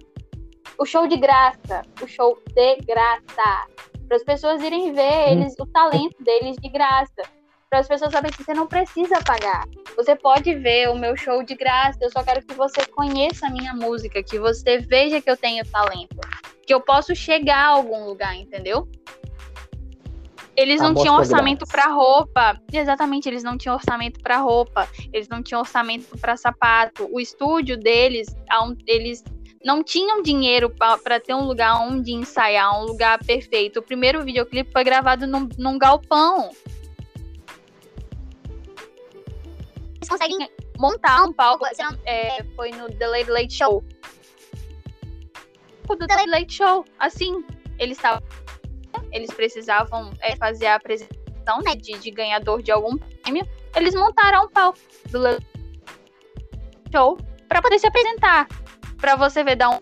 o 0.77 0.85
show 0.85 1.07
de 1.07 1.17
graça, 1.17 1.81
o 2.01 2.07
show 2.07 2.37
de 2.53 2.75
graça, 2.85 3.67
para 4.07 4.17
as 4.17 4.23
pessoas 4.23 4.61
irem 4.61 4.93
ver 4.93 5.31
eles, 5.31 5.55
o 5.59 5.65
talento 5.65 6.23
deles 6.23 6.55
de 6.57 6.69
graça 6.69 7.23
para 7.69 7.79
as 7.79 7.87
pessoas 7.87 8.11
saberem 8.11 8.35
que 8.35 8.43
você 8.43 8.53
não 8.53 8.67
precisa 8.67 9.21
pagar. 9.23 9.67
Você 9.95 10.15
pode 10.15 10.53
ver 10.55 10.89
o 10.89 10.95
meu 10.95 11.15
show 11.17 11.43
de 11.43 11.55
graça. 11.55 11.99
Eu 12.01 12.11
só 12.11 12.23
quero 12.23 12.45
que 12.45 12.53
você 12.53 12.85
conheça 12.85 13.47
a 13.47 13.49
minha 13.49 13.73
música, 13.73 14.23
que 14.23 14.39
você 14.39 14.77
veja 14.77 15.21
que 15.21 15.29
eu 15.29 15.35
tenho 15.35 15.65
talento, 15.69 16.17
que 16.65 16.73
eu 16.73 16.79
posso 16.79 17.13
chegar 17.15 17.65
a 17.65 17.69
algum 17.69 18.05
lugar, 18.05 18.35
entendeu? 18.35 18.87
Eles 20.57 20.81
não 20.81 20.95
tinham 20.95 21.15
orçamento 21.15 21.65
para 21.67 21.87
roupa. 21.87 22.59
Exatamente, 22.73 23.29
eles 23.29 23.43
não 23.43 23.57
tinham 23.57 23.75
orçamento 23.75 24.19
para 24.19 24.37
roupa. 24.37 24.89
Eles 25.13 25.29
não 25.29 25.43
tinham 25.43 25.61
orçamento 25.61 26.17
para 26.17 26.35
sapato. 26.35 27.07
O 27.11 27.19
estúdio 27.19 27.77
deles, 27.77 28.35
eles 28.87 29.23
não 29.63 29.83
tinham 29.83 30.23
dinheiro 30.23 30.69
para 30.69 31.19
ter 31.19 31.35
um 31.35 31.45
lugar 31.45 31.79
onde 31.81 32.11
ensaiar, 32.11 32.75
um 32.81 32.85
lugar 32.85 33.23
perfeito. 33.23 33.79
O 33.79 33.83
primeiro 33.83 34.23
videoclipe 34.23 34.71
foi 34.71 34.83
gravado 34.83 35.27
num, 35.27 35.47
num 35.59 35.77
galpão. 35.77 36.49
eles 40.07 40.09
conseguem 40.09 40.49
montar 40.77 41.23
um 41.23 41.33
palco. 41.33 41.65
É, 42.05 42.43
foi 42.55 42.71
no 42.71 42.89
The 42.89 43.07
Late 43.07 43.29
Late 43.29 43.53
Show. 43.53 43.83
O 45.89 45.95
do 45.95 46.07
The 46.07 46.25
Late 46.25 46.53
Show, 46.53 46.85
assim, 46.99 47.43
eles 47.77 47.97
estavam. 47.97 48.21
Eles 49.11 49.31
precisavam 49.31 50.11
é, 50.19 50.35
fazer 50.35 50.67
a 50.67 50.75
apresentação 50.75 51.59
né, 51.63 51.75
de, 51.75 51.97
de 51.97 52.11
ganhador 52.11 52.61
de 52.61 52.71
algum 52.71 52.97
prêmio. 52.97 53.47
Eles 53.75 53.93
montaram 53.93 54.45
um 54.45 54.49
palco 54.49 54.79
do 55.09 55.19
Show 56.91 57.17
para 57.47 57.61
poder 57.61 57.79
se 57.79 57.87
apresentar. 57.87 58.47
Para 58.97 59.15
você 59.15 59.43
ver, 59.43 59.55
dar 59.55 59.69
um. 59.69 59.79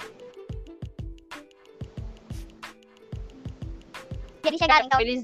Eles 4.44 4.60
chegaram, 4.60 4.86
então. 4.86 5.00
Eles 5.00 5.24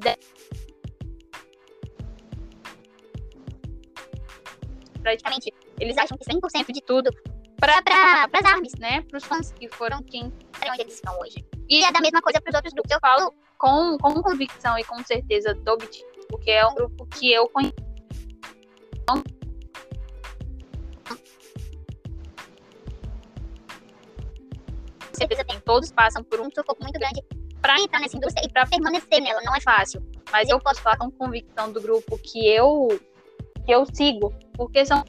praticamente 5.01 5.51
eles 5.79 5.97
acham 5.97 6.17
que 6.17 6.23
100% 6.25 6.71
de 6.71 6.81
tudo 6.81 7.09
para 7.57 7.81
pra, 7.81 8.27
as 8.31 8.45
armas, 8.45 8.73
né? 8.79 9.01
Para 9.01 9.17
os 9.17 9.23
fãs 9.23 9.51
que 9.51 9.67
foram 9.67 10.01
quem 10.03 10.31
onde 10.69 10.81
eles 10.81 10.95
estão 10.95 11.19
hoje. 11.19 11.45
E 11.69 11.83
é 11.83 11.91
da 11.91 11.99
mesma 12.01 12.21
coisa 12.21 12.41
para 12.41 12.49
os 12.49 12.55
outros 12.55 12.73
grupos. 12.73 12.91
Eu 12.91 12.99
falo 12.99 13.33
com, 13.61 13.95
com 13.99 14.23
convicção 14.23 14.77
e 14.79 14.83
com 14.83 14.97
certeza 15.03 15.53
do 15.53 15.77
BTS, 15.77 16.03
porque 16.27 16.49
é 16.49 16.65
um 16.65 16.73
grupo 16.73 17.05
que 17.05 17.31
eu 17.31 17.47
conheço. 17.47 17.75
certeza 25.13 25.45
tem, 25.45 25.59
todos 25.59 25.91
passam 25.91 26.23
por 26.23 26.39
um 26.39 26.49
sufoco 26.49 26.81
muito 26.81 26.97
grande 26.97 27.23
para 27.61 27.79
entrar 27.79 27.99
nessa 27.99 28.17
indústria 28.17 28.43
e 28.43 28.51
para 28.51 28.65
permanecer 28.65 29.21
nela, 29.21 29.39
não 29.43 29.55
é 29.55 29.61
fácil. 29.61 30.03
Mas 30.31 30.49
eu 30.49 30.59
posso 30.59 30.81
falar 30.81 30.97
com 30.97 31.11
convicção 31.11 31.71
do 31.71 31.79
grupo 31.79 32.17
que 32.17 32.47
eu 32.47 32.87
que 33.63 33.71
eu 33.71 33.85
sigo, 33.93 34.33
porque 34.53 34.83
são 34.83 35.05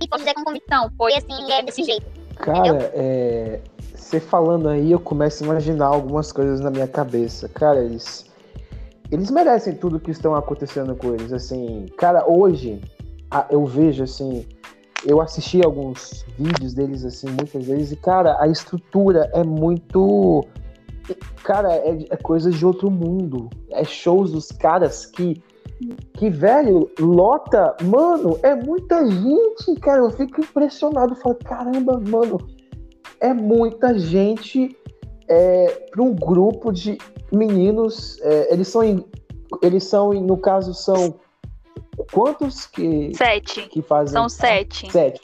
e 0.00 0.08
posso 0.08 0.24
dizer 0.24 0.34
com 0.34 0.44
convicção, 0.44 0.90
foi 0.96 1.14
assim, 1.14 1.52
é 1.52 1.62
desse 1.62 1.82
jeito. 1.82 2.06
Cara, 2.36 2.90
é, 2.94 3.60
você 3.94 4.20
falando 4.20 4.68
aí, 4.68 4.92
eu 4.92 5.00
começo 5.00 5.42
a 5.44 5.46
imaginar 5.46 5.86
algumas 5.86 6.32
coisas 6.32 6.60
na 6.60 6.70
minha 6.70 6.86
cabeça. 6.86 7.48
Cara, 7.48 7.82
eles, 7.82 8.26
eles 9.10 9.30
merecem 9.30 9.74
tudo 9.74 9.98
que 9.98 10.10
estão 10.10 10.34
acontecendo 10.34 10.94
com 10.94 11.14
eles. 11.14 11.32
Assim, 11.32 11.86
cara, 11.96 12.24
hoje 12.26 12.80
eu 13.50 13.66
vejo 13.66 14.04
assim, 14.04 14.46
eu 15.04 15.20
assisti 15.20 15.64
alguns 15.64 16.24
vídeos 16.38 16.74
deles 16.74 17.04
assim 17.04 17.28
muitas 17.28 17.66
vezes 17.66 17.92
e 17.92 17.96
cara 17.96 18.36
a 18.40 18.48
estrutura 18.48 19.30
é 19.34 19.44
muito 19.44 20.44
cara 21.44 21.72
é, 21.72 22.06
é 22.10 22.16
coisa 22.16 22.50
de 22.50 22.64
outro 22.64 22.90
mundo 22.90 23.48
é 23.70 23.84
shows 23.84 24.32
dos 24.32 24.50
caras 24.50 25.06
que 25.06 25.42
que 26.14 26.28
velho 26.28 26.90
lota 26.98 27.76
mano 27.82 28.38
é 28.42 28.54
muita 28.54 29.06
gente 29.06 29.74
cara 29.80 30.02
eu 30.02 30.10
fico 30.10 30.40
impressionado 30.40 31.14
falo 31.16 31.36
caramba 31.36 32.00
mano 32.08 32.38
é 33.20 33.32
muita 33.32 33.98
gente 33.98 34.76
é, 35.28 35.86
para 35.90 36.02
um 36.02 36.14
grupo 36.14 36.72
de 36.72 36.98
meninos 37.32 38.20
é, 38.22 38.52
eles 38.52 38.68
são 38.68 38.82
eles 39.62 39.84
são 39.84 40.12
no 40.14 40.36
caso 40.36 40.74
são 40.74 41.14
Quantos 42.12 42.66
que. 42.66 43.12
Sete. 43.14 43.68
Que 43.68 43.82
fazem. 43.82 44.12
São 44.12 44.28
sete. 44.28 44.90
Sete. 44.90 45.20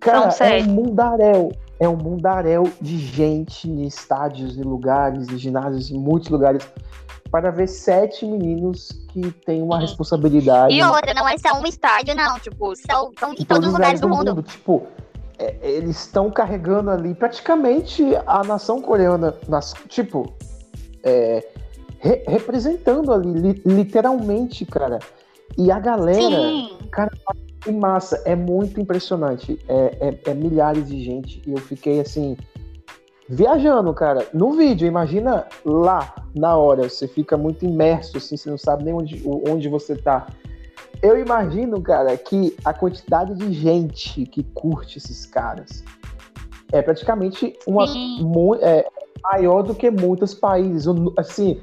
Cara, 0.00 0.22
São 0.22 0.30
sete. 0.30 0.68
é 0.68 0.70
um 0.70 0.74
mundaréu. 0.74 1.52
É 1.80 1.88
um 1.88 1.96
mundaréu 1.96 2.70
de 2.80 2.98
gente 2.98 3.68
em 3.68 3.86
estádios, 3.86 4.56
em 4.58 4.62
lugares, 4.62 5.28
em 5.28 5.38
ginásios, 5.38 5.90
em 5.90 5.98
muitos 5.98 6.28
lugares. 6.28 6.68
Para 7.30 7.50
ver 7.50 7.68
sete 7.68 8.26
meninos 8.26 8.90
que 9.08 9.30
têm 9.30 9.62
uma 9.62 9.78
responsabilidade. 9.78 10.74
E 10.74 10.82
outra, 10.82 11.14
não 11.14 11.26
é 11.28 11.38
só 11.38 11.58
um 11.58 11.66
estádio, 11.66 12.14
não. 12.14 12.38
Tipo, 12.38 12.74
são, 12.76 13.12
são 13.18 13.32
em 13.32 13.44
todos 13.44 13.68
os 13.68 13.72
lugares 13.72 14.00
do, 14.00 14.08
do 14.08 14.14
mundo. 14.14 14.34
mundo. 14.34 14.42
Tipo, 14.42 14.86
é, 15.38 15.56
eles 15.62 16.00
estão 16.00 16.30
carregando 16.30 16.90
ali 16.90 17.14
praticamente 17.14 18.04
a 18.26 18.44
nação 18.44 18.82
coreana. 18.82 19.34
Nas, 19.48 19.72
tipo, 19.88 20.34
é, 21.02 21.46
re, 21.98 22.22
representando 22.26 23.12
ali, 23.12 23.32
li, 23.32 23.62
literalmente, 23.64 24.66
cara. 24.66 24.98
E 25.56 25.70
a 25.70 25.78
galera, 25.78 26.20
Sim. 26.20 26.76
cara, 26.90 27.10
que 27.60 27.70
massa, 27.70 28.22
é 28.24 28.34
muito 28.34 28.80
impressionante. 28.80 29.58
É, 29.68 30.08
é, 30.08 30.30
é, 30.30 30.34
milhares 30.34 30.88
de 30.88 31.02
gente. 31.02 31.42
E 31.46 31.52
eu 31.52 31.58
fiquei 31.58 32.00
assim, 32.00 32.36
viajando, 33.28 33.92
cara. 33.94 34.26
No 34.32 34.52
vídeo, 34.52 34.86
imagina 34.86 35.46
lá, 35.64 36.14
na 36.34 36.56
hora, 36.56 36.88
você 36.88 37.06
fica 37.06 37.36
muito 37.36 37.64
imerso, 37.64 38.16
assim, 38.16 38.36
você 38.36 38.50
não 38.50 38.58
sabe 38.58 38.84
nem 38.84 38.94
onde, 38.94 39.22
onde 39.26 39.68
você 39.68 39.96
tá. 39.96 40.26
Eu 41.02 41.18
imagino, 41.18 41.80
cara, 41.80 42.16
que 42.16 42.56
a 42.64 42.72
quantidade 42.74 43.34
de 43.34 43.52
gente 43.52 44.26
que 44.26 44.42
curte 44.42 44.98
esses 44.98 45.24
caras 45.24 45.82
é 46.72 46.82
praticamente 46.82 47.58
uma 47.66 47.86
é, 48.60 48.86
maior 49.22 49.62
do 49.62 49.74
que 49.74 49.90
muitos 49.90 50.34
países. 50.34 50.86
Assim, 51.16 51.60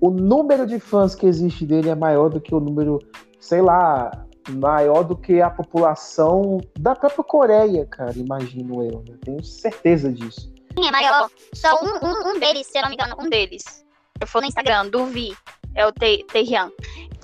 o 0.00 0.10
número 0.10 0.66
de 0.66 0.80
fãs 0.80 1.14
que 1.14 1.26
existe 1.26 1.64
dele 1.64 1.88
é 1.88 1.94
maior 1.94 2.28
do 2.28 2.40
que 2.40 2.54
o 2.54 2.60
número 2.60 2.98
sei 3.40 3.62
lá, 3.62 4.26
maior 4.48 5.02
do 5.02 5.16
que 5.16 5.40
a 5.40 5.50
população 5.50 6.58
da 6.78 6.94
própria 6.94 7.24
Coreia, 7.24 7.86
cara, 7.86 8.12
imagino 8.16 8.82
eu. 8.82 9.04
Né? 9.08 9.16
Tenho 9.24 9.44
certeza 9.44 10.12
disso. 10.12 10.52
Sim, 10.78 10.86
é 10.86 10.90
maior. 10.90 11.30
Só 11.54 11.74
um, 11.82 12.06
um, 12.06 12.30
um, 12.30 12.38
deles, 12.38 12.66
se 12.66 12.78
eu 12.78 12.82
não 12.82 12.88
me 12.88 12.94
engano, 12.94 13.16
um 13.18 13.28
deles. 13.28 13.84
Eu 14.20 14.26
for 14.26 14.40
no 14.40 14.48
Instagram 14.48 14.88
do 14.88 15.06
Vi, 15.06 15.36
é 15.74 15.86
o 15.86 15.92
Taehyung. 15.92 16.72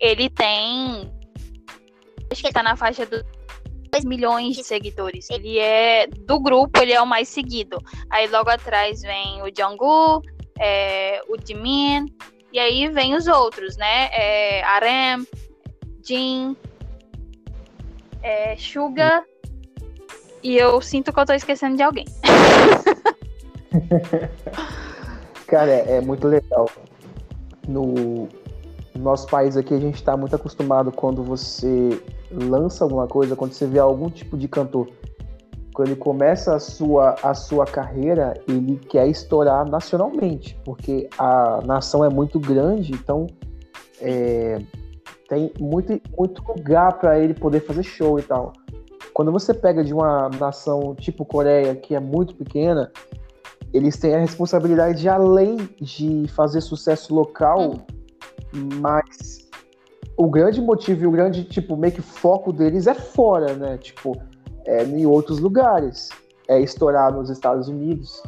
Ele 0.01 0.29
tem. 0.31 1.13
Acho 2.31 2.41
que 2.41 2.47
ele 2.49 2.55
tá 2.55 2.63
na 2.63 2.77
faixa 2.77 3.07
dos 3.07 3.23
2 3.93 4.05
milhões 4.05 4.57
de 4.57 4.65
seguidores. 4.65 5.31
Ele 5.31 5.59
é 5.59 6.07
do 6.07 6.41
grupo, 6.41 6.81
ele 6.81 6.93
é 6.93 7.01
o 7.01 7.07
mais 7.07 7.29
seguido. 7.29 7.79
Aí 8.11 8.27
logo 8.29 8.51
atrás 8.51 9.01
vem 9.03 9.43
o 9.43 9.47
Jungkook, 9.47 10.29
é, 10.59 11.21
o 11.29 11.37
Jimin, 11.43 12.07
e 12.53 12.59
aí 12.59 12.89
vem 12.89 13.15
os 13.15 13.27
outros, 13.27 13.77
né? 13.77 14.09
É, 14.13 14.63
Arem, 14.65 15.27
Jin, 16.07 16.57
é, 18.27 18.57
Suga 18.57 19.25
E 20.43 20.57
eu 20.57 20.81
sinto 20.81 21.13
que 21.13 21.21
eu 21.21 21.25
tô 21.25 21.33
esquecendo 21.33 21.77
de 21.77 21.83
alguém. 21.83 22.05
Cara, 25.47 25.71
é, 25.71 25.99
é 25.99 26.01
muito 26.01 26.27
legal. 26.27 26.69
No 27.69 28.29
nosso 28.99 29.29
país 29.29 29.57
aqui, 29.57 29.75
a 29.75 29.79
gente 29.79 29.95
está 29.95 30.17
muito 30.17 30.35
acostumado 30.35 30.91
quando 30.91 31.23
você 31.23 32.03
lança 32.31 32.83
alguma 32.83 33.07
coisa, 33.07 33.37
quando 33.37 33.53
você 33.53 33.67
vê 33.67 33.79
algum 33.79 34.11
tipo 34.11 34.37
de 34.37 34.49
cantor, 34.49 34.89
quando 35.73 35.89
ele 35.89 35.97
começa 35.97 36.57
a 36.57 36.59
sua, 36.59 37.15
a 37.23 37.35
sua 37.35 37.65
carreira, 37.65 38.35
ele 38.49 38.77
quer 38.89 39.07
estourar 39.07 39.69
nacionalmente, 39.69 40.59
porque 40.65 41.09
a 41.19 41.61
nação 41.65 42.05
é 42.05 42.09
muito 42.09 42.41
grande, 42.41 42.93
então 42.93 43.29
é, 44.01 44.59
tem 45.29 45.53
muito, 45.61 46.01
muito 46.17 46.43
lugar 46.47 46.99
para 46.99 47.19
ele 47.19 47.35
poder 47.35 47.61
fazer 47.61 47.83
show 47.83 48.19
e 48.19 48.23
tal. 48.23 48.53
Quando 49.13 49.33
você 49.33 49.55
pega 49.55 49.83
de 49.83 49.93
uma 49.93 50.29
nação 50.29 50.95
tipo 50.95 51.25
Coreia, 51.25 51.75
que 51.75 51.95
é 51.95 52.01
muito 52.01 52.35
pequena, 52.35 52.93
eles 53.73 53.97
têm 53.97 54.15
a 54.15 54.19
responsabilidade 54.19 55.01
de, 55.01 55.09
além 55.09 55.57
de 55.81 56.27
fazer 56.29 56.61
sucesso 56.61 57.15
local, 57.15 57.75
mas 58.81 59.47
o 60.17 60.29
grande 60.29 60.61
motivo 60.61 61.05
e 61.05 61.07
o 61.07 61.11
grande, 61.11 61.45
tipo, 61.45 61.77
meio 61.77 61.93
que 61.93 62.03
foco 62.03 62.53
deles 62.53 62.87
é 62.87 62.95
fora, 62.95 63.55
né? 63.55 63.77
Tipo, 63.77 64.17
é 64.65 64.83
em 64.85 65.05
outros 65.07 65.39
lugares. 65.39 66.09
É 66.49 66.61
estourar 66.61 67.13
nos 67.13 67.29
Estados 67.29 67.69
Unidos, 67.69 68.23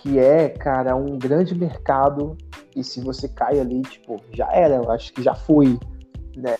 que 0.00 0.18
é, 0.18 0.48
cara, 0.48 0.94
um 0.96 1.18
grande 1.18 1.54
mercado. 1.54 2.36
E 2.74 2.82
se 2.82 3.00
você 3.00 3.28
cai 3.28 3.60
ali, 3.60 3.82
tipo, 3.82 4.20
já 4.32 4.50
era, 4.52 4.76
eu 4.76 4.90
acho 4.90 5.12
que 5.12 5.22
já 5.22 5.34
foi, 5.34 5.78
né? 6.36 6.56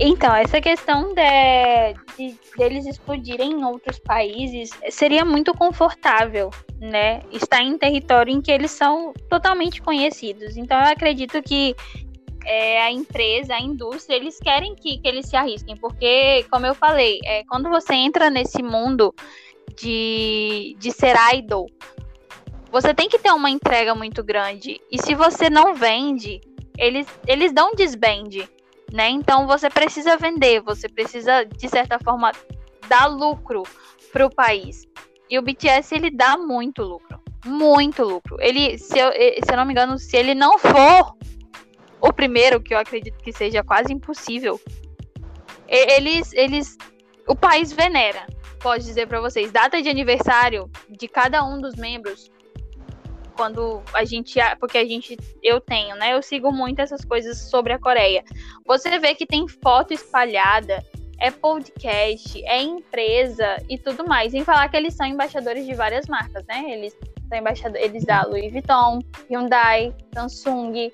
Então, 0.00 0.34
essa 0.34 0.60
questão 0.60 1.12
de, 1.12 1.94
de, 2.16 2.38
deles 2.56 2.86
explodirem 2.86 3.50
em 3.50 3.64
outros 3.64 3.98
países 3.98 4.70
seria 4.90 5.24
muito 5.24 5.52
confortável, 5.52 6.50
né? 6.78 7.20
Estar 7.32 7.62
em 7.62 7.76
território 7.76 8.32
em 8.32 8.40
que 8.40 8.52
eles 8.52 8.70
são 8.70 9.12
totalmente 9.28 9.82
conhecidos. 9.82 10.56
Então, 10.56 10.78
eu 10.78 10.86
acredito 10.86 11.42
que 11.42 11.74
é, 12.44 12.80
a 12.80 12.92
empresa, 12.92 13.54
a 13.54 13.60
indústria, 13.60 14.14
eles 14.14 14.38
querem 14.38 14.76
que, 14.76 14.98
que 14.98 15.08
eles 15.08 15.26
se 15.26 15.36
arrisquem, 15.36 15.76
porque, 15.76 16.46
como 16.48 16.64
eu 16.64 16.74
falei, 16.74 17.18
é, 17.24 17.42
quando 17.44 17.68
você 17.68 17.94
entra 17.94 18.30
nesse 18.30 18.62
mundo 18.62 19.12
de, 19.76 20.76
de 20.78 20.92
ser 20.92 21.16
idol, 21.34 21.68
você 22.70 22.92
tem 22.94 23.08
que 23.08 23.18
ter 23.18 23.32
uma 23.32 23.50
entrega 23.50 23.94
muito 23.94 24.22
grande. 24.22 24.80
E 24.90 25.00
se 25.00 25.14
você 25.14 25.48
não 25.48 25.74
vende, 25.74 26.40
eles, 26.76 27.06
eles 27.26 27.52
dão 27.52 27.74
desbande 27.74 28.48
né? 28.92 29.08
Então 29.10 29.46
você 29.46 29.68
precisa 29.68 30.16
vender, 30.16 30.60
você 30.60 30.88
precisa 30.88 31.44
de 31.44 31.68
certa 31.68 31.98
forma 31.98 32.32
dar 32.88 33.06
lucro 33.06 33.62
para 34.12 34.26
o 34.26 34.34
país. 34.34 34.86
E 35.28 35.38
o 35.38 35.42
BTS 35.42 35.94
ele 35.94 36.10
dá 36.10 36.38
muito 36.38 36.82
lucro, 36.82 37.20
muito 37.44 38.02
lucro. 38.02 38.36
Ele, 38.40 38.78
se 38.78 38.98
eu, 38.98 39.12
se 39.12 39.52
eu 39.52 39.56
não 39.56 39.66
me 39.66 39.72
engano, 39.72 39.98
se 39.98 40.16
ele 40.16 40.34
não 40.34 40.58
for 40.58 41.14
o 42.00 42.12
primeiro, 42.12 42.60
que 42.60 42.72
eu 42.72 42.78
acredito 42.78 43.18
que 43.18 43.32
seja 43.32 43.62
quase 43.62 43.92
impossível, 43.92 44.58
eles, 45.66 46.32
eles, 46.32 46.78
o 47.26 47.36
país 47.36 47.72
venera. 47.72 48.26
Pode 48.60 48.84
dizer 48.84 49.06
para 49.06 49.20
vocês, 49.20 49.52
data 49.52 49.80
de 49.82 49.88
aniversário 49.88 50.70
de 50.88 51.06
cada 51.06 51.44
um 51.44 51.60
dos 51.60 51.76
membros 51.76 52.30
quando 53.38 53.80
a 53.94 54.04
gente, 54.04 54.40
porque 54.58 54.78
a 54.78 54.84
gente, 54.84 55.16
eu 55.40 55.60
tenho, 55.60 55.94
né? 55.94 56.12
Eu 56.12 56.20
sigo 56.20 56.50
muito 56.50 56.80
essas 56.80 57.04
coisas 57.04 57.38
sobre 57.38 57.72
a 57.72 57.78
Coreia. 57.78 58.24
Você 58.66 58.98
vê 58.98 59.14
que 59.14 59.24
tem 59.24 59.46
foto 59.46 59.94
espalhada, 59.94 60.84
é 61.20 61.30
podcast, 61.30 62.44
é 62.44 62.60
empresa 62.60 63.62
e 63.68 63.78
tudo 63.78 64.04
mais. 64.08 64.32
Sem 64.32 64.42
falar 64.42 64.68
que 64.68 64.76
eles 64.76 64.94
são 64.94 65.06
embaixadores 65.06 65.64
de 65.64 65.72
várias 65.72 66.08
marcas, 66.08 66.44
né? 66.48 66.64
Eles 66.68 66.96
são 67.28 67.38
embaixadores, 67.38 67.84
eles 67.86 68.04
da 68.04 68.24
Louis 68.24 68.50
Vuitton, 68.50 68.98
Hyundai, 69.30 69.94
Samsung, 70.12 70.90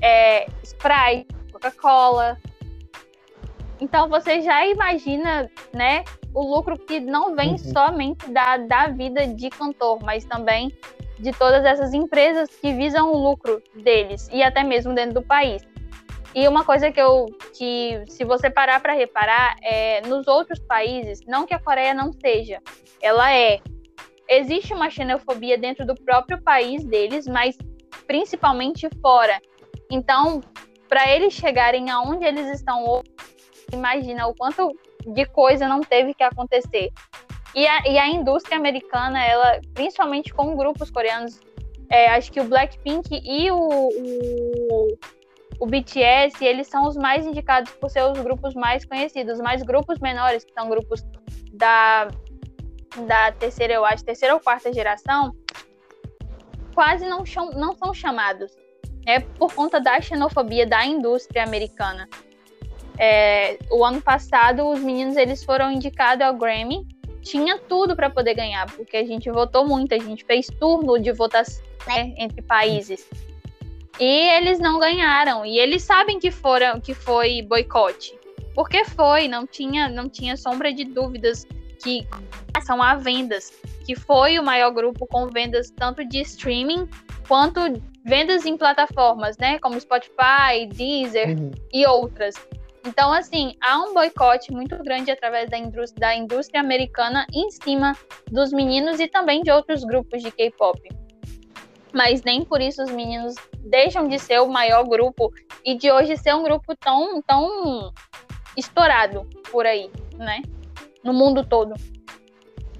é, 0.00 0.46
Sprite, 0.62 1.26
Coca-Cola. 1.52 2.38
Então 3.78 4.08
você 4.08 4.40
já 4.40 4.66
imagina, 4.66 5.50
né, 5.74 6.04
o 6.32 6.42
lucro 6.42 6.78
que 6.78 7.00
não 7.00 7.36
vem 7.36 7.50
uhum. 7.50 7.58
somente 7.58 8.30
da, 8.30 8.56
da 8.56 8.86
vida 8.88 9.26
de 9.26 9.50
cantor, 9.50 10.02
mas 10.02 10.24
também 10.24 10.72
de 11.18 11.32
todas 11.32 11.64
essas 11.64 11.92
empresas 11.92 12.48
que 12.48 12.72
visam 12.72 13.12
o 13.12 13.16
lucro 13.16 13.62
deles 13.74 14.28
e 14.32 14.42
até 14.42 14.62
mesmo 14.62 14.94
dentro 14.94 15.14
do 15.14 15.22
país. 15.22 15.62
E 16.34 16.48
uma 16.48 16.64
coisa 16.64 16.90
que 16.90 17.00
eu 17.00 17.26
que 17.56 18.02
se 18.08 18.24
você 18.24 18.48
parar 18.48 18.80
para 18.80 18.94
reparar 18.94 19.56
é 19.62 20.00
nos 20.02 20.26
outros 20.26 20.58
países, 20.60 21.20
não 21.26 21.46
que 21.46 21.52
a 21.52 21.58
Coreia 21.58 21.92
não 21.92 22.12
seja, 22.12 22.60
ela 23.02 23.32
é 23.32 23.60
existe 24.28 24.72
uma 24.72 24.88
xenofobia 24.88 25.58
dentro 25.58 25.86
do 25.86 25.94
próprio 25.94 26.40
país 26.42 26.84
deles, 26.84 27.26
mas 27.26 27.56
principalmente 28.06 28.88
fora. 29.00 29.38
Então, 29.90 30.40
para 30.88 31.10
eles 31.10 31.34
chegarem 31.34 31.90
aonde 31.90 32.24
eles 32.24 32.46
estão 32.48 32.86
hoje, 32.86 33.10
imagina 33.72 34.26
o 34.26 34.34
quanto 34.34 34.74
de 35.06 35.26
coisa 35.26 35.68
não 35.68 35.80
teve 35.80 36.14
que 36.14 36.22
acontecer. 36.22 36.90
E 37.54 37.66
a, 37.66 37.86
e 37.86 37.98
a 37.98 38.08
indústria 38.08 38.56
americana, 38.56 39.22
ela, 39.22 39.60
principalmente 39.74 40.32
com 40.32 40.56
grupos 40.56 40.90
coreanos, 40.90 41.38
é, 41.90 42.08
acho 42.10 42.32
que 42.32 42.40
o 42.40 42.44
Blackpink 42.44 43.20
e 43.22 43.50
o, 43.50 43.58
o, 43.58 44.98
o, 45.60 45.66
BTS, 45.66 46.42
eles 46.42 46.66
são 46.66 46.88
os 46.88 46.96
mais 46.96 47.26
indicados 47.26 47.70
por 47.72 47.90
ser 47.90 48.02
os 48.04 48.18
grupos 48.18 48.54
mais 48.54 48.86
conhecidos, 48.86 49.38
mas 49.40 49.62
grupos 49.62 49.98
menores, 49.98 50.44
que 50.44 50.52
são 50.54 50.70
grupos 50.70 51.04
da, 51.52 52.08
da 53.06 53.32
terceira, 53.32 53.74
eu 53.74 53.84
acho, 53.84 54.02
terceira 54.02 54.34
ou 54.34 54.40
quarta 54.40 54.72
geração, 54.72 55.34
quase 56.74 57.06
não, 57.06 57.24
não 57.54 57.76
são 57.76 57.92
chamados, 57.92 58.50
né, 59.04 59.20
por 59.20 59.52
conta 59.52 59.78
da 59.78 60.00
xenofobia 60.00 60.66
da 60.66 60.86
indústria 60.86 61.42
americana. 61.42 62.08
É, 62.98 63.58
o 63.70 63.84
ano 63.84 64.00
passado, 64.00 64.66
os 64.66 64.80
meninos 64.80 65.16
eles 65.16 65.44
foram 65.44 65.70
indicados 65.70 66.26
ao 66.26 66.34
Grammy 66.34 66.86
tinha 67.22 67.58
tudo 67.58 67.96
para 67.96 68.10
poder 68.10 68.34
ganhar, 68.34 68.70
porque 68.72 68.96
a 68.96 69.04
gente 69.04 69.30
votou 69.30 69.66
muito, 69.66 69.94
a 69.94 69.98
gente 69.98 70.24
fez 70.24 70.46
turno 70.58 70.98
de 70.98 71.12
votação 71.12 71.62
né, 71.86 72.14
entre 72.16 72.42
países. 72.42 73.08
E 73.98 74.28
eles 74.36 74.58
não 74.58 74.78
ganharam. 74.78 75.44
E 75.44 75.58
eles 75.58 75.82
sabem 75.82 76.18
que 76.18 76.30
foram 76.30 76.80
que 76.80 76.94
foi 76.94 77.42
boicote. 77.42 78.18
Porque 78.54 78.84
foi, 78.84 79.28
não 79.28 79.46
tinha, 79.46 79.88
não 79.88 80.08
tinha 80.08 80.36
sombra 80.36 80.72
de 80.72 80.84
dúvidas 80.84 81.46
que 81.82 82.06
são 82.64 82.82
a 82.82 82.94
vendas, 82.94 83.52
que 83.84 83.96
foi 83.96 84.38
o 84.38 84.42
maior 84.42 84.70
grupo 84.70 85.06
com 85.06 85.26
vendas 85.28 85.70
tanto 85.70 86.04
de 86.04 86.20
streaming 86.20 86.88
quanto 87.26 87.60
vendas 88.04 88.44
em 88.44 88.56
plataformas, 88.56 89.36
né, 89.38 89.58
como 89.58 89.80
Spotify, 89.80 90.66
Deezer 90.68 91.30
uhum. 91.30 91.50
e 91.72 91.86
outras. 91.86 92.34
Então, 92.84 93.12
assim, 93.12 93.54
há 93.60 93.78
um 93.78 93.94
boicote 93.94 94.52
muito 94.52 94.76
grande 94.82 95.10
através 95.10 95.48
da 95.48 95.56
indústria, 95.56 96.00
da 96.00 96.14
indústria 96.14 96.60
americana 96.60 97.26
em 97.32 97.50
cima 97.50 97.96
dos 98.30 98.52
meninos 98.52 98.98
e 98.98 99.06
também 99.06 99.42
de 99.42 99.50
outros 99.50 99.84
grupos 99.84 100.22
de 100.22 100.30
K-pop. 100.30 100.80
Mas 101.92 102.22
nem 102.22 102.44
por 102.44 102.60
isso 102.60 102.82
os 102.82 102.90
meninos 102.90 103.34
deixam 103.58 104.08
de 104.08 104.18
ser 104.18 104.40
o 104.40 104.48
maior 104.48 104.84
grupo 104.84 105.32
e 105.64 105.76
de 105.76 105.90
hoje 105.92 106.16
ser 106.16 106.34
um 106.34 106.42
grupo 106.42 106.74
tão, 106.76 107.22
tão 107.22 107.92
estourado 108.56 109.28
por 109.50 109.64
aí, 109.64 109.90
né? 110.16 110.42
No 111.04 111.12
mundo 111.12 111.44
todo. 111.44 111.74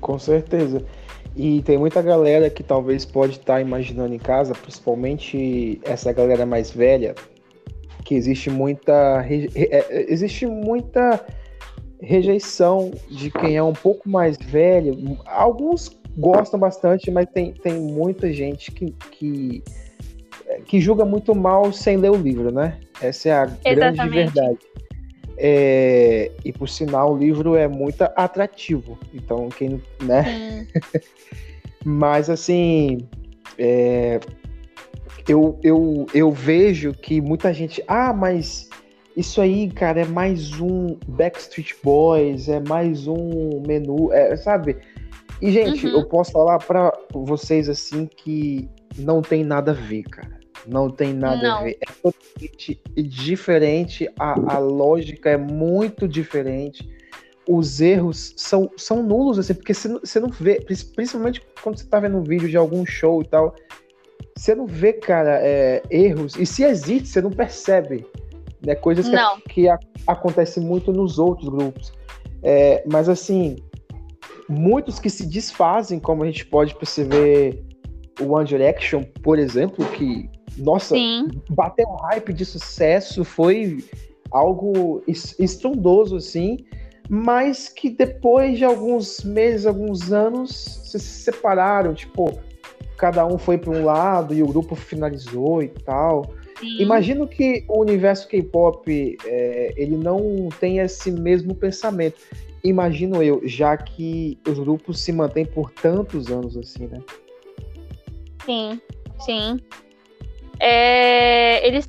Com 0.01 0.19
certeza. 0.19 0.85
E 1.37 1.63
tem 1.63 1.79
muita 1.79 2.03
galera 2.03 2.51
que 2.51 2.63
talvez 2.63 3.07
pode 3.07 3.39
estar 3.39 3.61
imaginando 3.61 4.15
em 4.15 4.19
casa, 4.19 4.55
principalmente 4.55 5.81
essa 5.85 6.13
galera 6.13 6.45
mais 6.45 6.71
velha, 6.71 7.15
que 8.05 8.15
existe 8.15 8.51
muita 8.51 9.25
é, 9.29 10.13
existe 10.13 10.47
muita 10.47 11.25
rejeição 12.01 12.91
de 13.09 13.31
quem 13.31 13.57
é 13.57 13.63
um 13.63 13.73
pouco 13.73 14.09
mais 14.09 14.37
velho. 14.37 15.19
Alguns 15.25 15.97
gostam 16.17 16.59
bastante, 16.59 17.11
mas 17.11 17.27
tem, 17.33 17.53
tem 17.53 17.75
muita 17.75 18.33
gente 18.33 18.71
que, 18.73 18.91
que, 19.13 19.63
que 20.67 20.81
julga 20.81 21.05
muito 21.05 21.35
mal 21.35 21.73
sem 21.73 21.97
ler 21.97 22.11
o 22.11 22.17
livro, 22.17 22.53
né? 22.53 22.79
Essa 23.01 23.29
é 23.29 23.33
a 23.33 23.43
Exatamente. 23.45 23.75
grande 23.75 24.09
verdade. 24.11 24.59
É, 25.39 26.31
e 26.45 26.53
por 26.53 26.69
sinal, 26.69 27.15
o 27.15 27.19
livro 27.19 27.57
é 27.57 27.67
muito 27.67 28.03
atrativo. 28.03 28.99
Então, 29.15 29.49
quem, 29.49 29.81
né? 30.03 30.67
mas 31.85 32.29
assim, 32.29 32.99
é, 33.59 34.21
eu, 35.29 35.59
eu, 35.63 36.07
eu 36.15 36.31
vejo 36.31 36.93
que 36.93 37.21
muita 37.21 37.53
gente. 37.53 37.83
Ah, 37.87 38.13
mas 38.13 38.69
isso 39.17 39.41
aí, 39.41 39.71
cara, 39.71 40.01
é 40.01 40.05
mais 40.05 40.59
um 40.61 40.97
Backstreet 41.07 41.75
Boys, 41.83 42.49
é 42.49 42.61
mais 42.61 43.07
um 43.07 43.63
menu, 43.67 44.13
é, 44.13 44.37
sabe? 44.37 44.79
E, 45.41 45.51
gente, 45.51 45.87
uhum. 45.87 46.01
eu 46.01 46.07
posso 46.07 46.33
falar 46.33 46.59
para 46.59 46.93
vocês 47.13 47.69
assim 47.69 48.07
que 48.07 48.69
não 48.97 49.21
tem 49.21 49.43
nada 49.45 49.73
a 49.73 49.75
ver, 49.75 50.05
cara. 50.05 50.41
Não 50.67 50.89
tem 50.89 51.13
nada 51.13 51.43
Não. 51.43 51.59
a 51.59 51.63
ver. 51.65 51.79
É 51.81 51.93
totalmente 52.03 52.81
diferente. 52.97 54.09
A, 54.19 54.55
a 54.55 54.59
lógica 54.59 55.31
é 55.31 55.37
muito 55.37 56.07
diferente. 56.07 56.89
Os 57.49 57.81
erros 57.81 58.33
são, 58.37 58.71
são 58.77 59.03
nulos, 59.03 59.39
assim, 59.39 59.55
porque 59.55 59.75
você 59.75 60.21
não, 60.21 60.29
vê, 60.29 60.61
prin- 60.61 60.77
principalmente 60.95 61.43
quando 61.61 61.79
você 61.79 61.87
tá 61.87 61.99
vendo 61.99 62.19
um 62.19 62.23
vídeo 62.23 62.49
de 62.49 62.57
algum 62.57 62.87
show 62.87 63.21
e 63.21 63.27
tal, 63.27 63.57
você 64.37 64.55
não 64.55 64.67
vê, 64.67 64.93
cara, 64.93 65.39
é, 65.43 65.83
erros. 65.91 66.37
E 66.37 66.47
se 66.47 66.63
existe, 66.65 67.09
você 67.09 67.21
não 67.21 67.31
percebe. 67.31 68.07
Né? 68.65 68.75
Coisas 68.75 69.09
que, 69.09 69.15
Não. 69.17 69.41
que 69.41 69.69
a- 69.69 69.79
acontecem 70.07 70.63
muito 70.63 70.93
nos 70.93 71.19
outros 71.19 71.49
grupos. 71.49 71.93
É, 72.43 72.83
mas 72.91 73.09
assim, 73.09 73.57
muitos 74.49 74.99
que 74.99 75.11
se 75.11 75.27
desfazem, 75.27 75.99
como 76.01 76.23
a 76.23 76.27
gente 76.27 76.47
pode 76.47 76.75
perceber 76.75 77.63
o 78.21 78.33
One 78.35 78.47
Direction, 78.47 79.03
por 79.23 79.39
exemplo, 79.39 79.85
que, 79.91 80.29
nossa, 80.59 80.95
Sim. 80.95 81.29
bateu 81.51 81.87
um 81.89 81.97
hype 82.07 82.33
de 82.33 82.45
sucesso, 82.45 83.25
foi 83.25 83.85
algo 84.31 85.03
es- 85.07 85.39
estrondoso, 85.39 86.17
assim, 86.17 86.59
mas 87.09 87.69
que 87.69 87.91
depois 87.91 88.59
de 88.59 88.65
alguns 88.65 89.23
meses, 89.25 89.67
alguns 89.67 90.13
anos, 90.13 90.51
se 90.91 90.99
separaram, 90.99 91.95
tipo, 91.95 92.33
cada 93.03 93.27
um 93.27 93.37
foi 93.37 93.59
para 93.59 93.73
um 93.73 93.85
lado 93.85 94.33
e 94.33 94.45
o 94.45 94.47
grupo 94.47 94.77
finalizou 94.77 95.61
e 95.61 95.67
tal. 95.67 96.33
sim. 96.61 96.81
Imagino 96.81 97.27
que 97.27 97.65
o 97.67 97.81
universo 97.81 98.29
K-pop 98.29 99.17
é, 99.27 99.75
ele 99.77 99.97
não 99.97 100.49
tem 100.61 100.79
esse 100.79 101.11
mesmo 101.11 101.53
pensamento. 101.53 102.15
Imagino 102.63 103.21
eu, 103.21 103.43
já 103.45 103.77
que 103.77 104.39
os 104.49 104.57
grupos 104.57 105.01
se 105.01 105.11
mantêm 105.13 105.45
por 105.45 105.73
tantos 105.73 106.31
anos 106.31 106.57
assim, 106.57 106.87
né? 106.87 107.01
Sim, 108.45 108.81
sim. 109.19 109.59
É, 110.61 111.67
eles 111.67 111.85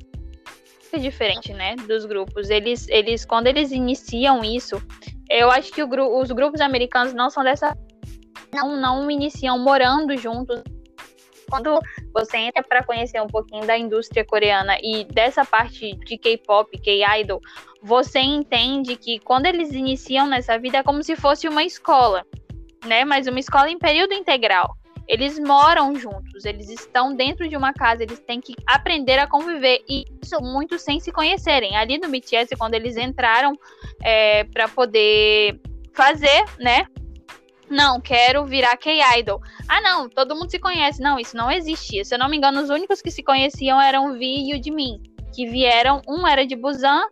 é 0.92 0.98
diferente, 0.98 1.52
né, 1.52 1.76
dos 1.76 2.04
grupos. 2.06 2.50
Eles, 2.50 2.88
eles, 2.88 3.24
quando 3.24 3.46
eles 3.46 3.70
iniciam 3.70 4.42
isso, 4.42 4.82
eu 5.30 5.48
acho 5.48 5.72
que 5.72 5.86
gru- 5.86 6.20
os 6.20 6.32
grupos 6.32 6.60
americanos 6.60 7.14
não 7.14 7.30
são 7.30 7.44
dessa, 7.44 7.78
não, 8.52 8.76
não 8.80 9.08
iniciam 9.08 9.56
morando 9.60 10.16
juntos. 10.16 10.60
Quando 11.48 11.78
você 12.12 12.36
entra 12.36 12.62
para 12.62 12.82
conhecer 12.82 13.20
um 13.20 13.26
pouquinho 13.26 13.66
da 13.66 13.76
indústria 13.76 14.24
coreana 14.24 14.76
e 14.82 15.04
dessa 15.04 15.44
parte 15.44 15.94
de 15.96 16.18
K-pop, 16.18 16.76
K-idol, 16.78 17.40
você 17.82 18.20
entende 18.20 18.96
que 18.96 19.18
quando 19.18 19.46
eles 19.46 19.72
iniciam 19.72 20.26
nessa 20.26 20.58
vida 20.58 20.78
é 20.78 20.82
como 20.82 21.02
se 21.02 21.16
fosse 21.16 21.48
uma 21.48 21.64
escola, 21.64 22.24
né? 22.86 23.04
Mas 23.04 23.26
uma 23.26 23.40
escola 23.40 23.70
em 23.70 23.78
período 23.78 24.14
integral 24.14 24.76
eles 25.06 25.38
moram 25.38 25.94
juntos, 25.94 26.44
eles 26.44 26.68
estão 26.70 27.14
dentro 27.14 27.48
de 27.48 27.56
uma 27.56 27.72
casa, 27.72 28.02
eles 28.02 28.18
têm 28.20 28.40
que 28.40 28.54
aprender 28.66 29.18
a 29.18 29.26
conviver 29.26 29.82
e 29.88 30.04
isso 30.22 30.40
muito 30.40 30.78
sem 30.78 30.98
se 30.98 31.12
conhecerem. 31.12 31.76
Ali 31.76 31.98
no 31.98 32.08
BTS, 32.08 32.56
quando 32.56 32.74
eles 32.74 32.96
entraram 32.96 33.58
é, 34.02 34.44
para 34.44 34.66
poder 34.68 35.60
fazer, 35.92 36.44
né? 36.58 36.86
Não, 37.68 38.00
quero 38.00 38.44
virar 38.44 38.76
K-idol. 38.76 39.40
Ah, 39.68 39.80
não, 39.80 40.08
todo 40.08 40.36
mundo 40.36 40.50
se 40.50 40.58
conhece. 40.58 41.00
Não, 41.02 41.18
isso 41.18 41.36
não 41.36 41.50
existia. 41.50 42.04
Se 42.04 42.14
eu 42.14 42.18
não 42.18 42.28
me 42.28 42.36
engano, 42.36 42.60
os 42.60 42.70
únicos 42.70 43.00
que 43.00 43.10
se 43.10 43.22
conheciam 43.22 43.80
eram 43.80 44.10
o 44.10 44.12
Vi 44.14 44.50
e 44.50 44.58
o 44.58 44.62
Jimin, 44.62 45.00
que 45.34 45.46
vieram. 45.46 46.02
Um 46.06 46.26
era 46.26 46.46
de 46.46 46.56
Busan 46.56 47.02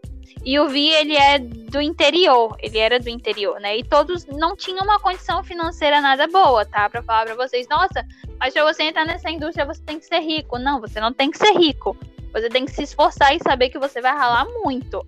e 0.44 0.58
o 0.58 0.68
Vi 0.68 0.90
ele 0.90 1.16
é 1.16 1.38
do 1.38 1.80
interior. 1.80 2.56
Ele 2.60 2.78
era 2.78 2.98
do 2.98 3.08
interior, 3.08 3.60
né? 3.60 3.78
E 3.78 3.84
todos 3.84 4.26
não 4.26 4.56
tinham 4.56 4.84
uma 4.84 4.98
condição 4.98 5.42
financeira 5.42 6.00
nada 6.00 6.26
boa, 6.26 6.64
tá? 6.66 6.88
Pra 6.90 7.02
falar 7.02 7.24
pra 7.26 7.34
vocês, 7.34 7.66
nossa, 7.68 8.04
mas 8.38 8.52
pra 8.52 8.64
você 8.64 8.84
entrar 8.84 9.04
nessa 9.04 9.30
indústria 9.30 9.64
você 9.64 9.82
tem 9.82 9.98
que 9.98 10.06
ser 10.06 10.20
rico. 10.20 10.58
Não, 10.58 10.80
você 10.80 11.00
não 11.00 11.12
tem 11.12 11.30
que 11.30 11.38
ser 11.38 11.52
rico. 11.52 11.96
Você 12.32 12.48
tem 12.48 12.64
que 12.64 12.72
se 12.72 12.82
esforçar 12.82 13.34
e 13.34 13.38
saber 13.40 13.68
que 13.70 13.78
você 13.78 14.00
vai 14.00 14.12
ralar 14.12 14.46
muito. 14.64 15.06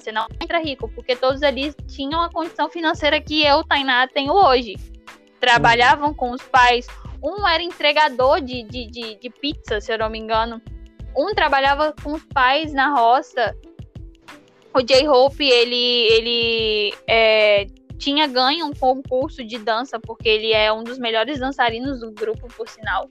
Você 0.00 0.12
não 0.12 0.26
entra 0.40 0.58
rico, 0.58 0.88
porque 0.94 1.16
todos 1.16 1.42
ali 1.42 1.72
tinham 1.86 2.22
a 2.22 2.30
condição 2.30 2.68
financeira 2.68 3.20
que 3.20 3.44
eu, 3.44 3.64
Tainá, 3.64 4.06
tenho 4.08 4.32
hoje. 4.32 4.76
Trabalhavam 5.40 6.12
com 6.14 6.30
os 6.30 6.42
pais. 6.42 6.86
Um 7.22 7.46
era 7.46 7.62
entregador 7.62 8.40
de, 8.40 8.62
de, 8.62 8.86
de, 8.86 9.14
de 9.16 9.30
pizza, 9.30 9.80
se 9.80 9.92
eu 9.92 9.98
não 9.98 10.08
me 10.08 10.18
engano. 10.18 10.60
Um 11.16 11.34
trabalhava 11.34 11.94
com 12.02 12.12
os 12.12 12.24
pais 12.24 12.72
na 12.72 12.94
roça. 12.94 13.54
O 14.74 14.82
J-Hope, 14.82 15.44
ele, 15.44 16.06
ele 16.12 16.94
é, 17.08 17.66
tinha 17.98 18.26
ganho 18.26 18.66
um 18.66 18.72
concurso 18.72 19.44
de 19.44 19.58
dança, 19.58 19.98
porque 19.98 20.28
ele 20.28 20.52
é 20.52 20.72
um 20.72 20.84
dos 20.84 20.98
melhores 20.98 21.40
dançarinos 21.40 22.00
do 22.00 22.12
grupo, 22.12 22.46
por 22.56 22.68
sinal. 22.68 23.10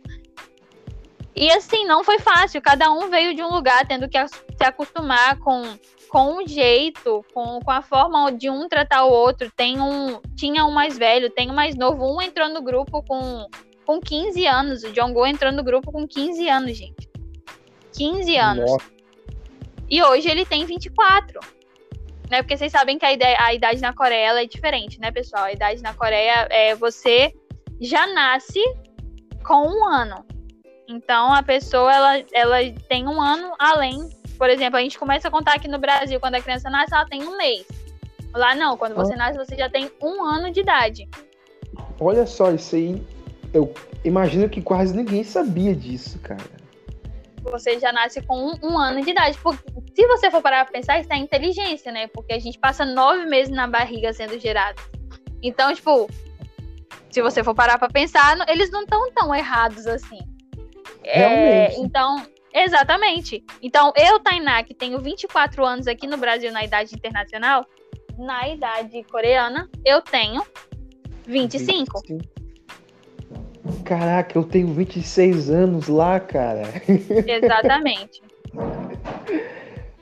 E 1.36 1.52
assim, 1.52 1.86
não 1.86 2.04
foi 2.04 2.18
fácil. 2.18 2.62
Cada 2.62 2.92
um 2.92 3.10
veio 3.10 3.36
de 3.36 3.44
um 3.44 3.50
lugar 3.50 3.86
tendo 3.86 4.10
que 4.10 4.18
se 4.28 4.64
acostumar 4.64 5.38
com, 5.38 5.62
com 6.10 6.38
o 6.38 6.48
jeito, 6.48 7.24
com, 7.34 7.60
com 7.60 7.72
a 7.72 7.82
forma 7.82 8.32
de 8.32 8.50
um 8.50 8.68
tratar 8.68 9.06
o 9.06 9.12
outro. 9.12 9.52
Tem 9.56 9.80
um, 9.80 10.20
tinha 10.36 10.66
um 10.66 10.72
mais 10.72 10.98
velho, 10.98 11.30
tem 11.30 11.50
um 11.50 11.54
mais 11.54 11.76
novo. 11.76 12.06
Um 12.06 12.22
entrou 12.22 12.50
no 12.50 12.62
grupo 12.62 13.04
com, 13.04 13.46
com 13.86 14.00
15 14.00 14.46
anos. 14.48 14.84
O 14.84 14.94
Jongho 14.94 15.26
entrou 15.26 15.52
no 15.52 15.64
grupo 15.64 15.92
com 15.92 16.08
15 16.08 16.50
anos, 16.50 16.78
gente. 16.78 17.10
15 17.98 18.38
anos. 18.38 18.72
Nossa, 18.72 18.86
E 19.90 20.02
hoje 20.04 20.30
ele 20.30 20.46
tem 20.46 20.66
24. 20.66 21.40
Né? 22.30 22.42
Porque 22.42 22.58
vocês 22.58 22.72
sabem 22.72 22.98
que 22.98 23.06
a, 23.06 23.14
ide- 23.14 23.24
a 23.40 23.54
idade 23.54 23.82
na 23.82 23.94
Coreia 23.94 24.28
ela 24.28 24.42
é 24.42 24.46
diferente, 24.46 25.00
né, 25.00 25.12
pessoal? 25.12 25.46
A 25.46 25.52
idade 25.54 25.82
na 25.82 25.94
Coreia 25.94 26.48
é 26.50 26.76
você 26.76 27.34
já 27.80 28.06
nasce 28.08 28.60
com 29.46 29.68
um 29.68 29.88
ano. 29.88 30.26
Então 30.90 31.34
a 31.34 31.42
pessoa 31.44 31.94
ela, 31.94 32.24
ela 32.34 32.58
tem 32.88 33.08
um 33.08 33.22
ano 33.22 33.54
além. 33.60 34.10
Por 34.38 34.50
exemplo, 34.50 34.78
a 34.78 34.82
gente 34.82 35.00
começa 35.00 35.28
a 35.28 35.32
contar 35.32 35.54
aqui 35.56 35.68
no 35.68 35.80
Brasil, 35.80 36.20
quando 36.20 36.36
a 36.36 36.42
criança 36.42 36.70
nasce, 36.70 36.94
ela 36.94 37.06
tem 37.06 37.24
um 37.24 37.38
mês. 37.38 37.66
Lá 38.34 38.54
não, 38.54 38.78
quando 38.78 38.96
você 38.96 39.16
nasce, 39.16 39.38
você 39.38 39.56
já 39.56 39.70
tem 39.70 39.92
um 40.02 40.24
ano 40.24 40.52
de 40.52 40.60
idade. 40.60 41.10
olha 42.00 42.26
só, 42.26 42.52
isso 42.52 42.76
aí. 42.76 43.02
Eu 43.54 43.74
imagino 44.04 44.50
que 44.50 44.62
quase 44.62 44.96
ninguém 44.96 45.24
sabia 45.24 45.74
disso, 45.74 46.20
cara. 46.20 46.44
você 47.44 47.80
já 47.80 47.92
nasce 47.92 48.22
com 48.22 48.38
um, 48.38 48.54
um 48.62 48.78
ano 48.78 49.02
de 49.02 49.10
idade. 49.10 49.38
Porque, 49.40 49.64
se 49.96 50.06
você 50.06 50.30
for 50.30 50.42
parar 50.42 50.66
pra 50.66 50.74
pensar, 50.74 51.00
isso 51.00 51.12
é 51.12 51.18
inteligência, 51.18 51.92
né? 51.92 52.08
Porque 52.08 52.34
a 52.34 52.40
gente 52.40 52.60
passa 52.60 52.86
nove 52.86 53.26
meses 53.26 53.50
na 53.50 53.68
barriga 53.68 54.14
sendo 54.14 54.38
gerado. 54.38 54.82
Então, 55.42 55.74
tipo, 55.74 56.08
se 57.10 57.22
você 57.22 57.44
for 57.44 57.56
parar 57.56 57.80
pra 57.80 57.88
pensar, 57.88 58.38
eles 58.50 58.70
não 58.70 58.82
estão 58.84 59.12
tão 59.12 59.34
errados 59.34 59.88
assim. 59.88 60.20
É, 61.04 61.74
então, 61.80 62.26
exatamente. 62.64 63.44
Então, 63.62 63.92
eu, 63.96 64.20
Tainá, 64.20 64.64
que 64.64 64.74
tenho 64.74 65.00
24 65.00 65.66
anos 65.66 65.88
aqui 65.88 66.08
no 66.08 66.18
Brasil 66.18 66.52
na 66.52 66.64
idade 66.64 66.96
internacional, 66.96 67.66
na 68.18 68.48
idade 68.48 69.04
coreana, 69.04 69.70
eu 69.86 70.02
tenho 70.02 70.44
25. 71.26 72.02
25. 72.08 72.38
Caraca, 73.84 74.38
eu 74.38 74.44
tenho 74.44 74.68
26 74.68 75.50
anos 75.50 75.88
lá, 75.88 76.20
cara. 76.20 76.64
Exatamente. 77.28 78.22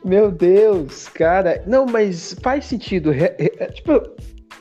Meu 0.03 0.31
Deus, 0.31 1.07
cara. 1.09 1.63
Não, 1.65 1.85
mas 1.85 2.35
faz 2.41 2.65
sentido. 2.65 3.09
Re- 3.11 3.35
Tipo, 3.73 4.01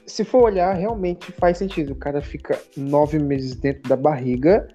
se 0.07 0.25
for 0.25 0.45
olhar, 0.45 0.73
realmente 0.75 1.31
faz 1.33 1.59
sentido. 1.59 1.93
O 1.93 1.97
cara 1.97 2.21
fica 2.23 2.59
nove 2.77 3.19
meses 3.19 3.55
dentro 3.55 3.83
da 3.89 3.97
barriga. 3.97 4.69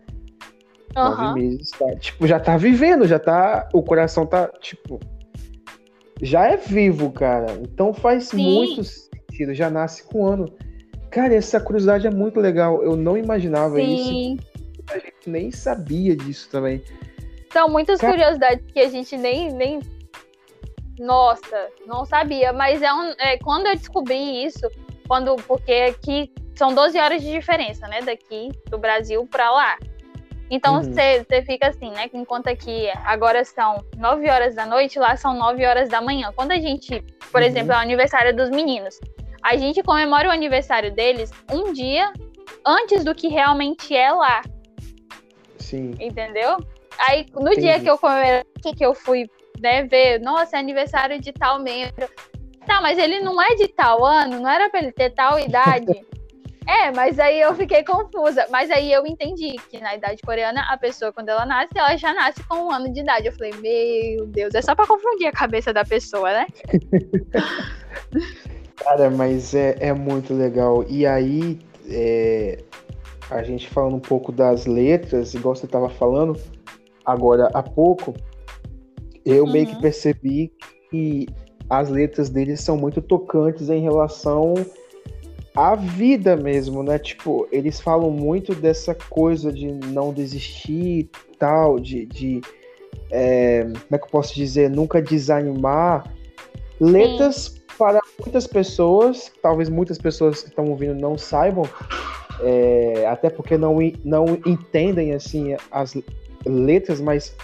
Aham. 0.95 1.27
Nove 1.29 1.41
meses, 1.41 1.71
tá? 1.71 1.95
Tipo, 1.95 2.27
já 2.27 2.39
tá 2.39 2.57
vivendo, 2.57 3.07
já 3.07 3.19
tá. 3.19 3.67
O 3.73 3.83
coração 3.83 4.25
tá, 4.25 4.47
tipo. 4.59 4.99
Já 6.21 6.47
é 6.47 6.57
vivo, 6.57 7.11
cara. 7.11 7.47
Então 7.61 7.93
faz 7.93 8.25
Sim. 8.25 8.43
muito 8.43 8.83
sentido. 8.83 9.53
Já 9.53 9.69
nasce 9.69 10.03
com 10.03 10.23
um 10.23 10.25
ano. 10.27 10.45
Cara, 11.09 11.33
essa 11.33 11.59
curiosidade 11.59 12.05
é 12.07 12.11
muito 12.11 12.39
legal. 12.39 12.83
Eu 12.83 12.95
não 12.95 13.17
imaginava 13.17 13.81
isso. 13.81 14.03
Sim. 14.09 14.37
A 14.91 14.95
gente 14.99 15.27
nem 15.27 15.51
sabia 15.51 16.15
disso 16.15 16.49
também. 16.51 16.83
São 17.53 17.69
muitas 17.69 17.99
Cara- 17.99 18.13
curiosidades 18.13 18.65
que 18.71 18.79
a 18.79 18.89
gente 18.89 19.17
nem, 19.17 19.51
nem. 19.53 19.79
Nossa, 20.99 21.67
não 21.87 22.05
sabia. 22.05 22.51
Mas 22.51 22.81
é, 22.81 22.91
um, 22.91 23.13
é 23.19 23.37
quando 23.37 23.67
eu 23.67 23.75
descobri 23.75 24.43
isso, 24.43 24.69
quando 25.07 25.35
porque 25.47 25.71
aqui 25.71 26.31
são 26.55 26.73
12 26.73 26.99
horas 26.99 27.21
de 27.21 27.31
diferença, 27.31 27.87
né? 27.87 28.01
Daqui 28.01 28.49
do 28.69 28.77
Brasil 28.77 29.25
pra 29.25 29.49
lá. 29.51 29.77
Então 30.49 30.75
Uhum. 30.77 30.83
você 30.83 31.25
fica 31.45 31.67
assim, 31.67 31.91
né? 31.91 32.09
Enquanto 32.13 32.47
aqui 32.47 32.89
agora 33.05 33.43
são 33.45 33.83
9 33.97 34.29
horas 34.29 34.55
da 34.55 34.65
noite, 34.65 34.97
lá 34.97 35.15
são 35.15 35.33
9 35.35 35.65
horas 35.65 35.89
da 35.89 36.01
manhã. 36.01 36.31
Quando 36.35 36.51
a 36.51 36.59
gente, 36.59 37.01
por 37.31 37.41
Uhum. 37.41 37.47
exemplo, 37.47 37.71
é 37.73 37.75
o 37.75 37.79
aniversário 37.79 38.35
dos 38.35 38.49
meninos, 38.49 38.99
a 39.43 39.55
gente 39.55 39.83
comemora 39.83 40.27
o 40.27 40.31
aniversário 40.31 40.91
deles 40.93 41.31
um 41.51 41.71
dia 41.71 42.11
antes 42.65 43.03
do 43.03 43.13
que 43.13 43.27
realmente 43.27 43.95
é 43.95 44.11
lá. 44.11 44.41
Sim. 45.57 45.91
Entendeu? 45.99 46.57
Aí, 46.97 47.25
no 47.33 47.51
dia 47.51 47.71
Entendi. 47.71 47.83
que 47.83 47.89
eu 47.89 47.97
comemorei, 47.97 48.43
que 48.75 48.85
eu 48.85 48.93
fui 48.93 49.29
né, 49.61 49.83
ver, 49.83 50.19
nossa, 50.19 50.55
é 50.57 50.59
aniversário 50.59 51.19
de 51.19 51.31
tal 51.31 51.59
membro. 51.59 52.09
Tá, 52.65 52.81
mas 52.81 52.97
ele 52.97 53.19
não 53.19 53.41
é 53.41 53.55
de 53.55 53.67
tal 53.67 54.03
ano, 54.05 54.39
não 54.39 54.49
era 54.49 54.69
pra 54.69 54.79
ele 54.81 54.91
ter 54.91 55.09
tal 55.11 55.39
idade. 55.39 55.85
É, 56.69 56.91
mas 56.91 57.17
aí 57.19 57.41
eu 57.41 57.55
fiquei 57.55 57.83
confusa. 57.83 58.45
Mas 58.51 58.69
aí 58.69 58.93
eu 58.93 59.03
entendi 59.07 59.55
que 59.69 59.79
na 59.79 59.95
idade 59.95 60.21
coreana, 60.21 60.61
a 60.69 60.77
pessoa, 60.77 61.11
quando 61.11 61.29
ela 61.29 61.43
nasce, 61.43 61.71
ela 61.75 61.97
já 61.97 62.13
nasce 62.13 62.43
com 62.43 62.57
um 62.57 62.71
ano 62.71 62.93
de 62.93 62.99
idade. 62.99 63.25
Eu 63.25 63.33
falei, 63.33 63.51
meu 63.53 64.27
Deus, 64.27 64.53
é 64.53 64.61
só 64.61 64.75
pra 64.75 64.85
confundir 64.85 65.25
a 65.27 65.31
cabeça 65.31 65.73
da 65.73 65.83
pessoa, 65.83 66.31
né? 66.31 66.45
Cara, 68.77 69.09
mas 69.09 69.55
é, 69.55 69.75
é 69.79 69.93
muito 69.93 70.31
legal. 70.31 70.85
E 70.87 71.07
aí, 71.07 71.57
é, 71.89 72.59
a 73.31 73.41
gente 73.41 73.67
falando 73.67 73.95
um 73.95 73.99
pouco 73.99 74.31
das 74.31 74.67
letras, 74.67 75.33
igual 75.33 75.55
você 75.55 75.65
tava 75.65 75.89
falando 75.89 76.39
agora 77.03 77.49
há 77.53 77.63
pouco, 77.63 78.13
eu 79.25 79.47
meio 79.47 79.65
que 79.65 79.73
Uhum. 79.73 79.81
percebi 79.81 80.53
que 80.91 81.27
as 81.67 81.89
letras 81.89 82.29
deles 82.29 82.61
são 82.61 82.77
muito 82.77 83.01
tocantes 83.01 83.69
em 83.69 83.81
relação 83.81 84.53
à 85.55 85.75
vida 85.75 86.35
mesmo, 86.35 86.83
né? 86.83 86.97
Tipo, 86.99 87.47
eles 87.51 87.79
falam 87.79 88.11
muito 88.11 88.53
dessa 88.55 88.93
coisa 88.93 89.51
de 89.51 89.71
não 89.71 90.13
desistir, 90.13 91.09
tal, 91.37 91.79
de, 91.79 92.05
de 92.05 92.41
é, 93.11 93.63
como 93.63 93.77
é 93.91 93.97
que 93.97 94.05
eu 94.05 94.09
posso 94.09 94.35
dizer, 94.35 94.69
nunca 94.69 95.01
desanimar. 95.01 96.11
Letras 96.79 97.59
para 97.77 97.99
muitas 98.19 98.45
pessoas, 98.45 99.31
talvez 99.41 99.69
muitas 99.69 99.97
pessoas 99.97 100.41
que 100.41 100.49
estão 100.49 100.65
ouvindo 100.65 100.95
não 100.95 101.17
saibam, 101.17 101.63
é, 102.41 103.05
até 103.07 103.29
porque 103.29 103.57
não, 103.57 103.77
não 104.03 104.25
entendem 104.45 105.13
assim 105.13 105.55
as 105.71 105.95
letras, 106.45 106.99
mas 106.99 107.35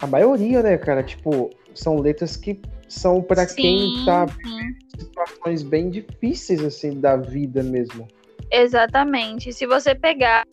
a 0.00 0.06
maioria, 0.06 0.62
né, 0.62 0.78
cara, 0.78 1.02
tipo, 1.02 1.50
são 1.74 1.98
letras 1.98 2.36
que 2.36 2.60
são 2.88 3.22
para 3.22 3.46
quem 3.46 4.04
tá 4.04 4.26
sim. 4.26 4.60
em 4.60 5.00
situações 5.00 5.62
bem 5.62 5.90
difíceis 5.90 6.64
assim 6.64 7.00
da 7.00 7.16
vida 7.16 7.62
mesmo. 7.62 8.08
Exatamente. 8.50 9.52
Se 9.52 9.66
você 9.66 9.94
pegar, 9.94 10.46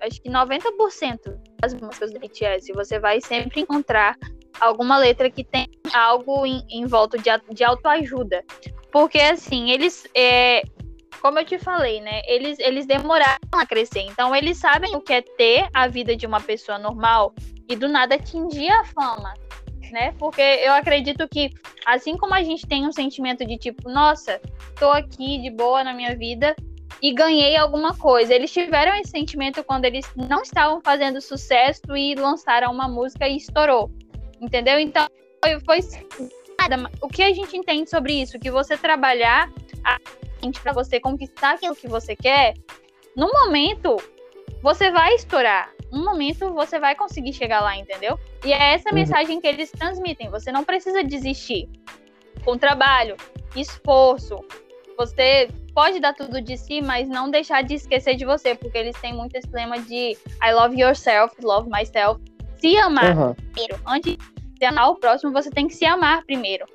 acho 0.00 0.20
que 0.20 0.28
90% 0.28 1.36
das 1.60 1.74
músicas 1.74 2.12
do 2.12 2.20
BTS, 2.20 2.72
você 2.72 2.98
vai 2.98 3.20
sempre 3.20 3.62
encontrar 3.62 4.16
alguma 4.60 4.98
letra 4.98 5.30
que 5.30 5.42
tem 5.42 5.66
algo 5.92 6.46
em, 6.46 6.62
em 6.70 6.86
volta 6.86 7.18
de, 7.18 7.30
de 7.52 7.64
autoajuda. 7.64 8.44
Porque, 8.92 9.18
assim, 9.18 9.70
eles. 9.70 10.06
é, 10.14 10.62
como 11.20 11.38
eu 11.38 11.44
te 11.44 11.58
falei, 11.58 12.00
né? 12.00 12.20
Eles, 12.26 12.58
eles 12.58 12.86
demoraram 12.86 13.38
a 13.52 13.66
crescer. 13.66 14.00
Então, 14.00 14.36
eles 14.36 14.58
sabem 14.58 14.94
o 14.94 15.00
que 15.00 15.14
é 15.14 15.22
ter 15.22 15.68
a 15.72 15.88
vida 15.88 16.14
de 16.14 16.26
uma 16.26 16.40
pessoa 16.40 16.78
normal 16.78 17.34
e 17.68 17.74
do 17.74 17.88
nada 17.88 18.16
atingir 18.16 18.70
a 18.70 18.84
fama. 18.84 19.32
Né? 19.94 20.12
Porque 20.18 20.42
eu 20.42 20.72
acredito 20.72 21.28
que, 21.28 21.52
assim 21.86 22.16
como 22.16 22.34
a 22.34 22.42
gente 22.42 22.66
tem 22.66 22.84
um 22.84 22.90
sentimento 22.90 23.46
de 23.46 23.56
tipo, 23.56 23.88
nossa, 23.88 24.40
tô 24.76 24.90
aqui 24.90 25.38
de 25.38 25.50
boa 25.50 25.84
na 25.84 25.94
minha 25.94 26.16
vida, 26.16 26.56
e 27.00 27.14
ganhei 27.14 27.56
alguma 27.56 27.96
coisa. 27.96 28.34
Eles 28.34 28.50
tiveram 28.50 28.92
esse 28.96 29.12
sentimento 29.12 29.62
quando 29.62 29.84
eles 29.84 30.04
não 30.16 30.42
estavam 30.42 30.80
fazendo 30.82 31.20
sucesso 31.20 31.96
e 31.96 32.16
lançaram 32.16 32.72
uma 32.72 32.88
música 32.88 33.28
e 33.28 33.36
estourou. 33.36 33.88
Entendeu? 34.40 34.80
Então, 34.80 35.06
foi, 35.40 35.60
foi 35.60 35.78
nada. 36.58 36.90
O 37.00 37.06
que 37.06 37.22
a 37.22 37.32
gente 37.32 37.56
entende 37.56 37.88
sobre 37.88 38.14
isso? 38.14 38.36
Que 38.36 38.50
você 38.50 38.76
trabalhar 38.76 39.48
para 40.60 40.72
você 40.72 40.98
conquistar 40.98 41.52
aquilo 41.52 41.76
que 41.76 41.86
você 41.86 42.16
quer, 42.16 42.54
no 43.16 43.30
momento 43.30 43.96
você 44.60 44.90
vai 44.90 45.14
estourar. 45.14 45.70
Um 45.94 46.04
momento 46.04 46.52
você 46.52 46.78
vai 46.80 46.96
conseguir 46.96 47.32
chegar 47.32 47.60
lá, 47.60 47.76
entendeu? 47.76 48.18
E 48.44 48.52
é 48.52 48.74
essa 48.74 48.88
Uhum. 48.88 48.96
mensagem 48.96 49.40
que 49.40 49.46
eles 49.46 49.70
transmitem. 49.70 50.28
Você 50.28 50.50
não 50.50 50.64
precisa 50.64 51.04
desistir. 51.04 51.68
Com 52.44 52.58
trabalho, 52.58 53.16
esforço, 53.54 54.44
você 54.98 55.48
pode 55.72 56.00
dar 56.00 56.12
tudo 56.12 56.40
de 56.40 56.56
si, 56.56 56.80
mas 56.80 57.08
não 57.08 57.30
deixar 57.30 57.62
de 57.62 57.74
esquecer 57.74 58.16
de 58.16 58.24
você, 58.24 58.54
porque 58.54 58.76
eles 58.76 59.00
têm 59.00 59.14
muito 59.14 59.36
esse 59.36 59.48
lema 59.52 59.78
de 59.78 60.16
I 60.42 60.52
love 60.52 60.78
yourself, 60.78 61.34
love 61.40 61.70
myself. 61.70 62.20
Se 62.56 62.76
amar 62.76 63.12
Aham. 63.12 63.34
primeiro. 63.34 63.80
Antes 63.86 64.16
de 64.58 64.64
amar 64.66 64.90
o 64.90 64.96
próximo, 64.96 65.32
você 65.32 65.50
tem 65.50 65.68
que 65.68 65.74
se 65.74 65.84
amar 65.84 66.24
primeiro. 66.24 66.66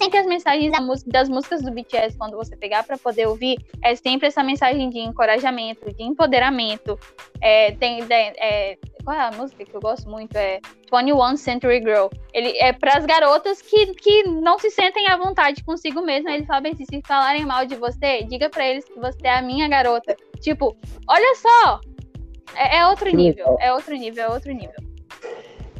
Sempre 0.00 0.18
as 0.18 0.26
mensagens 0.26 0.72
da 0.72 0.80
música- 0.80 1.10
das 1.10 1.28
músicas 1.28 1.62
do 1.62 1.70
BTS, 1.70 2.16
quando 2.16 2.36
você 2.36 2.56
pegar 2.56 2.84
para 2.84 2.96
poder 2.96 3.26
ouvir, 3.28 3.58
é 3.84 3.94
sempre 3.94 4.28
essa 4.28 4.42
mensagem 4.42 4.88
de 4.88 4.98
encorajamento, 4.98 5.92
de 5.94 6.02
empoderamento. 6.02 6.98
É, 7.40 7.72
tem, 7.72 8.04
tem- 8.06 8.32
é, 8.38 8.78
qual 9.04 9.16
é 9.16 9.20
a 9.20 9.30
música 9.32 9.64
que 9.64 9.74
eu 9.74 9.80
gosto 9.80 10.08
muito? 10.08 10.34
É 10.36 10.58
21 10.90 11.36
Century 11.36 11.80
Girl. 11.80 12.06
Ele 12.32 12.56
é 12.58 12.72
para 12.72 12.96
as 12.96 13.04
garotas 13.04 13.60
que, 13.60 13.94
que 13.94 14.22
não 14.24 14.58
se 14.58 14.70
sentem 14.70 15.06
à 15.08 15.16
vontade 15.16 15.62
consigo 15.64 16.00
mesma. 16.00 16.32
Eles 16.32 16.46
falam 16.46 16.70
assim: 16.72 16.84
se 16.86 17.02
falarem 17.06 17.44
mal 17.44 17.66
de 17.66 17.76
você, 17.76 18.22
diga 18.24 18.48
para 18.48 18.66
eles 18.66 18.84
que 18.86 18.98
você 18.98 19.18
é 19.24 19.36
a 19.36 19.42
minha 19.42 19.68
garota. 19.68 20.16
Tipo, 20.40 20.74
olha 21.08 21.34
só! 21.36 21.80
É, 22.56 22.78
é 22.78 22.86
outro 22.86 23.08
nível, 23.14 23.56
é 23.60 23.72
outro 23.72 23.94
nível, 23.94 24.24
é 24.24 24.28
outro 24.28 24.52
nível. 24.52 24.89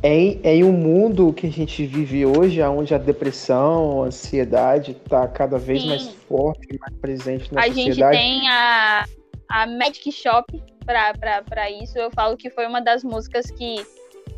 É 0.02 0.14
em, 0.14 0.40
é 0.42 0.54
em 0.56 0.64
um 0.64 0.72
mundo 0.72 1.32
que 1.32 1.46
a 1.46 1.50
gente 1.50 1.84
vive 1.84 2.24
hoje, 2.24 2.62
onde 2.62 2.94
a 2.94 2.98
depressão, 2.98 4.02
a 4.02 4.06
ansiedade 4.06 4.92
está 4.92 5.28
cada 5.28 5.58
vez 5.58 5.82
Sim. 5.82 5.88
mais 5.88 6.08
forte, 6.28 6.78
mais 6.80 6.94
presente 6.96 7.52
na 7.52 7.60
a 7.60 7.68
gente 7.68 7.88
sociedade. 7.88 8.16
tem 8.16 8.48
a, 8.48 9.04
a 9.50 9.66
Magic 9.66 10.10
Shop 10.10 10.62
pra 10.84 11.70
isso. 11.70 11.98
Eu 11.98 12.10
falo 12.10 12.36
que 12.36 12.48
foi 12.48 12.66
uma 12.66 12.80
das 12.80 13.04
músicas 13.04 13.50
que. 13.50 13.84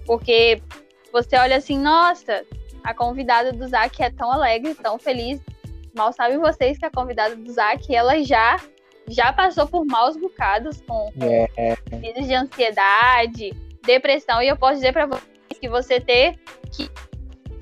Porque 0.05 0.61
você 1.13 1.37
olha 1.37 1.57
assim, 1.57 1.79
nossa, 1.79 2.45
a 2.83 2.93
convidada 2.93 3.53
do 3.53 3.67
Zac 3.69 4.03
é 4.03 4.11
tão 4.11 4.33
alegre, 4.33 4.75
tão 4.75 4.99
feliz. 4.99 5.41
Mal 5.95 6.13
sabem 6.13 6.39
vocês 6.39 6.77
que 6.77 6.87
a 6.87 6.91
convidada 6.91 7.37
do 7.37 7.53
Zac, 7.53 7.95
ela 7.95 8.21
já, 8.25 8.57
já 9.07 9.33
passou 9.33 9.67
por 9.67 9.85
maus 9.85 10.17
bocados 10.17 10.81
com, 10.81 11.13
com 11.13 11.49
É, 11.57 11.77
crises 11.77 12.27
de 12.27 12.35
ansiedade, 12.35 13.53
depressão. 13.85 14.43
E 14.43 14.49
eu 14.49 14.57
posso 14.57 14.75
dizer 14.77 14.93
pra 14.93 15.07
vocês 15.07 15.32
que 15.63 15.69
você 15.69 16.01
ter 16.01 16.35
que 16.73 16.91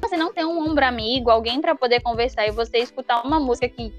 você 0.00 0.16
não 0.16 0.32
tem 0.32 0.46
um 0.46 0.58
ombro 0.58 0.82
amigo, 0.84 1.30
alguém 1.30 1.60
pra 1.60 1.74
poder 1.74 2.00
conversar 2.00 2.46
e 2.46 2.50
você 2.50 2.78
escutar 2.78 3.22
uma 3.22 3.38
música 3.38 3.68
que 3.68 3.92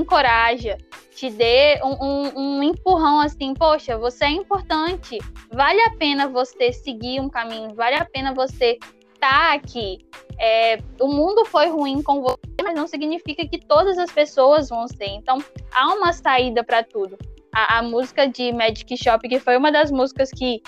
encoraja, 0.00 0.78
te 1.14 1.28
dê 1.28 1.80
um, 1.82 2.04
um- 2.04 2.32
um 2.38 2.62
empurrão 2.62 3.20
assim, 3.20 3.52
poxa, 3.52 3.98
você 3.98 4.26
é 4.26 4.30
importante, 4.30 5.18
vale 5.52 5.80
a 5.82 5.90
pena 5.96 6.28
você 6.28 6.72
seguir 6.72 7.20
um 7.20 7.28
caminho, 7.28 7.74
vale 7.74 7.96
a 7.96 8.04
pena 8.04 8.32
você 8.32 8.78
estar 9.12 9.52
aqui. 9.52 9.98
É, 10.38 10.78
o 11.00 11.08
mundo 11.08 11.44
foi 11.44 11.68
ruim 11.68 12.00
com 12.00 12.22
você, 12.22 12.38
mas 12.62 12.74
não 12.74 12.86
significa 12.86 13.46
que 13.46 13.58
todas 13.58 13.98
as 13.98 14.10
pessoas 14.10 14.68
vão 14.70 14.86
ser. 14.86 15.08
Então, 15.08 15.38
há 15.74 15.92
uma 15.94 16.12
saída 16.12 16.64
pra 16.64 16.82
tudo. 16.82 17.18
A, 17.52 17.78
a 17.78 17.82
música 17.82 18.26
de 18.26 18.52
Magic 18.52 18.96
Shop, 18.96 19.28
que 19.28 19.40
foi 19.40 19.56
uma 19.58 19.70
das 19.70 19.90
músicas 19.90 20.30
que 20.30 20.62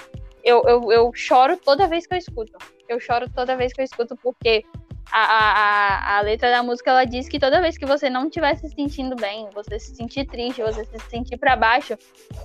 eu, 0.44 0.62
eu, 0.66 0.92
eu 0.92 1.12
choro 1.14 1.56
toda 1.56 1.86
vez 1.86 2.06
que 2.06 2.14
eu 2.14 2.18
escuto. 2.18 2.52
Eu 2.88 3.00
choro 3.00 3.28
toda 3.30 3.56
vez 3.56 3.72
que 3.72 3.80
eu 3.80 3.84
escuto, 3.84 4.16
porque 4.16 4.64
a, 5.10 5.20
a, 5.20 6.18
a, 6.18 6.20
letra 6.22 6.50
da 6.50 6.62
música 6.62 6.90
ela 6.90 7.04
diz 7.04 7.28
que 7.28 7.38
toda 7.38 7.60
vez 7.60 7.76
que 7.76 7.84
você 7.84 8.08
não 8.08 8.26
estiver 8.26 8.56
se 8.56 8.68
sentindo 8.70 9.14
bem, 9.16 9.48
você 9.54 9.78
se 9.78 9.94
sentir 9.94 10.26
triste, 10.26 10.62
você 10.62 10.84
se 10.84 10.98
sentir 11.10 11.36
pra 11.36 11.54
baixo, 11.54 11.96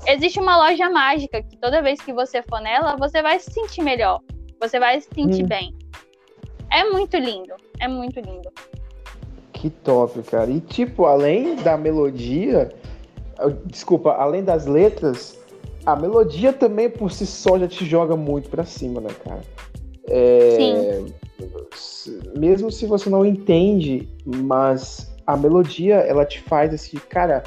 existe 0.05 0.39
uma 0.39 0.57
loja 0.57 0.89
mágica 0.89 1.41
que 1.41 1.57
toda 1.57 1.81
vez 1.81 2.01
que 2.01 2.13
você 2.13 2.43
for 2.43 2.59
nela, 2.59 2.95
você 2.97 3.21
vai 3.21 3.39
se 3.39 3.51
sentir 3.51 3.81
melhor. 3.83 4.21
Você 4.59 4.79
vai 4.79 4.99
se 4.99 5.07
sentir 5.13 5.43
Hum. 5.43 5.47
bem. 5.47 5.75
É 6.71 6.83
muito 6.83 7.15
lindo. 7.17 7.53
É 7.79 7.87
muito 7.87 8.19
lindo. 8.19 8.51
que 9.53 9.69
top, 9.71 10.21
cara. 10.23 10.51
E 10.51 10.59
tipo, 10.59 11.05
além 11.05 11.55
da 11.55 11.75
melodia, 11.75 12.69
desculpa, 13.65 14.11
além 14.11 14.43
das 14.43 14.67
letras, 14.67 15.36
a 15.87 15.95
melodia 15.95 16.51
também 16.51 16.89
por 16.89 17.09
si 17.09 17.25
só 17.25 17.57
já 17.57 17.65
te 17.65 17.85
joga 17.85 18.15
muito 18.17 18.49
pra 18.49 18.65
cima, 18.65 18.99
né, 18.99 19.07
cara? 19.23 19.39
É, 20.09 21.01
s- 21.73 22.19
Mesmo 22.37 22.69
se 22.69 22.85
você 22.85 23.09
não 23.09 23.25
entende, 23.25 24.05
mas 24.25 25.09
a 25.25 25.37
melodia 25.37 25.95
ela 25.95 26.25
te 26.25 26.41
faz 26.41 26.73
assim, 26.73 26.97
cara, 27.09 27.41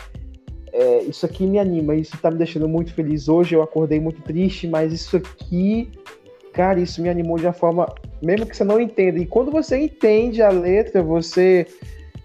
é, 0.73 1.03
isso 1.03 1.27
aqui 1.27 1.47
me 1.47 1.59
anima, 1.59 1.95
isso 1.95 2.17
tá 2.17 2.31
me 2.31 2.39
deixando 2.39 2.67
muito 2.67 2.95
feliz. 2.95 3.29
Hoje 3.29 3.55
eu 3.55 3.63
acordei 3.63 4.01
muito 4.01 4.23
triste, 4.23 4.67
mas 4.67 4.91
isso 4.91 5.19
aqui, 5.19 5.91
cara, 6.55 6.81
isso 6.81 7.03
me 7.03 7.11
animou 7.11 7.37
de 7.37 7.45
uma 7.45 7.53
forma, 7.53 7.87
mesmo 8.23 8.47
que 8.47 8.57
você 8.57 8.65
não 8.65 8.81
entenda. 8.81 9.19
E 9.19 9.27
quando 9.27 9.51
você 9.51 9.77
entende 9.79 10.41
a 10.41 10.49
letra, 10.49 11.03
você 11.03 11.67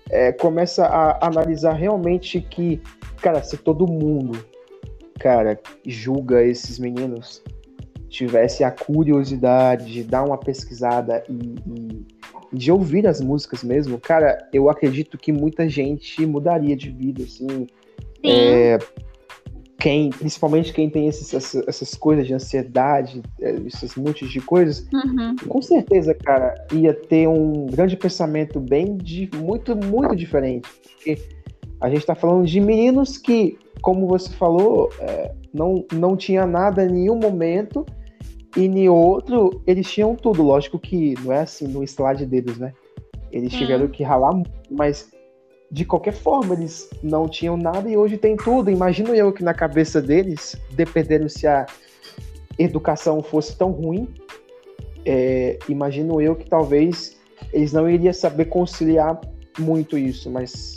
é, 0.09 0.32
começa 0.32 0.86
a 0.86 1.28
analisar 1.28 1.74
realmente 1.74 2.39
que, 2.39 2.82
cara, 3.22 3.43
se 3.43 3.57
todo 3.57 3.86
mundo, 3.86 4.38
cara, 5.20 5.59
julga 5.86 6.43
esses 6.43 6.78
meninos, 6.80 7.41
tivesse 8.09 8.63
a 8.63 8.72
curiosidade 8.72 9.91
de 9.91 10.03
dar 10.03 10.24
uma 10.24 10.38
pesquisada 10.38 11.24
e, 11.30 11.55
e 11.70 12.05
de 12.53 12.72
ouvir 12.72 13.07
as 13.07 13.20
músicas 13.20 13.63
mesmo, 13.63 13.99
cara, 13.99 14.38
eu 14.53 14.70
acredito 14.70 15.18
que 15.18 15.32
muita 15.32 15.68
gente 15.68 16.26
mudaria 16.26 16.76
de 16.76 16.89
vida, 16.89 17.24
assim. 17.24 17.47
Sim. 17.47 17.68
É, 18.24 18.78
quem, 19.78 20.09
principalmente 20.09 20.72
quem 20.74 20.89
tem 20.89 21.07
esses- 21.07 21.34
essas, 21.34 21.68
essas 21.68 21.93
coisas 21.95 22.26
de 22.26 22.34
ansiedade, 22.34 23.22
é, 23.41 23.51
esses 23.68 23.95
montes 23.95 24.30
de 24.32 24.39
coisas, 24.41 24.88
Uhum. 24.93 25.36
com 25.47 25.61
certeza, 25.61 26.13
cara, 26.13 26.55
ia 26.72 26.93
ter 26.93 27.28
um 27.28 27.66
grande 27.68 27.97
pensamento 27.97 28.59
bem 28.59 28.95
de, 28.95 29.30
muito, 29.36 29.76
muito 29.76 30.16
diferente. 30.16 30.68
Porque 30.82 31.18
A 31.86 31.89
gente 31.89 31.99
está 31.99 32.15
falando 32.15 32.47
de 32.47 32.59
meninos 32.59 33.15
que, 33.15 33.59
como 33.79 34.07
você 34.07 34.33
falou, 34.33 34.89
é, 34.99 35.31
não, 35.53 35.86
não 35.93 36.17
tinha 36.17 36.43
nada 36.47 36.83
em 36.83 36.91
nenhum 36.91 37.15
momento 37.15 37.86
e 38.57 38.65
em 38.65 38.89
outro 38.89 39.61
eles 39.67 39.88
tinham 39.91 40.15
tudo. 40.15 40.41
Lógico 40.41 40.79
que 40.79 41.13
não 41.23 41.31
é 41.31 41.41
assim 41.41 41.67
no 41.67 41.83
slide 41.83 42.25
deles, 42.25 42.57
né? 42.57 42.73
Eles 43.31 43.51
Sim. 43.51 43.59
tiveram 43.59 43.88
que 43.88 44.01
ralar 44.01 44.33
mas 44.67 45.11
de 45.71 45.86
qualquer 45.86 46.13
forma 46.13 46.55
eles 46.55 46.89
não 47.03 47.29
tinham 47.29 47.55
nada 47.55 47.88
e 47.88 47.95
hoje 47.95 48.17
tem 48.17 48.36
tudo. 48.36 48.71
Imagino 48.71 49.13
eu 49.13 49.31
que 49.31 49.43
na 49.43 49.53
cabeça 49.53 50.01
deles, 50.01 50.59
dependendo 50.71 51.29
se 51.29 51.45
a 51.45 51.67
educação 52.57 53.21
fosse 53.21 53.55
tão 53.55 53.69
ruim, 53.69 54.07
é, 55.05 55.59
imagino 55.69 56.19
eu 56.19 56.36
que 56.36 56.49
talvez 56.49 57.15
eles 57.53 57.71
não 57.71 57.88
iriam 57.88 58.11
saber 58.11 58.45
conciliar 58.45 59.21
muito 59.59 59.99
isso, 59.99 60.31
mas 60.31 60.74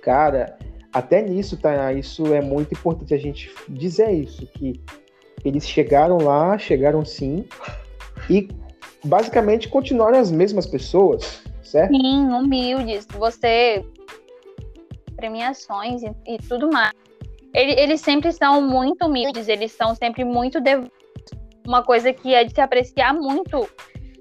cara, 0.00 0.58
até 0.92 1.22
nisso, 1.22 1.56
tá? 1.56 1.92
Isso 1.92 2.32
é 2.34 2.40
muito 2.40 2.72
importante 2.72 3.14
a 3.14 3.18
gente 3.18 3.52
dizer 3.68 4.10
isso, 4.10 4.46
que 4.46 4.80
eles 5.44 5.66
chegaram 5.68 6.18
lá, 6.18 6.58
chegaram 6.58 7.04
sim, 7.04 7.44
e 8.28 8.48
basicamente 9.04 9.68
continuaram 9.68 10.18
as 10.18 10.30
mesmas 10.30 10.66
pessoas, 10.66 11.42
certo? 11.62 11.94
Sim, 11.94 12.28
humildes. 12.28 13.06
Você. 13.12 13.84
Premiações 15.16 16.02
e, 16.02 16.10
e 16.26 16.38
tudo 16.38 16.70
mais. 16.70 16.92
Ele- 17.54 17.78
eles 17.78 18.00
sempre 18.00 18.32
são 18.32 18.62
muito 18.62 19.06
humildes, 19.06 19.48
eles 19.48 19.72
são 19.72 19.94
sempre 19.94 20.24
muito 20.24 20.60
devotos. 20.60 20.90
Uma 21.66 21.82
coisa 21.82 22.12
que 22.12 22.34
é 22.34 22.44
de 22.44 22.54
se 22.54 22.60
apreciar 22.60 23.12
muito, 23.14 23.68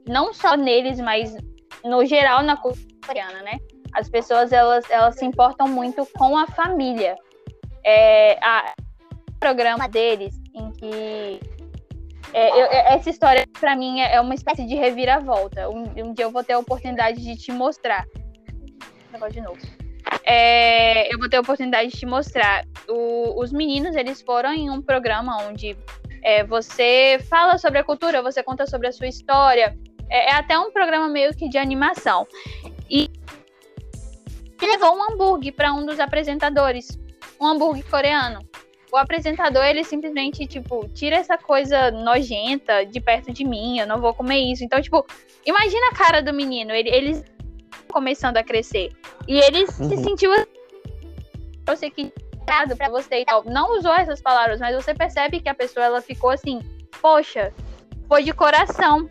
não 0.08 0.34
só 0.34 0.56
neles, 0.56 1.00
mas 1.00 1.36
no 1.84 2.06
geral 2.06 2.44
na 2.44 2.58
cultura 2.58 2.86
coreana, 3.06 3.42
né? 3.44 3.60
As 3.94 4.10
pessoas 4.10 4.52
elas, 4.52 4.90
elas 4.90 5.16
se 5.16 5.26
importam 5.26 5.68
muito 5.68 6.06
com 6.18 6.38
a 6.38 6.48
família. 6.48 7.16
É, 7.84 8.38
a, 8.44 8.74
programa 9.40 9.88
deles, 9.88 10.36
em 10.54 10.72
que 10.72 11.40
é, 12.34 12.50
eu- 12.52 12.66
é- 12.66 12.94
essa 12.94 13.10
história, 13.10 13.48
pra 13.60 13.76
mim, 13.76 14.02
é 14.02 14.16
é 14.16 14.22
uma 14.22 14.36
espécie 14.36 14.66
de 14.66 14.76
reviravolta. 14.76 15.70
Um, 15.70 15.84
um 16.10 16.14
dia 16.14 16.26
eu 16.26 16.32
vou 16.32 16.44
ter 16.44 16.54
a 16.54 16.60
oportunidade 16.60 17.24
de 17.24 17.36
te 17.36 17.52
mostrar. 17.52 18.06
Negócio 19.12 19.34
de 19.34 19.42
novo. 19.42 19.60
É, 20.24 21.12
eu 21.14 21.18
vou 21.18 21.30
ter 21.30 21.38
a 21.38 21.42
oportunidade 21.42 21.90
de 21.90 21.98
te 21.98 22.06
mostrar. 22.06 22.66
O- 22.88 23.42
os 23.42 23.52
meninos, 23.52 23.96
eles 23.96 24.22
foram 24.22 24.54
em 24.54 24.70
um 24.70 24.82
programa 24.82 25.42
onde 25.48 25.76
é, 26.22 26.44
você 26.44 27.18
fala 27.30 27.58
sobre 27.58 27.80
a 27.80 27.84
cultura, 27.84 28.22
você 28.22 28.44
conta 28.44 28.68
sobre 28.68 28.88
a 28.88 28.92
sua 28.92 29.08
história. 29.08 29.76
É, 30.10 30.32
é 30.32 30.34
até 30.36 30.60
um 30.60 30.72
programa 30.72 31.08
meio 31.08 31.34
que 31.34 31.48
de 31.48 31.58
animação. 31.58 32.28
E 32.90 33.10
ele 34.66 34.74
levou 34.74 34.95
um 34.95 35.03
hambúrguer 35.03 35.53
para 35.53 35.74
um 35.74 35.86
dos 35.86 35.99
apresentadores. 35.99 36.88
Um 37.39 37.47
hambúrguer 37.47 37.86
coreano 37.89 38.39
o 38.91 38.97
apresentador, 38.97 39.64
ele 39.66 39.84
simplesmente, 39.84 40.45
tipo, 40.47 40.88
tira 40.89 41.16
essa 41.16 41.38
coisa 41.38 41.91
nojenta 41.91 42.86
de 42.86 42.99
perto 42.99 43.32
de 43.32 43.45
mim, 43.45 43.80
eu 43.80 43.88
não 43.88 44.01
vou 44.01 44.14
comer 44.14 44.39
isso. 44.39 44.64
Então, 44.64 44.82
tipo, 44.82 45.05
imagina 45.45 45.89
a 45.89 45.95
cara 45.95 46.22
do 46.22 46.34
menino, 46.34 46.72
ele, 46.72 46.89
eles 46.89 47.24
começando 47.91 48.38
a 48.38 48.43
crescer. 48.43 48.91
E 49.28 49.38
ele 49.39 49.68
se 49.68 49.84
Uhum. 49.84 50.03
sentiu 50.03 50.34
assim, 50.34 50.45
eu 51.68 51.78
sei 51.78 51.91
que 51.91 52.12
errado 52.47 52.76
pra 52.76 52.89
você 52.89 53.20
e 53.22 53.26
tal. 53.26 53.43
Não 53.45 53.78
usou 53.78 53.93
essas 53.93 54.22
palavras, 54.22 54.60
mas 54.60 54.76
você 54.76 54.93
percebe 54.93 55.39
que 55.39 55.49
a 55.49 55.53
pessoa, 55.53 55.86
ela 55.86 56.01
ficou 56.01 56.32
assim, 56.32 56.60
poxa, 56.99 57.53
foi 58.07 58.24
de 58.24 58.34
coração. 58.34 59.07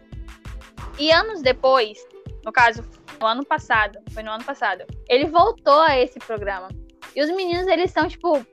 E 0.98 1.12
anos 1.12 1.40
depois, 1.40 2.04
no 2.44 2.50
caso, 2.50 2.82
no 3.18 3.26
ano 3.26 3.44
passado, 3.44 3.98
foi 4.12 4.22
no 4.22 4.30
ano 4.30 4.44
passado, 4.44 4.84
ele 5.08 5.26
voltou 5.26 5.80
a 5.80 5.98
esse 5.98 6.18
programa. 6.18 6.68
E 7.14 7.22
os 7.22 7.30
meninos, 7.30 7.66
eles 7.66 7.90
são, 7.90 8.06
tipo, 8.06 8.44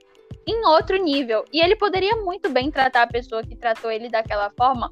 em 0.47 0.65
outro 0.65 0.97
nível. 0.97 1.43
E 1.51 1.61
ele 1.61 1.75
poderia 1.75 2.15
muito 2.17 2.49
bem 2.49 2.71
tratar 2.71 3.03
a 3.03 3.07
pessoa 3.07 3.43
que 3.43 3.55
tratou 3.55 3.91
ele 3.91 4.09
daquela 4.09 4.49
forma 4.57 4.91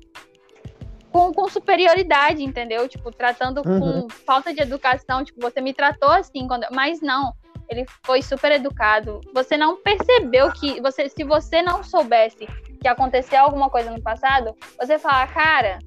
com, 1.12 1.32
com 1.32 1.48
superioridade, 1.48 2.44
entendeu? 2.44 2.88
Tipo, 2.90 3.12
tratando 3.12 3.62
Uhum. 3.66 4.02
com 4.02 4.10
falta 4.10 4.54
de 4.54 4.62
educação. 4.62 5.24
Tipo, 5.24 5.40
você 5.42 5.62
me 5.62 5.74
tratou 5.74 6.10
assim, 6.10 6.48
quando... 6.48 6.66
mas 6.72 7.02
não. 7.02 7.34
Ele 7.70 7.86
foi 8.06 8.22
super 8.22 8.52
educado. 8.52 9.22
Você 9.34 9.56
não 9.56 9.78
percebeu 9.78 10.52
que. 10.52 10.82
você 10.82 11.08
Se 11.08 11.24
você 11.24 11.62
não 11.62 11.84
soubesse 11.84 12.46
que 12.82 12.88
aconteceu 12.88 13.40
alguma 13.40 13.70
coisa 13.70 13.90
no 13.90 14.02
passado, 14.02 14.54
você 14.78 15.00
fala, 15.00 15.26
cara, 15.28 15.80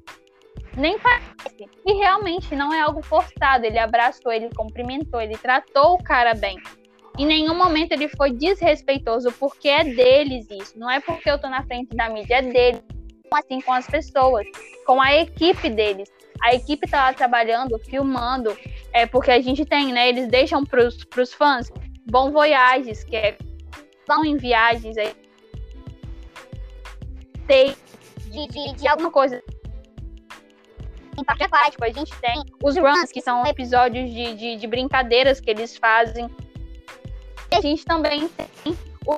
nem 0.77 0.97
parece. 0.99 1.69
E 1.85 1.93
realmente 1.93 2.55
não 2.55 2.73
é 2.73 2.81
algo 2.81 3.01
forçado. 3.01 3.65
Ele 3.65 3.79
abraçou, 3.79 4.31
ele 4.31 4.49
cumprimentou, 4.55 5.19
ele 5.19 5.37
tratou 5.37 5.95
o 5.95 6.03
cara 6.03 6.33
bem. 6.33 6.57
Em 7.17 7.25
nenhum 7.25 7.55
momento 7.55 7.93
ele 7.93 8.07
foi 8.07 8.31
desrespeitoso, 8.31 9.31
porque 9.33 9.67
é 9.67 9.83
deles 9.83 10.47
isso. 10.51 10.77
Não 10.77 10.89
é 10.89 10.99
porque 10.99 11.29
eu 11.29 11.39
tô 11.39 11.49
na 11.49 11.63
frente 11.63 11.95
da 11.95 12.09
mídia, 12.09 12.35
é 12.35 12.41
deles. 12.41 12.83
Assim 13.33 13.59
com 13.59 13.73
as 13.73 13.85
pessoas, 13.87 14.47
com 14.85 15.01
a 15.01 15.13
equipe 15.13 15.69
deles. 15.69 16.09
A 16.41 16.53
equipe 16.53 16.87
tá 16.87 17.07
lá 17.07 17.13
trabalhando, 17.13 17.77
filmando, 17.79 18.55
é 18.93 19.05
porque 19.05 19.31
a 19.31 19.41
gente 19.41 19.65
tem, 19.65 19.91
né? 19.91 20.07
Eles 20.07 20.27
deixam 20.27 20.63
pros, 20.63 21.03
pros 21.03 21.33
fãs 21.33 21.69
bom 22.09 22.31
voyages, 22.31 23.03
que 23.03 23.15
é 23.15 23.37
vão 24.07 24.23
em 24.23 24.37
viagens 24.37 24.97
aí. 24.97 25.13
Tem 27.45 27.75
De, 28.27 28.47
de, 28.47 28.75
de 28.75 28.87
alguma 28.87 29.11
coisa 29.11 29.41
em 31.17 31.23
parque 31.23 31.43
aquático. 31.43 31.83
A 31.83 31.89
gente 31.89 32.15
tem 32.19 32.43
os 32.63 32.77
runs, 32.77 33.11
que 33.11 33.21
são 33.21 33.45
episódios 33.45 34.09
de, 34.11 34.35
de, 34.35 34.55
de 34.57 34.67
brincadeiras 34.67 35.39
que 35.39 35.49
eles 35.49 35.75
fazem. 35.77 36.29
E 37.51 37.55
a 37.55 37.61
gente 37.61 37.85
também 37.85 38.27
tem 38.29 38.77
o 39.05 39.17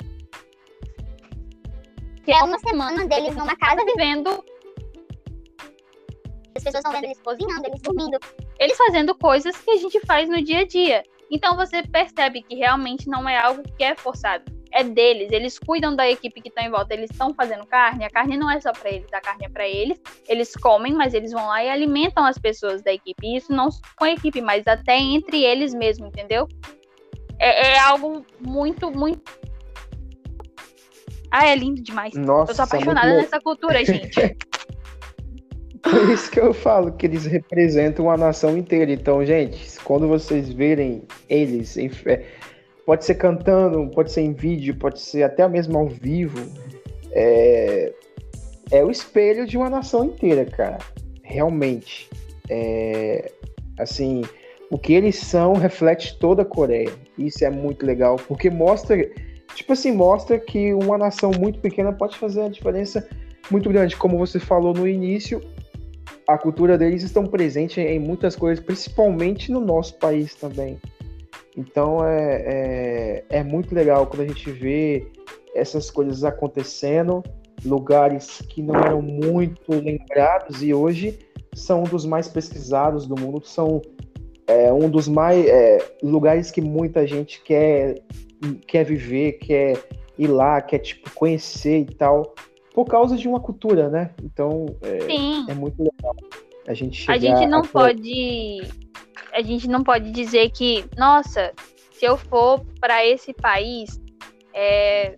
que 2.24 2.32
é 2.32 2.44
uma 2.44 2.60
semana 2.60 3.08
deles 3.08 3.36
numa 3.36 3.56
casa 3.56 3.84
vivendo. 3.84 4.30
vivendo, 4.30 4.46
As 6.56 6.64
pessoas 6.64 6.76
estão 6.76 6.92
vendo 6.92 7.06
eles 7.06 7.20
cozinhando, 7.22 7.68
eles 7.68 7.82
dormindo. 7.82 8.20
eles 8.60 8.78
fazendo 8.78 9.16
coisas 9.16 9.58
que 9.58 9.72
a 9.72 9.78
gente 9.78 10.00
faz 10.06 10.30
no 10.30 10.42
dia 10.44 10.60
a 10.60 10.68
dia. 10.68 11.04
Então 11.32 11.56
você 11.56 11.82
percebe 11.82 12.44
que 12.44 12.56
realmente 12.56 13.08
não 13.08 13.28
é 13.28 13.38
algo 13.38 13.64
que 13.64 13.84
é 13.84 13.96
forçado. 13.96 14.59
É 14.72 14.84
deles, 14.84 15.32
eles 15.32 15.58
cuidam 15.58 15.96
da 15.96 16.10
equipe 16.10 16.42
que 16.42 16.50
está 16.50 16.62
em 16.64 16.70
volta, 16.70 16.94
eles 16.94 17.10
estão 17.10 17.34
fazendo 17.34 17.66
carne, 17.66 18.06
a 18.06 18.10
carne 18.10 18.38
não 18.38 18.52
é 18.52 18.62
só 18.62 18.72
para 18.72 18.90
eles, 18.92 19.12
a 19.12 19.20
carne 19.20 19.46
é 19.46 19.50
para 19.50 19.68
eles. 19.68 20.00
Eles 20.28 20.54
comem, 20.56 20.94
mas 20.94 21.14
eles 21.14 21.32
vão 21.32 21.48
lá 21.48 21.64
e 21.64 21.70
alimentam 21.70 22.24
as 22.26 22.38
pessoas 22.38 22.82
da 22.84 22.94
equipe. 22.94 23.26
E 23.26 23.38
isso 23.38 23.52
não 23.52 23.72
só 23.72 23.82
com 23.98 24.06
a 24.06 24.12
equipe, 24.12 24.42
mas 24.42 24.68
até 24.68 24.98
entre 24.98 25.44
eles 25.44 25.74
mesmo, 25.74 26.06
entendeu? 26.06 26.48
É, 27.40 27.74
é 27.74 27.80
algo 27.80 28.26
muito, 28.40 28.92
muito. 28.92 29.22
Ah, 31.32 31.48
é 31.48 31.56
lindo 31.56 31.82
demais. 31.82 32.14
Nossa, 32.16 32.52
Eu 32.52 32.56
sou 32.56 32.66
é 32.66 32.68
muito 32.68 32.90
apaixonada 32.92 33.22
nessa 33.22 33.40
cultura, 33.40 33.84
gente. 33.84 34.20
Por 35.82 36.10
isso 36.10 36.30
que 36.30 36.40
eu 36.40 36.54
falo 36.54 36.92
que 36.92 37.06
eles 37.06 37.26
representam 37.26 38.12
a 38.12 38.18
nação 38.18 38.58
inteira. 38.58 38.92
Então, 38.92 39.24
gente, 39.26 39.80
quando 39.84 40.08
vocês 40.08 40.52
verem 40.52 41.04
eles, 41.30 41.78
em 41.78 41.88
fe- 41.88 42.26
pode 42.90 43.06
ser 43.06 43.14
cantando, 43.14 43.88
pode 43.92 44.12
ser 44.12 44.22
em 44.22 44.34
vídeo, 44.34 44.76
pode 44.76 45.00
ser 45.00 45.22
até 45.22 45.48
mesmo 45.48 45.78
ao 45.78 45.88
vivo, 45.88 46.40
é, 47.12 47.94
é 48.72 48.84
o 48.84 48.90
espelho 48.90 49.46
de 49.46 49.56
uma 49.58 49.70
nação 49.70 50.06
inteira, 50.06 50.44
cara. 50.44 50.80
Realmente. 51.22 52.10
É, 52.50 53.32
assim, 53.78 54.24
o 54.72 54.78
que 54.80 54.94
eles 54.94 55.18
são 55.18 55.54
reflete 55.54 56.18
toda 56.18 56.42
a 56.42 56.46
Coreia. 56.46 56.90
Isso 57.16 57.46
é 57.46 57.52
muito 57.52 57.86
legal, 57.86 58.16
porque 58.28 58.50
mostra, 58.50 58.98
tipo 59.54 59.72
assim, 59.72 59.92
mostra 59.92 60.40
que 60.40 60.74
uma 60.74 60.98
nação 60.98 61.30
muito 61.40 61.60
pequena 61.60 61.94
pode 61.94 62.18
fazer 62.18 62.42
a 62.42 62.50
diferença 62.50 63.08
muito 63.52 63.70
grande. 63.70 63.96
Como 63.96 64.18
você 64.18 64.40
falou 64.40 64.74
no 64.74 64.88
início, 64.88 65.40
a 66.28 66.40
cultura 66.40 66.76
deles 66.76 67.04
estão 67.04 67.28
presente 67.28 67.80
em 67.80 68.00
muitas 68.00 68.36
coisas, 68.36 68.66
principalmente 68.66 69.52
no 69.52 69.60
nosso 69.60 69.94
país 70.00 70.34
também. 70.34 70.80
Então 71.60 72.06
é, 72.06 73.26
é, 73.30 73.40
é 73.40 73.44
muito 73.44 73.76
legal 73.76 74.08
quando 74.08 74.22
a 74.22 74.28
gente 74.28 74.50
vê 74.50 75.12
essas 75.54 75.92
coisas 75.92 76.24
acontecendo, 76.24 77.22
lugares 77.66 78.42
que 78.48 78.64
não 78.64 78.76
eram 78.76 79.02
muito 79.02 79.70
lembrados 79.70 80.64
e 80.64 80.74
hoje 80.74 81.20
são 81.54 81.82
um 81.82 81.84
dos 81.84 82.06
mais 82.06 82.30
pesquisados 82.30 83.06
do 83.06 83.20
mundo, 83.20 83.46
são 83.46 83.82
é, 84.48 84.72
um 84.72 84.90
dos 84.90 85.10
mais 85.10 85.46
é, 85.46 85.80
lugares 86.02 86.50
que 86.50 86.62
muita 86.62 87.06
gente 87.06 87.42
quer 87.44 88.02
quer 88.66 88.86
viver, 88.86 89.34
quer 89.34 89.78
ir 90.18 90.28
lá, 90.28 90.62
quer 90.62 90.80
tipo 90.80 91.12
conhecer 91.14 91.80
e 91.80 91.94
tal, 91.94 92.34
por 92.74 92.86
causa 92.86 93.18
de 93.18 93.28
uma 93.28 93.42
cultura, 93.42 93.90
né? 93.90 94.12
Então 94.24 94.66
é, 94.82 95.52
é 95.52 95.54
muito 95.54 95.78
legal 95.84 96.16
a 96.68 96.74
gente 96.74 96.98
chegar 96.98 97.14
A 97.14 97.18
gente 97.18 97.46
não 97.48 97.60
a- 97.60 97.68
pode. 97.68 98.62
A 99.34 99.42
gente 99.42 99.68
não 99.68 99.84
pode 99.84 100.12
dizer 100.12 100.50
que, 100.52 100.86
nossa, 100.98 101.54
se 101.92 102.06
eu 102.06 102.18
for 102.18 102.66
para 102.80 103.06
esse 103.06 103.34
país, 103.34 104.02
é, 104.54 105.16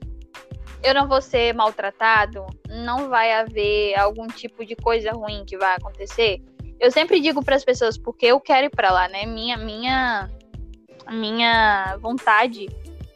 eu 0.84 0.94
não 0.94 1.08
vou 1.08 1.22
ser 1.22 1.54
maltratado, 1.54 2.46
não 2.68 3.08
vai 3.10 3.32
haver 3.32 3.98
algum 3.98 4.28
tipo 4.28 4.66
de 4.66 4.76
coisa 4.76 5.12
ruim 5.12 5.46
que 5.46 5.58
vai 5.58 5.76
acontecer. 5.76 6.42
Eu 6.80 6.92
sempre 6.92 7.20
digo 7.20 7.44
para 7.44 7.56
as 7.56 7.64
pessoas 7.64 7.98
porque 7.98 8.26
eu 8.26 8.40
quero 8.40 8.66
ir 8.68 8.72
para 8.72 8.92
lá, 8.92 9.08
né? 9.08 9.26
Minha 9.26 9.58
minha 9.58 10.30
minha 11.10 11.98
vontade 12.00 12.68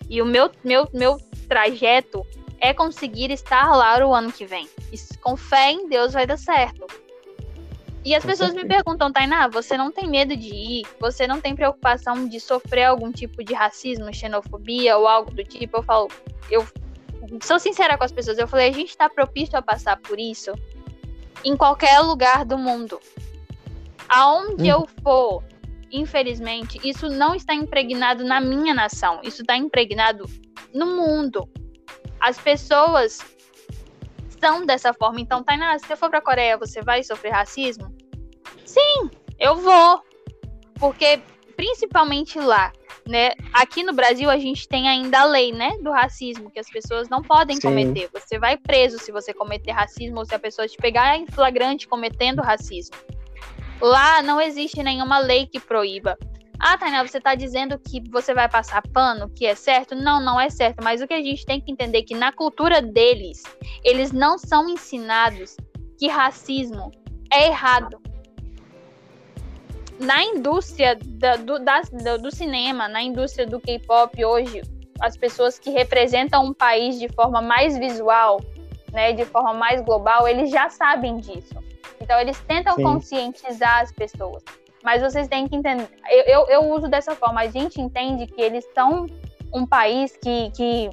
E 0.09 0.21
o 0.21 0.25
meu, 0.25 0.51
meu, 0.63 0.87
meu 0.93 1.17
trajeto 1.47 2.23
é 2.59 2.73
conseguir 2.73 3.31
estar 3.31 3.75
lá 3.75 4.05
o 4.05 4.13
ano 4.13 4.31
que 4.31 4.45
vem. 4.45 4.69
E 4.91 5.17
com 5.17 5.35
fé 5.35 5.71
em 5.71 5.89
Deus 5.89 6.13
vai 6.13 6.27
dar 6.27 6.37
certo. 6.37 6.85
E 8.05 8.13
as 8.13 8.23
pessoas 8.23 8.53
me 8.53 8.63
perguntam, 8.63 9.11
Tainá, 9.11 9.47
você 9.47 9.75
não 9.75 9.91
tem 9.91 10.07
medo 10.07 10.37
de 10.37 10.53
ir? 10.53 10.87
Você 10.99 11.25
não 11.25 11.41
tem 11.41 11.55
preocupação 11.55 12.27
de 12.27 12.39
sofrer 12.39 12.83
algum 12.83 13.11
tipo 13.11 13.43
de 13.43 13.55
racismo, 13.55 14.13
xenofobia 14.13 14.95
ou 14.95 15.07
algo 15.07 15.31
do 15.31 15.43
tipo? 15.43 15.77
Eu 15.77 15.83
falo, 15.83 16.07
eu 16.51 16.67
sou 17.41 17.57
sincera 17.57 17.97
com 17.97 18.03
as 18.03 18.11
pessoas. 18.11 18.37
Eu 18.37 18.47
falei, 18.47 18.69
a 18.69 18.71
gente 18.71 18.89
está 18.89 19.09
propício 19.09 19.57
a 19.57 19.61
passar 19.61 19.97
por 19.97 20.19
isso 20.19 20.53
em 21.43 21.57
qualquer 21.57 21.99
lugar 22.01 22.45
do 22.45 22.59
mundo. 22.59 22.99
Aonde 24.07 24.65
Hum. 24.65 24.67
eu 24.67 24.89
for, 25.01 25.43
infelizmente, 25.91 26.79
isso 26.87 27.09
não 27.09 27.33
está 27.33 27.55
impregnado 27.55 28.23
na 28.23 28.39
minha 28.39 28.75
nação. 28.75 29.19
Isso 29.23 29.41
está 29.41 29.57
impregnado 29.57 30.29
no 30.71 30.85
mundo. 30.85 31.49
As 32.19 32.37
pessoas 32.37 33.19
são 34.39 34.65
dessa 34.65 34.93
forma. 34.93 35.19
Então, 35.19 35.43
Tainá, 35.43 35.77
se 35.77 35.85
você 35.85 35.95
for 35.95 36.09
pra 36.09 36.21
Coreia, 36.21 36.57
você 36.57 36.81
vai 36.81 37.03
sofrer 37.03 37.31
racismo? 37.31 37.93
Sim, 38.65 39.09
eu 39.39 39.55
vou. 39.57 40.01
Porque, 40.79 41.21
principalmente 41.55 42.39
lá, 42.39 42.71
né? 43.07 43.31
Aqui 43.53 43.83
no 43.83 43.93
Brasil, 43.93 44.29
a 44.29 44.37
gente 44.37 44.67
tem 44.67 44.87
ainda 44.87 45.21
a 45.21 45.25
lei, 45.25 45.51
né? 45.51 45.77
Do 45.81 45.91
racismo, 45.91 46.49
que 46.49 46.59
as 46.59 46.69
pessoas 46.69 47.07
não 47.07 47.21
podem 47.21 47.55
Sim. 47.55 47.61
cometer. 47.61 48.09
Você 48.13 48.39
vai 48.39 48.57
preso 48.57 48.97
se 48.99 49.11
você 49.11 49.33
cometer 49.33 49.71
racismo 49.71 50.19
ou 50.19 50.25
se 50.25 50.33
a 50.33 50.39
pessoa 50.39 50.67
te 50.67 50.77
pegar 50.77 51.17
em 51.17 51.27
flagrante 51.27 51.87
cometendo 51.87 52.41
racismo. 52.41 52.95
Lá 53.81 54.21
não 54.21 54.39
existe 54.39 54.81
nenhuma 54.81 55.19
lei 55.19 55.45
que 55.45 55.59
proíba. 55.59 56.17
Ah, 56.59 56.77
Tainá, 56.77 57.05
você 57.05 57.19
tá 57.19 57.35
dizendo 57.35 57.77
que 57.77 58.01
você 58.09 58.33
vai 58.33 58.47
passar 58.49 58.81
pano, 58.93 59.29
que 59.29 59.45
é 59.45 59.55
certo? 59.55 59.93
Não, 59.95 60.19
não 60.23 60.39
é 60.39 60.49
certo. 60.49 60.83
Mas 60.83 61.01
o 61.01 61.07
que 61.07 61.13
a 61.13 61.21
gente 61.21 61.45
tem 61.45 61.59
que 61.61 61.71
entender 61.71 61.99
é 61.99 62.01
que 62.01 62.15
na 62.15 62.31
cultura 62.31 62.81
deles, 62.81 63.43
eles 63.83 64.11
não 64.11 64.37
são 64.37 64.67
ensinados 64.69 65.57
que 65.97 66.07
racismo 66.07 66.91
é 67.31 67.47
errado. 67.47 67.99
Na 69.99 70.23
indústria 70.23 70.97
da- 71.01 71.37
do, 71.37 71.57
do- 71.59 72.17
do 72.23 72.31
cinema, 72.31 72.87
na 72.87 73.01
indústria 73.01 73.45
do 73.45 73.59
K-pop 73.59 74.23
hoje, 74.25 74.61
as 75.01 75.15
pessoas 75.15 75.57
que 75.59 75.69
representam 75.69 76.45
um 76.45 76.53
país 76.53 76.99
de 76.99 77.07
forma 77.09 77.41
mais 77.41 77.77
visual, 77.77 78.41
né, 78.91 79.13
de 79.13 79.25
forma 79.25 79.53
mais 79.53 79.81
global, 79.81 80.27
eles 80.27 80.49
já 80.49 80.69
sabem 80.69 81.17
disso. 81.17 81.55
Então 82.01 82.19
eles 82.19 82.39
tentam 82.41 82.75
Sim. 82.75 82.83
conscientizar 82.83 83.81
as 83.81 83.91
pessoas. 83.91 84.43
Mas 84.85 85.01
vocês 85.01 85.27
têm 85.27 85.47
que 85.47 85.55
entender. 85.55 85.89
Eu, 86.07 86.23
eu, 86.25 86.47
eu 86.47 86.69
uso 86.69 86.87
dessa 86.87 87.15
forma. 87.15 87.41
A 87.41 87.47
gente 87.47 87.81
entende 87.81 88.27
que 88.27 88.39
eles 88.39 88.63
são 88.75 89.07
um 89.51 89.65
país 89.65 90.15
que, 90.15 90.51
que 90.51 90.89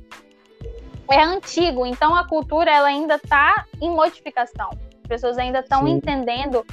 é 1.10 1.22
antigo, 1.22 1.84
então 1.84 2.14
a 2.14 2.26
cultura 2.26 2.70
ela 2.70 2.88
ainda 2.88 3.16
está 3.16 3.66
em 3.82 3.90
modificação. 3.90 4.70
As 5.02 5.08
pessoas 5.08 5.36
ainda 5.36 5.60
estão 5.60 5.86
entendendo. 5.86 6.64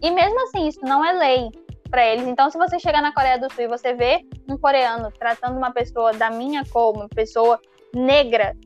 E 0.00 0.08
mesmo 0.08 0.40
assim, 0.44 0.68
isso 0.68 0.80
não 0.82 1.04
é 1.04 1.12
lei 1.12 1.50
para 1.90 2.06
eles. 2.06 2.28
Então, 2.28 2.48
se 2.48 2.56
você 2.56 2.78
chegar 2.78 3.02
na 3.02 3.12
Coreia 3.12 3.40
do 3.40 3.52
Sul 3.52 3.64
e 3.64 3.68
você 3.68 3.94
vê 3.94 4.24
um 4.48 4.56
coreano 4.56 5.10
tratando 5.18 5.56
uma 5.56 5.72
pessoa 5.72 6.12
da 6.12 6.30
minha 6.30 6.64
cor, 6.64 6.94
uma 6.94 7.08
pessoa 7.08 7.58
negra, 7.92 8.56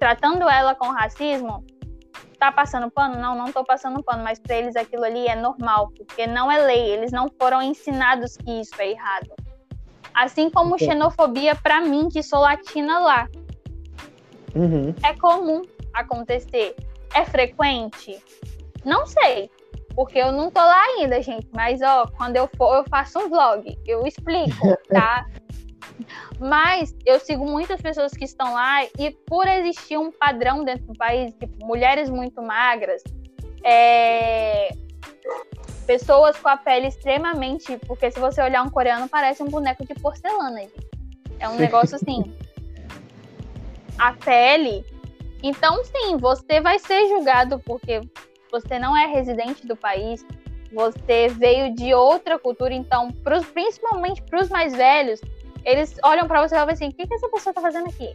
tratando 0.00 0.48
ela 0.48 0.74
com 0.74 0.88
racismo, 0.88 1.64
tá 2.38 2.50
passando 2.52 2.90
pano? 2.90 3.16
Não, 3.20 3.36
não 3.36 3.52
tô 3.52 3.64
passando 3.64 4.02
pano, 4.02 4.22
mas 4.22 4.38
para 4.38 4.56
eles 4.56 4.76
aquilo 4.76 5.04
ali 5.04 5.26
é 5.26 5.34
normal, 5.34 5.90
porque 5.96 6.26
não 6.26 6.50
é 6.50 6.58
lei, 6.58 6.90
eles 6.90 7.12
não 7.12 7.28
foram 7.38 7.60
ensinados 7.62 8.36
que 8.36 8.60
isso 8.60 8.74
é 8.78 8.90
errado. 8.90 9.30
Assim 10.14 10.48
como 10.50 10.78
xenofobia 10.78 11.54
para 11.56 11.80
mim, 11.80 12.08
que 12.08 12.22
sou 12.22 12.40
latina 12.40 13.00
lá, 13.00 13.28
Uhum. 14.54 14.94
é 15.02 15.12
comum 15.14 15.62
acontecer. 15.92 16.76
É 17.14 17.24
frequente? 17.24 18.22
Não 18.84 19.06
sei. 19.06 19.50
Porque 19.94 20.18
eu 20.18 20.32
não 20.32 20.50
tô 20.50 20.60
lá 20.60 20.82
ainda, 20.82 21.22
gente. 21.22 21.48
Mas, 21.52 21.80
ó, 21.80 22.06
quando 22.16 22.36
eu 22.36 22.48
for, 22.56 22.76
eu 22.76 22.84
faço 22.88 23.18
um 23.20 23.28
vlog. 23.28 23.76
Eu 23.86 24.04
explico, 24.06 24.50
tá? 24.88 25.26
Mas 26.38 26.94
eu 27.06 27.20
sigo 27.20 27.44
muitas 27.46 27.80
pessoas 27.80 28.12
que 28.12 28.24
estão 28.24 28.54
lá 28.54 28.84
e 28.98 29.10
por 29.26 29.46
existir 29.46 29.96
um 29.96 30.10
padrão 30.10 30.64
dentro 30.64 30.86
do 30.86 30.94
país, 30.94 31.32
tipo, 31.34 31.64
mulheres 31.64 32.10
muito 32.10 32.42
magras, 32.42 33.02
é, 33.62 34.74
pessoas 35.86 36.36
com 36.38 36.48
a 36.48 36.56
pele 36.56 36.88
extremamente. 36.88 37.78
Porque 37.86 38.10
se 38.10 38.18
você 38.18 38.42
olhar 38.42 38.62
um 38.62 38.70
coreano, 38.70 39.08
parece 39.08 39.42
um 39.42 39.48
boneco 39.48 39.86
de 39.86 39.94
porcelana, 39.94 40.60
gente. 40.60 40.88
É 41.38 41.48
um 41.48 41.56
negócio 41.56 41.96
assim. 41.96 42.34
A 43.98 44.12
pele. 44.12 44.84
Então, 45.42 45.84
sim, 45.84 46.16
você 46.16 46.60
vai 46.60 46.78
ser 46.78 47.08
julgado 47.08 47.60
porque 47.60 48.00
você 48.50 48.78
não 48.78 48.96
é 48.96 49.06
residente 49.06 49.66
do 49.66 49.76
país, 49.76 50.24
você 50.72 51.28
veio 51.28 51.74
de 51.74 51.94
outra 51.94 52.38
cultura. 52.38 52.72
Então, 52.72 53.10
pros, 53.10 53.46
principalmente 53.46 54.22
para 54.22 54.40
os 54.40 54.48
mais 54.48 54.74
velhos, 54.74 55.20
eles 55.64 55.96
olham 56.02 56.26
para 56.26 56.46
você 56.46 56.54
e 56.54 56.58
falam 56.58 56.72
assim: 56.72 56.88
o 56.88 56.92
que, 56.92 57.06
que 57.06 57.14
essa 57.14 57.28
pessoa 57.28 57.54
tá 57.54 57.60
fazendo 57.60 57.88
aqui? 57.88 58.14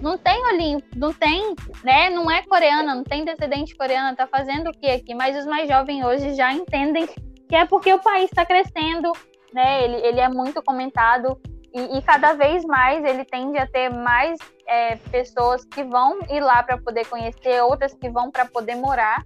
Não 0.00 0.16
tem 0.16 0.40
olhinho, 0.46 0.80
não 0.94 1.12
tem, 1.12 1.56
né? 1.82 2.08
Não 2.10 2.30
é 2.30 2.42
coreana, 2.42 2.94
não 2.94 3.02
tem 3.02 3.24
descendente 3.24 3.76
coreana, 3.76 4.14
tá 4.14 4.26
fazendo 4.28 4.70
o 4.70 4.72
que 4.72 4.86
aqui? 4.86 5.14
Mas 5.14 5.36
os 5.36 5.44
mais 5.44 5.68
jovens 5.68 6.04
hoje 6.04 6.34
já 6.34 6.52
entendem 6.52 7.06
que 7.48 7.56
é 7.56 7.64
porque 7.64 7.92
o 7.92 7.98
país 7.98 8.26
está 8.26 8.46
crescendo, 8.46 9.10
né? 9.52 9.84
Ele, 9.84 9.96
ele 10.06 10.20
é 10.20 10.28
muito 10.28 10.62
comentado 10.62 11.40
e, 11.74 11.98
e 11.98 12.02
cada 12.02 12.34
vez 12.34 12.64
mais 12.64 13.04
ele 13.04 13.24
tende 13.24 13.58
a 13.58 13.66
ter 13.66 13.90
mais 13.90 14.38
é, 14.66 14.96
pessoas 14.96 15.64
que 15.64 15.82
vão 15.82 16.20
ir 16.30 16.40
lá 16.40 16.62
para 16.62 16.78
poder 16.78 17.06
conhecer, 17.06 17.62
outras 17.62 17.92
que 17.94 18.08
vão 18.08 18.30
para 18.30 18.44
poder 18.46 18.76
morar. 18.76 19.24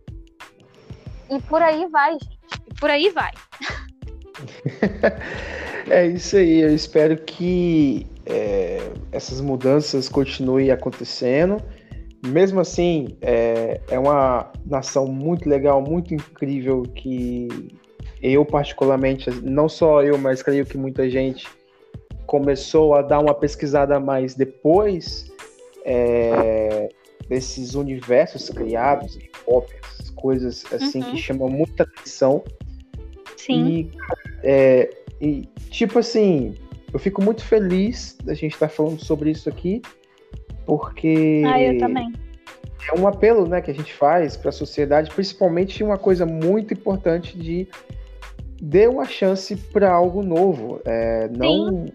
E 1.30 1.40
por 1.42 1.62
aí 1.62 1.86
vai, 1.88 2.12
gente. 2.12 2.38
E 2.66 2.74
por 2.80 2.90
aí 2.90 3.10
vai. 3.10 3.32
É 5.90 6.06
isso 6.06 6.36
aí, 6.36 6.60
eu 6.60 6.72
espero 6.72 7.16
que 7.16 8.06
é, 8.24 8.78
essas 9.10 9.40
mudanças 9.40 10.08
continuem 10.08 10.70
acontecendo. 10.70 11.60
Mesmo 12.24 12.60
assim, 12.60 13.16
é, 13.20 13.80
é 13.90 13.98
uma 13.98 14.52
nação 14.64 15.06
muito 15.06 15.48
legal, 15.48 15.82
muito 15.82 16.14
incrível 16.14 16.82
que 16.94 17.48
eu 18.22 18.44
particularmente, 18.44 19.28
não 19.42 19.68
só 19.68 20.04
eu, 20.04 20.16
mas 20.16 20.40
creio 20.40 20.64
que 20.64 20.78
muita 20.78 21.10
gente 21.10 21.48
começou 22.26 22.94
a 22.94 23.02
dar 23.02 23.18
uma 23.18 23.34
pesquisada 23.34 23.98
mais 23.98 24.36
depois 24.36 25.26
é, 25.84 26.88
desses 27.28 27.74
universos 27.74 28.48
criados, 28.50 29.18
pop, 29.44 29.68
coisas 30.14 30.64
assim 30.72 31.00
Uhum. 31.00 31.10
que 31.10 31.16
chamam 31.16 31.48
muita 31.48 31.82
atenção. 31.82 32.44
Sim. 33.46 33.66
E, 33.66 33.90
é, 34.42 34.90
e, 35.20 35.48
tipo 35.70 35.98
assim, 35.98 36.54
eu 36.92 36.98
fico 36.98 37.22
muito 37.22 37.44
feliz 37.44 38.16
da 38.22 38.34
gente 38.34 38.52
estar 38.52 38.68
falando 38.68 39.02
sobre 39.02 39.30
isso 39.30 39.48
aqui, 39.48 39.82
porque 40.64 41.42
Ah, 41.46 41.60
eu 41.60 41.78
também. 41.78 42.12
é 42.88 42.98
um 42.98 43.06
apelo 43.06 43.48
né, 43.48 43.60
que 43.60 43.70
a 43.70 43.74
gente 43.74 43.92
faz 43.92 44.36
para 44.36 44.50
a 44.50 44.52
sociedade, 44.52 45.10
principalmente 45.10 45.82
uma 45.82 45.98
coisa 45.98 46.26
muito 46.26 46.74
importante 46.74 47.38
de 47.38 47.68
dê 48.60 48.86
uma 48.86 49.04
chance 49.04 49.56
para 49.56 49.90
algo 49.90 50.22
novo. 50.22 50.80
É, 50.84 51.28
não, 51.28 51.86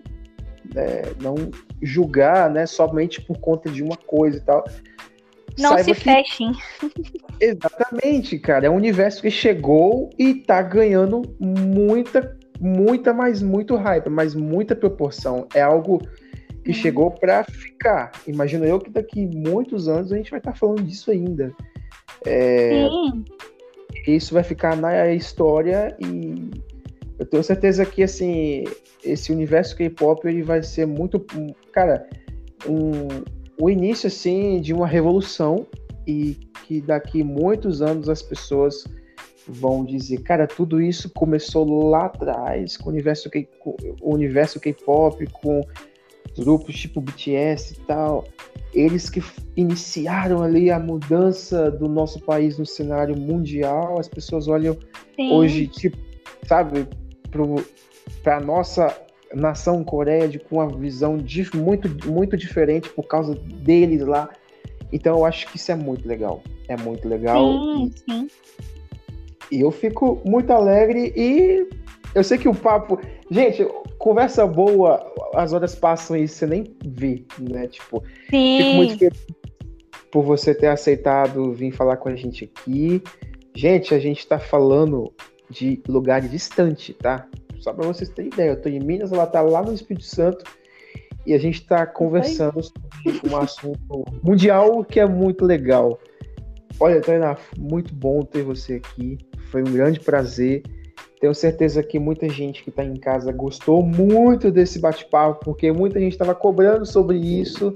é, 0.75 1.13
não 1.21 1.35
julgar 1.81 2.49
né, 2.49 2.65
somente 2.65 3.21
por 3.21 3.37
conta 3.37 3.69
de 3.69 3.81
uma 3.81 3.95
coisa 3.95 4.37
e 4.37 4.41
tal. 4.41 4.65
Não 5.59 5.69
Saiba 5.71 5.83
se 5.83 5.93
que- 5.93 5.99
fechem. 6.01 6.51
Exatamente, 7.39 8.37
cara. 8.39 8.67
É 8.67 8.69
um 8.69 8.75
universo 8.75 9.21
que 9.21 9.31
chegou 9.31 10.09
e 10.17 10.33
tá 10.35 10.61
ganhando 10.61 11.21
muita, 11.39 12.37
muita, 12.59 13.13
mas 13.13 13.41
muito 13.41 13.75
hype, 13.75 14.09
mas 14.09 14.33
muita 14.35 14.75
proporção. 14.75 15.47
É 15.53 15.61
algo 15.61 15.99
que 16.63 16.69
Uhum. 16.71 16.73
chegou 16.73 17.11
pra 17.11 17.43
ficar. 17.43 18.11
Imagino 18.27 18.65
eu 18.65 18.79
que 18.79 18.89
daqui 18.89 19.25
muitos 19.25 19.87
anos 19.87 20.11
a 20.11 20.17
gente 20.17 20.31
vai 20.31 20.39
estar 20.39 20.53
falando 20.55 20.83
disso 20.83 21.11
ainda. 21.11 21.51
Sim. 22.25 23.23
Isso 24.07 24.33
vai 24.33 24.43
ficar 24.43 24.75
na 24.75 25.11
história 25.13 25.95
e 25.99 26.49
eu 27.19 27.25
tenho 27.25 27.43
certeza 27.43 27.85
que 27.85 28.03
assim 28.03 28.63
esse 29.03 29.31
universo 29.31 29.75
K-pop 29.75 30.25
ele 30.27 30.43
vai 30.43 30.61
ser 30.63 30.85
muito, 30.85 31.23
cara, 31.71 32.07
um, 32.67 33.07
o 33.59 33.69
início 33.69 34.07
assim 34.07 34.61
de 34.61 34.73
uma 34.73 34.87
revolução 34.87 35.65
e 36.05 36.37
que 36.65 36.81
daqui 36.81 37.23
muitos 37.23 37.81
anos 37.81 38.07
as 38.07 38.21
pessoas 38.21 38.85
vão 39.47 39.85
dizer, 39.85 40.21
cara, 40.21 40.45
tudo 40.45 40.81
isso 40.81 41.09
começou 41.13 41.89
lá 41.89 42.05
atrás 42.05 42.75
com 42.77 42.89
o 42.89 42.91
universo 42.91 43.29
K, 43.29 43.47
com 43.59 43.75
o 44.01 44.13
universo 44.13 44.59
K-pop, 44.59 45.25
com 45.27 45.61
grupos 46.37 46.75
tipo 46.75 47.01
BTS 47.01 47.73
e 47.73 47.77
tal, 47.85 48.25
eles 48.73 49.09
que 49.09 49.23
iniciaram 49.55 50.43
ali 50.43 50.69
a 50.69 50.77
mudança 50.77 51.71
do 51.71 51.87
nosso 51.87 52.19
país 52.21 52.57
no 52.59 52.65
cenário 52.65 53.17
mundial, 53.17 53.99
as 53.99 54.07
pessoas 54.07 54.47
olham 54.47 54.77
Sim. 55.15 55.31
hoje, 55.33 55.67
tipo, 55.67 55.97
sabe, 56.45 56.87
para 58.23 58.39
nossa 58.39 59.06
nação 59.33 59.83
Coreia 59.83 60.27
de, 60.27 60.39
com 60.39 60.57
uma 60.57 60.67
visão 60.67 61.17
de, 61.17 61.49
muito, 61.55 61.89
muito 62.07 62.37
diferente 62.37 62.89
por 62.89 63.03
causa 63.03 63.35
deles 63.35 64.01
lá. 64.01 64.29
Então 64.91 65.17
eu 65.17 65.25
acho 65.25 65.47
que 65.47 65.57
isso 65.57 65.71
é 65.71 65.75
muito 65.75 66.07
legal. 66.07 66.41
É 66.67 66.77
muito 66.77 67.07
legal. 67.07 67.43
Sim, 67.43 67.91
sim. 68.05 68.27
E 69.51 69.61
eu 69.61 69.71
fico 69.71 70.21
muito 70.25 70.51
alegre 70.51 71.13
e 71.15 71.67
eu 72.13 72.23
sei 72.23 72.37
que 72.37 72.49
o 72.49 72.55
papo. 72.55 72.99
Gente, 73.29 73.65
conversa 73.97 74.45
boa, 74.45 75.13
as 75.33 75.53
horas 75.53 75.75
passam 75.75 76.15
e 76.15 76.27
você 76.27 76.45
nem 76.45 76.63
vê, 76.85 77.23
né? 77.39 77.67
Tipo, 77.67 78.03
Sim. 78.29 78.57
fico 78.57 78.69
muito 78.75 78.97
feliz 78.97 79.27
por 80.11 80.23
você 80.23 80.55
ter 80.55 80.67
aceitado 80.67 81.53
vir 81.53 81.71
falar 81.71 81.97
com 81.97 82.09
a 82.09 82.15
gente 82.15 82.45
aqui. 82.45 83.01
Gente, 83.55 83.93
a 83.93 83.99
gente 83.99 84.25
tá 84.25 84.39
falando 84.39 85.13
de 85.49 85.81
lugar 85.87 86.21
distante, 86.21 86.93
tá? 86.93 87.27
Só 87.59 87.73
para 87.73 87.87
vocês 87.87 88.09
terem 88.09 88.31
ideia. 88.31 88.51
Eu 88.51 88.61
tô 88.61 88.69
em 88.69 88.79
Minas, 88.79 89.11
ela 89.11 89.25
tá 89.25 89.41
lá 89.41 89.61
no 89.61 89.73
Espírito 89.73 90.05
Santo 90.05 90.43
e 91.25 91.33
a 91.33 91.37
gente 91.37 91.65
tá 91.65 91.85
conversando 91.85 92.61
sobre 92.63 93.19
um 93.29 93.37
assunto 93.37 94.05
mundial 94.23 94.83
que 94.83 94.99
é 94.99 95.05
muito 95.05 95.43
legal. 95.45 95.99
Olha, 96.79 97.01
Tainá, 97.01 97.35
muito 97.57 97.93
bom 97.93 98.21
ter 98.21 98.43
você 98.43 98.75
aqui. 98.75 99.17
Foi 99.51 99.61
um 99.61 99.71
grande 99.71 99.99
prazer. 99.99 100.63
Tenho 101.19 101.33
certeza 101.33 101.81
que 101.81 101.97
muita 101.97 102.29
gente 102.29 102.63
que 102.63 102.69
está 102.69 102.83
em 102.83 102.95
casa 102.95 103.31
gostou 103.31 103.81
muito 103.81 104.51
desse 104.51 104.79
bate-papo, 104.79 105.43
porque 105.43 105.71
muita 105.71 105.99
gente 105.99 106.11
estava 106.11 106.35
cobrando 106.35 106.85
sobre 106.85 107.17
isso. 107.17 107.73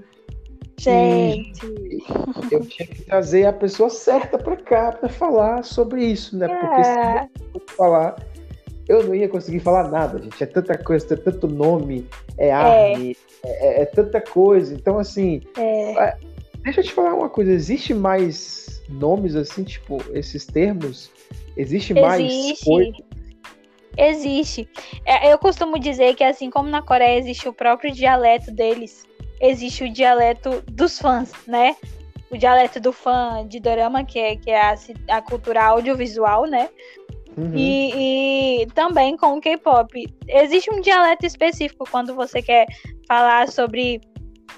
Gente. 0.78 1.66
E 1.66 2.54
eu 2.54 2.62
tinha 2.66 2.88
que 2.88 3.04
trazer 3.04 3.46
a 3.46 3.54
pessoa 3.54 3.90
certa 3.90 4.38
para 4.38 4.56
cá 4.58 4.92
para 4.92 5.10
falar 5.10 5.64
sobre 5.64 6.04
isso, 6.04 6.38
né? 6.38 6.48
Porque 6.48 6.84
se 6.84 6.90
É. 6.92 7.24
eu 7.24 7.60
fosse 7.60 7.76
falar, 7.76 8.16
eu 8.92 9.04
não 9.04 9.16
ia 9.16 9.30
conseguir 9.30 9.60
falar 9.60 9.90
nada, 9.90 10.20
gente. 10.22 10.44
É 10.44 10.46
tanta 10.46 10.78
coisa, 10.78 11.14
é 11.14 11.18
tanto 11.18 11.48
nome, 11.48 12.08
é 12.38 12.52
arte, 12.52 13.18
é, 13.44 13.68
é- 13.68 13.82
é 13.82 13.86
tanta 13.86 14.20
coisa. 14.22 14.74
Então, 14.74 14.98
assim, 15.00 15.42
É. 15.58 16.16
Deixa 16.64 16.80
eu 16.82 16.84
te 16.84 16.94
falar 16.94 17.16
uma 17.16 17.28
coisa, 17.30 17.52
existe 17.52 17.92
mais 17.92 18.84
nomes 18.88 19.36
assim, 19.36 19.64
tipo, 19.64 19.98
esses 20.14 20.46
termos? 20.46 21.10
Existe 21.58 21.92
mais 21.92 22.24
Existe. 22.24 22.66
coisa? 22.66 22.94
Existe. 23.98 24.70
É, 25.04 25.34
eu 25.34 25.40
costumo 25.40 25.80
dizer 25.80 26.16
que 26.16 26.24
assim 26.24 26.50
como 26.52 26.70
na 26.70 26.82
Coreia 26.82 27.18
existe 27.18 27.50
o 27.50 27.54
próprio 27.54 27.92
dialeto 27.92 28.52
deles, 28.52 29.06
existe 29.42 29.84
o 29.86 29.92
dialeto 29.92 30.62
dos 30.72 31.00
fãs, 31.00 31.32
né? 31.48 31.76
O 32.30 32.38
dialeto 32.38 32.80
do 32.80 32.94
fã 32.94 33.46
de 33.46 33.60
dorama, 33.60 34.06
que 34.06 34.20
é, 34.20 34.36
que 34.36 34.52
é 34.52 34.62
a, 34.62 34.76
a 35.10 35.22
cultura 35.22 35.64
audiovisual, 35.64 36.46
né? 36.46 36.70
Uhum. 37.38 37.56
E, 37.56 38.62
e 38.64 38.66
também 38.68 39.16
com 39.16 39.38
o 39.38 39.42
K-pop. 39.42 40.08
Existe 40.28 40.72
um 40.72 40.82
dialeto 40.82 41.26
específico 41.26 41.86
quando 41.90 42.14
você 42.14 42.42
quer 42.42 42.68
falar 43.08 43.48
sobre, 43.48 44.02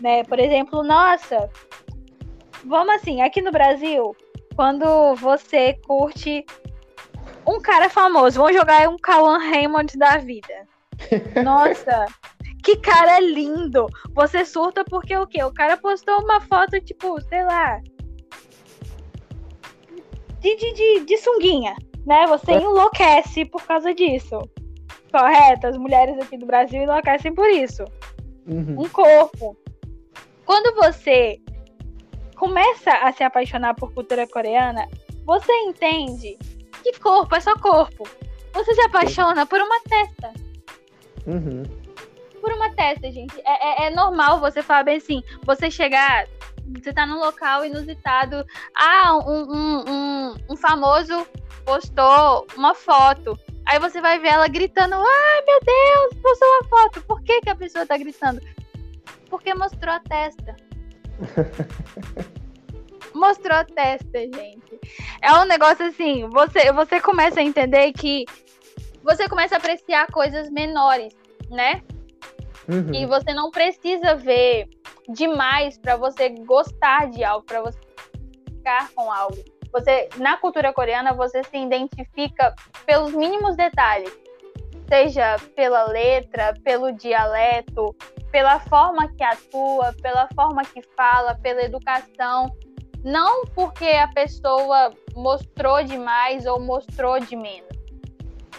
né, 0.01 0.23
por 0.23 0.39
exemplo, 0.39 0.83
nossa, 0.83 1.49
vamos 2.65 2.95
assim, 2.95 3.21
aqui 3.21 3.41
no 3.41 3.51
Brasil, 3.51 4.15
quando 4.55 5.15
você 5.15 5.73
curte 5.85 6.45
um 7.45 7.59
cara 7.59 7.89
famoso, 7.89 8.39
vamos 8.39 8.55
jogar 8.55 8.87
um 8.87 8.97
Cauan 8.97 9.37
Raymond 9.37 9.97
da 9.97 10.17
vida. 10.17 10.67
Nossa, 11.43 12.05
que 12.63 12.77
cara 12.77 13.19
lindo! 13.19 13.87
Você 14.13 14.45
surta 14.45 14.85
porque 14.85 15.15
o 15.17 15.27
quê? 15.27 15.43
O 15.43 15.53
cara 15.53 15.75
postou 15.75 16.21
uma 16.21 16.39
foto, 16.39 16.79
tipo, 16.79 17.19
sei 17.21 17.43
lá. 17.43 17.81
De, 20.39 20.55
de, 20.55 20.73
de, 20.73 20.99
de 21.05 21.17
sunguinha, 21.17 21.75
né? 22.05 22.25
Você 22.27 22.53
enlouquece 22.53 23.45
por 23.45 23.63
causa 23.63 23.93
disso. 23.93 24.39
Correto? 25.11 25.67
As 25.67 25.77
mulheres 25.77 26.17
aqui 26.19 26.37
do 26.37 26.45
Brasil 26.45 26.81
enlouquecem 26.83 27.33
por 27.33 27.47
isso. 27.49 27.83
Uhum. 28.47 28.81
Um 28.81 28.89
corpo. 28.89 29.55
Quando 30.45 30.75
você 30.75 31.39
começa 32.35 32.91
a 32.91 33.11
se 33.11 33.23
apaixonar 33.23 33.75
por 33.75 33.93
cultura 33.93 34.27
coreana, 34.27 34.87
você 35.25 35.51
entende 35.61 36.37
que 36.83 36.99
corpo 36.99 37.35
é 37.35 37.39
só 37.39 37.55
corpo. 37.57 38.07
Você 38.53 38.73
se 38.75 38.81
apaixona 38.81 39.45
por 39.45 39.59
uma 39.61 39.79
testa 39.81 40.33
Uhum. 41.25 41.63
por 42.41 42.51
uma 42.51 42.69
testa, 42.75 43.09
gente. 43.09 43.33
É, 43.45 43.85
é- 43.85 43.87
é 43.87 43.89
normal 43.95 44.39
você 44.41 44.61
falar 44.61 44.83
bem 44.83 44.97
assim, 44.97 45.23
você 45.45 45.71
chegar, 45.71 46.27
você 46.77 46.91
tá 46.91 47.05
num 47.05 47.19
local 47.19 47.63
inusitado, 47.63 48.45
ah, 48.75 49.17
um, 49.25 49.53
um, 49.53 49.83
um, 49.89 50.35
um 50.49 50.57
famoso 50.57 51.25
postou 51.65 52.45
uma 52.55 52.73
foto. 52.73 53.37
Aí 53.65 53.79
você 53.79 54.01
vai 54.01 54.19
ver 54.19 54.29
ela 54.29 54.47
gritando, 54.47 54.95
ai 54.95 55.41
meu 55.45 55.59
Deus, 55.61 56.21
postou 56.21 56.47
uma 56.47 56.63
foto. 56.69 57.01
Por 57.03 57.21
que, 57.23 57.41
que 57.41 57.49
a 57.49 57.55
pessoa 57.55 57.85
tá 57.85 57.97
gritando? 57.97 58.41
Porque 59.29 59.53
mostrou 59.53 59.93
a 59.93 59.99
testa. 59.99 60.55
mostrou 63.13 63.57
a 63.57 63.63
testa, 63.63 64.19
gente. 64.19 64.79
É 65.21 65.31
um 65.33 65.45
negócio 65.45 65.85
assim, 65.85 66.27
você, 66.29 66.71
você 66.71 66.99
começa 66.99 67.39
a 67.39 67.43
entender 67.43 67.93
que 67.93 68.25
você 69.03 69.27
começa 69.27 69.55
a 69.55 69.57
apreciar 69.57 70.07
coisas 70.07 70.49
menores, 70.49 71.13
né? 71.49 71.81
Uhum. 72.67 72.93
E 72.93 73.05
você 73.05 73.33
não 73.33 73.51
precisa 73.51 74.15
ver 74.15 74.69
demais 75.09 75.77
para 75.77 75.97
você 75.97 76.29
gostar 76.29 77.09
de 77.09 77.23
algo, 77.23 77.45
para 77.45 77.61
você 77.61 77.79
ficar 78.45 78.89
com 78.93 79.11
algo. 79.11 79.37
Você, 79.73 80.07
na 80.17 80.37
cultura 80.37 80.71
coreana, 80.71 81.13
você 81.13 81.43
se 81.43 81.57
identifica 81.57 82.53
pelos 82.85 83.11
mínimos 83.11 83.55
detalhes, 83.57 84.15
seja 84.87 85.37
pela 85.55 85.85
letra, 85.85 86.53
pelo 86.63 86.91
dialeto, 86.91 87.95
pela 88.31 88.59
forma 88.59 89.07
que 89.07 89.23
atua, 89.23 89.91
pela 89.99 90.29
forma 90.35 90.61
que 90.63 90.81
fala, 90.95 91.33
pela 91.41 91.63
educação. 91.63 92.55
Não 93.03 93.45
porque 93.47 93.85
a 93.85 94.07
pessoa 94.09 94.93
mostrou 95.15 95.83
demais 95.83 96.45
ou 96.45 96.59
mostrou 96.59 97.19
de 97.19 97.35
menos. 97.35 97.73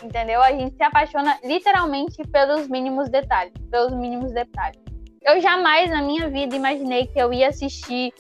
Entendeu? 0.03 0.43
A 0.43 0.51
gente 0.51 0.77
se 0.77 0.83
apaixona 0.83 1.39
literalmente 1.45 2.23
pelos 2.25 2.67
mínimos 2.67 3.09
detalhes. 3.09 3.55
Pelos 3.71 3.93
mínimos 3.95 4.33
detalhes. 4.33 4.83
Eu 5.23 5.41
jamais 5.41 5.89
na 5.91 6.03
minha 6.03 6.29
vida 6.29 6.57
imaginei 6.57 7.07
que 7.07 7.19
eu 7.19 7.33
ia 7.33 7.49
assistir, 7.49 8.13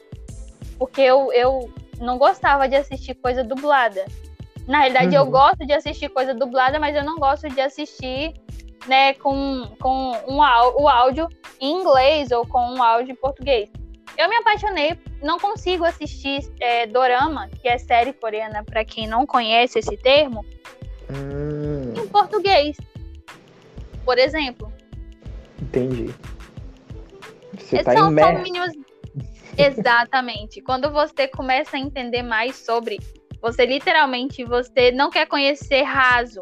porque 0.78 1.03
eu, 1.03 1.30
eu 1.32 1.70
não 2.01 2.18
gostava 2.18 2.68
de 2.68 2.76
assistir 2.76 3.14
coisa 3.14 3.42
dublada. 3.45 4.05
Na 4.66 4.78
realidade, 4.80 5.14
eu 5.14 5.24
Uhum. 5.24 5.30
gosto 5.30 5.66
de 5.66 5.72
assistir 5.72 6.09
coisa 6.09 6.32
dublada, 6.34 6.78
mas 6.78 6.97
eu 6.97 7.05
não 7.05 7.16
gosto 7.16 7.49
de 7.49 7.61
assistir 7.61 8.32
né, 8.86 9.14
com, 9.14 9.66
com 9.80 10.12
um, 10.28 10.38
o 10.38 10.88
áudio 10.88 11.28
em 11.61 11.80
inglês 11.80 12.30
ou 12.30 12.47
com 12.47 12.61
um 12.74 12.82
áudio 12.82 13.12
em 13.12 13.16
português. 13.16 13.68
Eu 14.16 14.28
me 14.28 14.36
apaixonei, 14.36 14.99
não 15.22 15.38
consigo 15.38 15.84
assistir 15.84 16.40
é, 16.61 16.86
dorama, 16.86 17.49
que 17.61 17.68
é 17.68 17.76
série 17.78 18.12
coreana, 18.12 18.62
para 18.64 18.84
quem 18.84 19.07
não 19.07 19.26
conhece 19.26 19.78
esse 19.78 19.97
termo, 19.97 20.45
Hum, 21.11 21.92
em 21.96 22.08
português. 22.08 22.76
Por 24.04 24.18
exemplo. 24.18 24.72
entendi. 25.61 26.14
Você 27.58 27.76
Esses 27.76 27.84
tá 27.84 27.92
são, 27.92 28.03
são 28.04 28.30
imerso. 28.46 28.79
Exatamente. 29.57 30.61
Quando 30.61 30.91
você 30.91 31.29
começa 31.29 31.76
a 31.76 31.81
entender 31.81 32.22
mais 32.22 32.57
sobre, 32.57 32.99
você 33.41 33.67
literalmente 33.67 34.45
você 34.45 34.91
não 34.91 35.11
quer 35.11 35.26
conhecer 35.26 35.83
raso. 35.83 36.41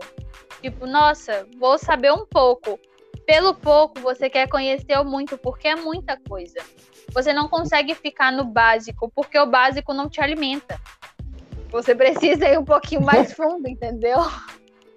Tipo, 0.60 0.86
nossa, 0.86 1.46
vou 1.58 1.76
saber 1.78 2.12
um 2.12 2.24
pouco. 2.24 2.78
Pelo 3.26 3.54
pouco, 3.54 4.00
você 4.00 4.28
quer 4.28 4.48
conhecer 4.48 4.98
o 4.98 5.04
muito, 5.04 5.36
porque 5.38 5.68
é 5.68 5.76
muita 5.76 6.16
coisa. 6.28 6.60
Você 7.12 7.32
não 7.32 7.48
consegue 7.48 7.94
ficar 7.94 8.32
no 8.32 8.44
básico, 8.44 9.10
porque 9.14 9.38
o 9.38 9.46
básico 9.46 9.92
não 9.92 10.08
te 10.08 10.20
alimenta. 10.20 10.80
Você 11.70 11.94
precisa 11.94 12.48
ir 12.48 12.58
um 12.58 12.64
pouquinho 12.64 13.02
mais 13.02 13.32
fundo, 13.34 13.68
entendeu? 13.68 14.18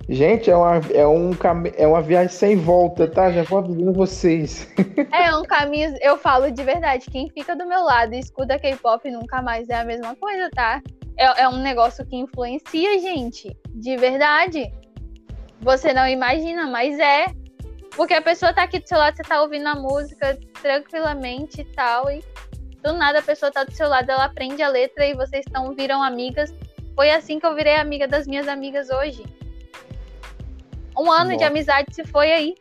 Gente, 0.07 0.51
é 0.51 0.55
uma, 0.55 0.75
é, 0.93 1.07
um, 1.07 1.31
é 1.75 1.87
uma 1.87 2.01
viagem 2.01 2.29
sem 2.29 2.55
volta, 2.55 3.07
tá? 3.07 3.31
Já 3.31 3.41
vou 3.41 3.59
avisando 3.59 3.93
vocês. 3.93 4.67
É 5.11 5.35
um 5.35 5.43
caminho, 5.43 5.95
eu 6.01 6.17
falo 6.17 6.51
de 6.51 6.63
verdade, 6.63 7.09
quem 7.09 7.29
fica 7.29 7.55
do 7.55 7.65
meu 7.65 7.81
lado 7.81 8.13
e 8.13 8.19
escuta 8.19 8.59
K-pop 8.59 9.09
nunca 9.09 9.41
mais 9.41 9.67
é 9.69 9.75
a 9.75 9.83
mesma 9.83 10.15
coisa, 10.15 10.49
tá? 10.51 10.81
É, 11.17 11.43
é 11.43 11.49
um 11.49 11.57
negócio 11.57 12.05
que 12.05 12.15
influencia, 12.15 12.99
gente, 12.99 13.55
de 13.73 13.97
verdade. 13.97 14.71
Você 15.61 15.93
não 15.93 16.07
imagina, 16.07 16.67
mas 16.67 16.99
é. 16.99 17.25
Porque 17.95 18.13
a 18.13 18.21
pessoa 18.21 18.53
tá 18.53 18.63
aqui 18.63 18.79
do 18.79 18.87
seu 18.87 18.97
lado, 18.97 19.15
você 19.15 19.23
tá 19.23 19.41
ouvindo 19.41 19.67
a 19.67 19.75
música 19.75 20.37
tranquilamente 20.61 21.61
e 21.61 21.65
tal, 21.65 22.11
e 22.11 22.21
do 22.83 22.93
nada 22.93 23.19
a 23.19 23.23
pessoa 23.23 23.51
tá 23.51 23.63
do 23.63 23.71
seu 23.71 23.87
lado, 23.87 24.09
ela 24.09 24.25
aprende 24.25 24.61
a 24.61 24.67
letra 24.67 25.05
e 25.07 25.15
vocês 25.15 25.45
estão 25.47 25.73
viram 25.73 26.03
amigas. 26.03 26.53
Foi 26.93 27.09
assim 27.09 27.39
que 27.39 27.45
eu 27.45 27.55
virei 27.55 27.75
amiga 27.75 28.07
das 28.07 28.27
minhas 28.27 28.47
amigas 28.47 28.89
hoje. 28.89 29.23
Um 30.97 31.11
ano 31.11 31.29
de 31.31 31.35
Nossa. 31.35 31.47
amizade 31.47 31.87
se 31.93 32.03
foi 32.05 32.31
aí. 32.31 32.55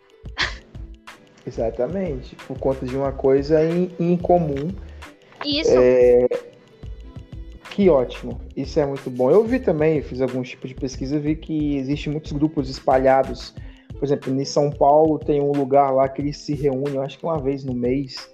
Exatamente. 1.47 2.35
Por 2.47 2.59
conta 2.59 2.87
de 2.87 2.97
uma 2.97 3.13
coisa 3.13 3.63
em, 3.65 3.91
em 3.99 4.17
comum. 4.17 4.73
Isso. 5.45 5.71
Que 7.71 7.89
ótimo. 7.91 8.41
Isso 8.57 8.79
é 8.81 8.87
muito 8.87 9.11
bom. 9.11 9.31
Eu 9.31 9.45
vi 9.45 9.59
também, 9.59 10.01
fiz 10.01 10.21
alguns 10.21 10.49
tipos 10.51 10.71
de 10.71 10.75
pesquisa, 10.77 11.19
vi 11.19 11.35
que 11.37 11.77
existem 11.77 12.13
muitos 12.13 12.33
grupos 12.33 12.71
espalhados. 12.71 13.55
Por 13.93 14.05
exemplo, 14.05 14.33
em 14.33 14.45
São 14.45 14.71
Paulo 14.71 15.19
tem 15.19 15.41
um 15.41 15.53
lugar 15.53 15.91
lá 15.91 16.09
que 16.09 16.23
eles 16.23 16.37
se 16.39 16.55
reúnem, 16.55 16.95
eu 16.97 17.03
acho 17.03 17.19
que 17.19 17.25
uma 17.25 17.39
vez 17.39 17.65
no 17.65 17.75
mês, 17.75 18.31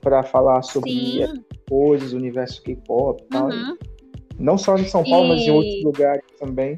para 0.00 0.22
falar 0.22 0.62
sobre 0.62 0.90
Sim. 0.90 1.44
coisas, 1.68 2.12
o 2.12 2.16
universo 2.16 2.62
K-pop 2.62 3.22
e 3.22 3.26
tal. 3.28 3.48
Uhum. 3.48 3.76
Não 4.38 4.58
só 4.58 4.76
em 4.76 4.84
São 4.86 5.04
Paulo, 5.04 5.28
mas 5.28 5.40
em 5.42 5.46
E- 5.46 5.50
outros 5.50 5.84
lugares 5.84 6.24
também. 6.38 6.76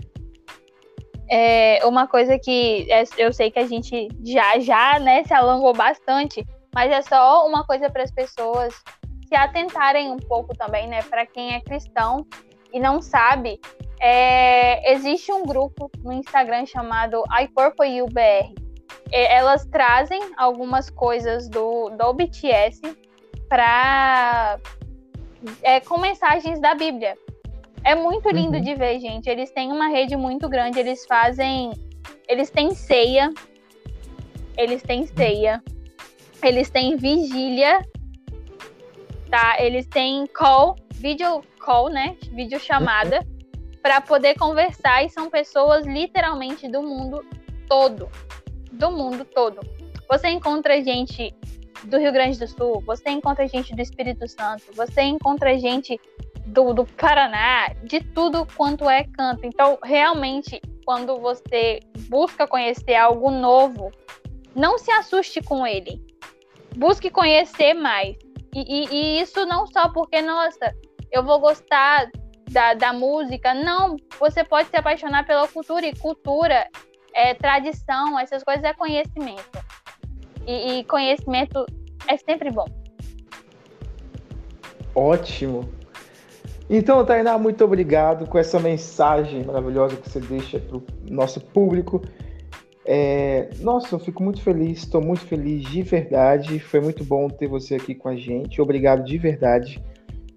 É 1.28 1.85
uma 1.85 2.07
coisa 2.07 2.39
que 2.39 2.86
é- 2.90 3.05
eu 3.19 3.32
sei 3.32 3.51
que 3.51 3.59
a 3.59 3.66
gente 3.66 4.09
já 4.24 4.59
já 4.59 4.98
né, 4.98 5.24
se 5.24 5.35
alongou 5.35 5.73
bastante, 5.73 6.47
mas 6.74 6.90
é 6.90 7.03
só 7.03 7.47
uma 7.47 7.65
coisa 7.65 7.90
para 7.90 8.03
as 8.03 8.11
pessoas 8.11 8.74
se 9.28 9.35
atentarem 9.35 10.11
um 10.11 10.19
pouco 10.19 10.57
também, 10.57 10.86
né? 10.86 11.03
Para 11.03 11.27
quem 11.27 11.55
é 11.55 11.61
cristão 11.61 12.24
e 12.73 12.78
não 12.78 13.03
sabe, 13.03 13.61
é, 14.01 14.93
existe 14.93 15.32
um 15.32 15.44
grupo 15.44 15.90
no 16.03 16.12
Instagram 16.12 16.66
chamado 16.66 17.24
iCorpoUBR. 17.43 18.55
Elas 19.11 19.65
trazem 19.66 20.20
algumas 20.36 20.90
coisas 20.90 21.48
do, 21.48 21.90
do 21.90 22.12
BTS 22.12 22.81
para 23.48 24.59
com 25.89 25.98
mensagens 25.98 26.61
da 26.61 26.74
Bíblia. 26.74 27.16
É 27.85 27.94
muito 27.94 28.28
lindo 28.31 28.57
Uhum. 28.57 28.62
de 28.62 28.74
ver, 28.74 28.98
gente. 29.01 29.28
Eles 29.28 29.51
têm 29.51 29.70
uma 29.73 29.89
rede 29.89 30.16
muito 30.16 30.48
grande. 30.48 30.78
Eles 30.78 31.07
fazem. 31.07 31.73
Eles 32.28 32.51
têm 32.51 32.74
ceia. 32.74 33.32
Eles 34.57 34.82
têm 34.82 35.07
ceia. 35.07 35.62
Eles 36.43 36.69
têm 36.70 36.97
vigília. 36.97 37.81
Tá? 39.31 39.57
Eles 39.61 39.86
têm 39.86 40.27
call, 40.27 40.77
video 40.93 41.43
call, 41.61 41.89
né? 41.89 42.16
Vídeo 42.32 42.59
chamada. 42.59 43.24
Para 43.82 44.01
poder 44.01 44.35
conversar. 44.36 45.05
E 45.05 45.09
são 45.09 45.31
pessoas 45.31 45.86
literalmente 45.86 46.69
do 46.69 46.82
mundo 46.82 47.24
todo. 47.69 48.09
Do 48.73 48.90
mundo 48.90 49.24
todo. 49.24 49.61
Você 50.09 50.28
encontra 50.28 50.82
gente 50.82 51.35
do 51.85 51.98
Rio 51.98 52.12
Grande 52.12 52.39
do 52.39 52.48
Sul, 52.48 52.82
você 52.85 53.11
encontra 53.11 53.47
gente 53.47 53.74
do 53.74 53.82
Espírito 53.82 54.27
Santo, 54.28 54.65
você 54.74 55.03
encontra 55.03 55.57
gente 55.59 56.01
do, 56.47 56.73
do 56.73 56.86
Paraná, 56.86 57.68
de 57.82 58.01
tudo 58.01 58.47
quanto 58.56 58.89
é 58.89 59.05
canto. 59.05 59.44
Então, 59.44 59.78
realmente, 59.82 60.60
quando 60.85 61.18
você 61.18 61.81
busca 62.09 62.47
conhecer 62.47 62.94
algo 62.94 63.31
novo, 63.31 63.90
não 64.55 64.78
se 64.78 64.90
assuste 64.93 65.43
com 65.43 65.66
ele. 65.66 66.01
Busque 66.77 67.10
conhecer 67.10 67.74
mais. 67.74 68.16
E, 68.55 68.60
e- 68.60 68.89
e 68.94 69.20
isso 69.20 69.44
não 69.44 69.66
só 69.66 69.89
porque, 69.90 70.23
nossa, 70.23 70.74
eu 71.10 71.23
vou 71.23 71.40
gostar 71.40 72.09
da, 72.51 72.74
da 72.74 72.93
música. 72.93 73.52
Não, 73.52 73.97
você 74.18 74.44
pode 74.44 74.68
se 74.68 74.77
apaixonar 74.77 75.27
pela 75.27 75.48
cultura. 75.48 75.86
E 75.86 75.97
cultura 75.97 76.68
é 77.12 77.35
tradição, 77.35 78.18
essas 78.18 78.44
coisas 78.44 78.64
é 78.64 78.73
conhecimento. 78.73 79.59
E, 80.47 80.78
e 80.78 80.85
conhecimento 80.85 81.66
é 82.06 82.16
sempre 82.16 82.51
bom. 82.51 82.66
Ótimo. 84.94 85.68
Então, 86.68 87.05
Tainá, 87.05 87.38
muito 87.38 87.64
obrigado 87.64 88.26
com 88.26 88.38
essa 88.38 88.59
mensagem 88.59 89.44
maravilhosa 89.44 89.97
que 89.97 90.09
você 90.09 90.18
deixa 90.20 90.59
para 90.59 90.76
o 90.78 90.82
nosso 91.09 91.40
público. 91.40 92.02
É, 92.84 93.51
Nossa, 93.60 93.94
eu 93.94 93.98
fico 93.98 94.22
muito 94.22 94.40
feliz, 94.43 94.78
estou 94.78 95.01
muito 95.01 95.24
feliz 95.26 95.64
de 95.64 95.82
verdade. 95.82 96.59
Foi 96.60 96.80
muito 96.80 97.05
bom 97.05 97.28
ter 97.28 97.47
você 97.48 97.76
aqui 97.76 97.94
com 97.94 98.09
a 98.09 98.16
gente. 98.16 98.60
Obrigado 98.60 99.05
de 99.05 99.16
verdade 99.18 99.82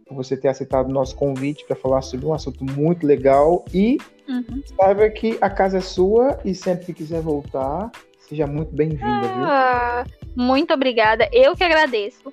por 0.08 0.16
você 0.16 0.36
ter 0.36 0.48
aceitado 0.48 0.88
o 0.90 0.94
nosso 0.94 1.16
convite 1.16 1.66
para 1.66 1.76
falar 1.76 2.02
sobre 2.02 2.26
um 2.26 2.34
assunto 2.34 2.64
muito 2.64 3.06
legal. 3.06 3.64
E 3.74 3.98
Uhum. 4.28 4.62
saiba 4.76 5.10
que 5.10 5.38
a 5.42 5.50
casa 5.50 5.80
é 5.80 5.82
sua 5.82 6.40
e 6.46 6.54
sempre 6.54 6.86
que 6.86 6.94
quiser 6.94 7.20
voltar, 7.22 7.92
seja 8.20 8.46
muito 8.46 8.72
bem-vinda, 8.76 9.28
viu? 9.28 9.44
Ah, 9.46 10.04
muito 10.36 10.72
obrigada. 10.72 11.28
Eu 11.32 11.56
que 11.56 11.64
agradeço 11.64 12.32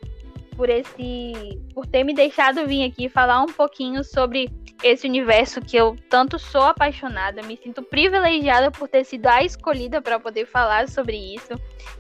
por 0.57 0.71
esse, 0.71 1.61
por 1.75 1.87
ter 1.87 2.03
me 2.03 2.15
deixado 2.15 2.67
vir 2.67 2.85
aqui 2.85 3.09
falar 3.09 3.43
um 3.43 3.47
pouquinho 3.47 4.03
sobre 4.03 4.51
esse 4.83 5.07
universo 5.07 5.61
que 5.61 5.77
eu 5.77 5.97
tanto 6.09 6.39
sou 6.39 6.63
apaixonada. 6.63 7.43
Me 7.43 7.57
sinto 7.57 7.83
privilegiada 7.83 8.71
por 8.71 8.89
ter 8.89 9.05
sido 9.05 9.27
a 9.27 9.43
escolhida 9.43 10.01
para 10.01 10.19
poder 10.19 10.47
falar 10.47 10.89
sobre 10.89 11.17
isso. 11.17 11.53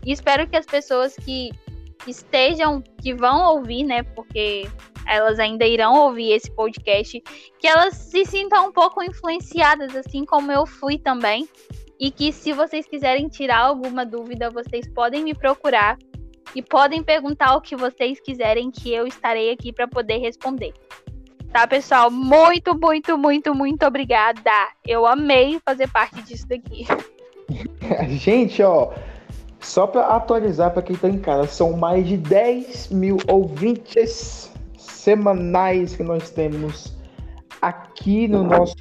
E 0.05 0.13
espero 0.13 0.49
que 0.49 0.57
as 0.57 0.67
pessoas 0.67 1.15
que 1.17 1.51
estejam, 2.07 2.83
que 3.03 3.15
vão 3.15 3.57
ouvir, 3.57 3.85
né, 3.85 4.03
porque 4.03 4.69
elas 5.07 5.39
ainda 5.39 5.67
irão 5.67 5.95
ouvir 5.95 6.33
esse 6.33 6.51
podcast, 6.51 7.23
que 7.59 7.67
elas 7.67 7.95
se 7.95 8.25
sintam 8.25 8.69
um 8.69 8.73
pouco 8.73 9.03
influenciadas, 9.03 9.95
assim 9.95 10.25
como 10.25 10.51
eu 10.51 10.67
fui 10.67 10.99
também. 10.99 11.49
E 11.99 12.11
que 12.11 12.31
se 12.31 12.53
vocês 12.53 12.87
quiserem 12.87 13.27
tirar 13.27 13.61
alguma 13.61 14.05
dúvida, 14.05 14.51
vocês 14.51 14.87
podem 14.89 15.25
me 15.25 15.35
procurar 15.35 15.97
e 16.55 16.63
podem 16.63 17.03
perguntar 17.03 17.57
o 17.57 17.61
que 17.61 17.77
vocês 17.77 18.21
quiserem, 18.21 18.71
que 18.71 18.93
eu 18.93 19.07
estarei 19.07 19.51
aqui 19.51 19.73
para 19.73 19.87
poder 19.87 20.19
responder. 20.19 20.73
Tá, 21.53 21.67
pessoal? 21.67 22.11
Muito, 22.11 22.79
muito, 22.79 23.17
muito, 23.17 23.55
muito 23.55 23.87
obrigada. 23.87 24.51
Eu 24.87 25.07
amei 25.07 25.59
fazer 25.65 25.89
parte 25.89 26.23
disso 26.23 26.47
daqui. 26.49 26.87
Gente, 28.19 28.63
ó, 28.63 28.93
só 29.61 29.87
para 29.87 30.07
atualizar 30.09 30.73
para 30.73 30.83
quem 30.83 30.97
tá 30.97 31.09
em 31.09 31.19
casa, 31.19 31.49
são 31.49 31.77
mais 31.77 32.07
de 32.07 32.17
10 32.17 32.89
mil 32.91 33.17
ouvintes 33.29 34.53
semanais 34.77 35.97
que 35.97 36.03
nós 36.03 36.31
temos 36.31 36.97
aqui 37.61 38.29
no 38.29 38.43
nosso 38.45 38.77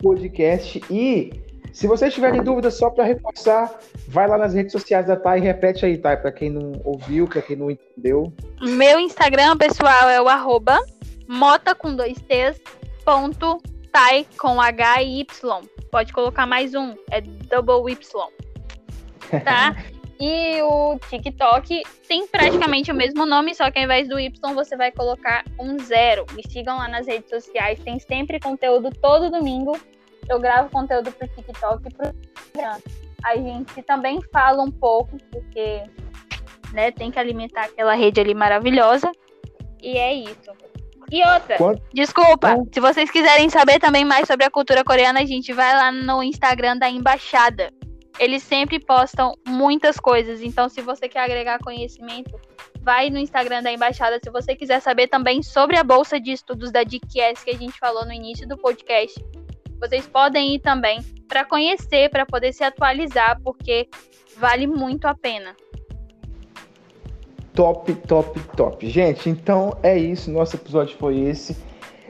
podcast. 0.00 0.82
E 0.90 1.43
se 1.74 1.86
vocês 1.86 2.14
tiverem 2.14 2.42
dúvidas, 2.42 2.74
só 2.74 2.88
para 2.88 3.04
reforçar, 3.04 3.78
vai 4.08 4.26
lá 4.26 4.38
nas 4.38 4.54
redes 4.54 4.72
sociais 4.72 5.06
da 5.06 5.16
Thay 5.16 5.40
e 5.40 5.42
repete 5.42 5.84
aí, 5.84 5.98
Thay, 5.98 6.16
para 6.16 6.32
quem 6.32 6.48
não 6.48 6.80
ouviu, 6.84 7.28
para 7.28 7.42
quem 7.42 7.56
não 7.56 7.70
entendeu. 7.70 8.32
Meu 8.62 8.98
Instagram, 8.98 9.58
pessoal, 9.58 10.08
é 10.08 10.22
o 10.22 10.28
arroba 10.28 10.80
mota 11.28 11.74
com 11.74 11.94
dois 11.94 12.20
T's, 12.22 12.60
ponto, 13.04 13.60
tai 13.92 14.26
com 14.38 14.60
H 14.60 15.02
e 15.02 15.20
Y. 15.20 15.60
Pode 15.90 16.12
colocar 16.12 16.46
mais 16.46 16.74
um, 16.74 16.94
é 17.10 17.20
double 17.20 17.92
Y. 17.92 18.28
Tá? 19.42 19.74
E 20.20 20.62
o 20.62 20.96
TikTok 21.10 21.82
tem 22.06 22.26
praticamente 22.28 22.92
o 22.92 22.94
mesmo 22.94 23.26
nome, 23.26 23.52
só 23.52 23.68
que 23.70 23.78
ao 23.78 23.84
invés 23.84 24.08
do 24.08 24.20
Y 24.20 24.54
você 24.54 24.76
vai 24.76 24.92
colocar 24.92 25.44
um 25.58 25.78
zero. 25.80 26.24
Me 26.34 26.42
sigam 26.48 26.76
lá 26.76 26.86
nas 26.86 27.06
redes 27.06 27.28
sociais, 27.28 27.80
tem 27.80 27.98
sempre 27.98 28.38
conteúdo 28.38 28.90
todo 29.02 29.30
domingo. 29.30 29.76
Eu 30.28 30.40
gravo 30.40 30.70
conteúdo 30.70 31.10
pro 31.12 31.28
TikTok 31.28 31.86
e 31.88 31.94
pro 31.94 32.12
Instagram. 32.54 32.80
A 33.24 33.36
gente 33.36 33.82
também 33.82 34.20
fala 34.32 34.62
um 34.62 34.70
pouco, 34.70 35.16
porque 35.30 35.82
né, 36.72 36.90
tem 36.90 37.10
que 37.10 37.18
alimentar 37.18 37.64
aquela 37.64 37.94
rede 37.94 38.20
ali 38.20 38.34
maravilhosa. 38.34 39.10
E 39.82 39.96
é 39.98 40.12
isso. 40.14 40.50
E 41.10 41.22
outra, 41.22 41.56
Quanto- 41.58 41.82
desculpa, 41.92 42.54
Hum. 42.54 42.66
se 42.72 42.80
vocês 42.80 43.10
quiserem 43.10 43.48
saber 43.50 43.78
também 43.78 44.04
mais 44.04 44.26
sobre 44.26 44.44
a 44.46 44.50
cultura 44.50 44.82
coreana, 44.82 45.20
a 45.20 45.24
gente 45.26 45.52
vai 45.52 45.74
lá 45.74 45.92
no 45.92 46.22
Instagram 46.22 46.76
da 46.78 46.88
Embaixada. 46.88 47.70
Eles 48.18 48.42
sempre 48.42 48.78
postam 48.80 49.34
muitas 49.46 49.98
coisas, 49.98 50.40
então 50.42 50.68
se 50.68 50.80
você 50.80 51.08
quer 51.08 51.20
agregar 51.20 51.58
conhecimento, 51.58 52.38
vai 52.80 53.10
no 53.10 53.18
Instagram 53.18 53.62
da 53.62 53.72
Embaixada. 53.72 54.18
Se 54.22 54.30
você 54.30 54.54
quiser 54.54 54.80
saber 54.80 55.08
também 55.08 55.42
sobre 55.42 55.76
a 55.76 55.84
bolsa 55.84 56.18
de 56.18 56.32
estudos 56.32 56.70
da 56.72 56.82
DQS 56.84 57.42
que 57.44 57.50
a 57.50 57.56
gente 57.56 57.78
falou 57.78 58.04
no 58.06 58.12
início 58.12 58.46
do 58.48 58.56
podcast, 58.56 59.22
vocês 59.80 60.06
podem 60.06 60.54
ir 60.54 60.60
também 60.60 61.00
para 61.28 61.44
conhecer, 61.44 62.10
para 62.10 62.24
poder 62.24 62.52
se 62.52 62.62
atualizar, 62.62 63.40
porque 63.42 63.88
vale 64.38 64.66
muito 64.66 65.06
a 65.06 65.14
pena. 65.14 65.54
Top, 67.54 67.92
top, 68.08 68.40
top. 68.56 68.88
Gente, 68.88 69.30
então 69.30 69.76
é 69.82 69.96
isso. 69.96 70.30
Nosso 70.30 70.56
episódio 70.56 70.96
foi 70.98 71.20
esse. 71.20 71.56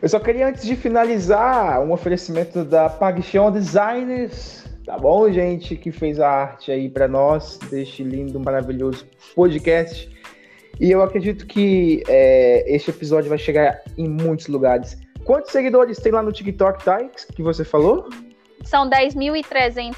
Eu 0.01 0.09
só 0.09 0.19
queria, 0.19 0.49
antes 0.49 0.65
de 0.65 0.77
finalizar, 0.77 1.81
um 1.83 1.93
oferecimento 1.93 2.65
da 2.65 2.89
Paixão 2.89 3.51
Designers. 3.51 4.65
Tá 4.85 4.99
bom, 4.99 5.31
gente? 5.31 5.77
Que 5.77 5.91
fez 5.91 6.21
a 6.21 6.29
arte 6.29 6.71
aí 6.71 6.89
pra 6.89 7.09
nós 7.09 7.59
deste 7.71 8.03
lindo, 8.03 8.39
maravilhoso 8.39 9.07
podcast. 9.35 10.11
E 10.81 10.91
eu 10.91 11.03
acredito 11.03 11.47
que 11.47 12.03
é, 12.09 12.65
este 12.75 12.91
episódio 12.91 13.29
vai 13.29 13.39
chegar 13.39 13.81
em 13.97 14.09
muitos 14.09 14.47
lugares. 14.47 14.99
Quantos 15.25 15.51
seguidores 15.53 15.99
tem 15.99 16.13
lá 16.13 16.23
no 16.23 16.33
TikTok, 16.33 16.85
Thay, 16.85 17.11
que 17.35 17.43
você 17.43 17.65
falou? 17.65 18.09
São 18.63 18.89
10.300. 18.89 19.95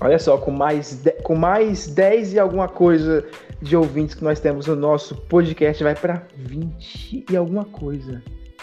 Olha 0.00 0.18
só, 0.18 0.38
com 0.38 0.50
mais, 0.50 1.02
de- 1.02 1.12
com 1.22 1.34
mais 1.34 1.88
10 1.88 2.34
e 2.34 2.38
alguma 2.38 2.68
coisa 2.68 3.26
de 3.60 3.76
ouvintes 3.76 4.14
que 4.14 4.22
nós 4.22 4.38
temos 4.38 4.66
no 4.66 4.76
nosso 4.76 5.16
podcast, 5.22 5.82
vai 5.82 5.94
para 5.94 6.22
20 6.36 7.24
e 7.30 7.36
alguma 7.36 7.64
coisa. 7.64 8.22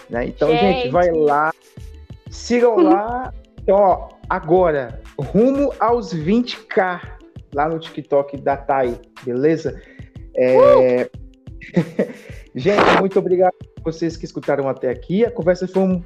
Né? 0.10 0.28
Então, 0.28 0.50
gente. 0.50 0.84
Gente. 0.84 0.92
vai 0.92 1.12
lá, 1.12 1.54
sigam 2.30 2.78
lá. 2.78 3.34
Então, 3.66 3.78
ó, 3.78 4.10
agora, 4.30 5.02
rumo 5.18 5.74
aos 5.80 6.14
20k 6.14 7.02
lá 7.52 7.68
no 7.68 7.80
TikTok 7.80 8.38
da 8.38 8.56
Thay, 8.56 8.96
beleza? 9.24 9.82
É... 10.36 11.10
gente, 12.56 13.00
muito 13.00 13.20
obrigado 13.20 13.54
a 13.78 13.82
vocês 13.82 14.18
que 14.18 14.26
escutaram 14.26 14.68
até 14.68 14.90
aqui. 14.90 15.26
A 15.26 15.32
conversa 15.32 15.68
foi 15.68 15.84
um. 15.84 16.04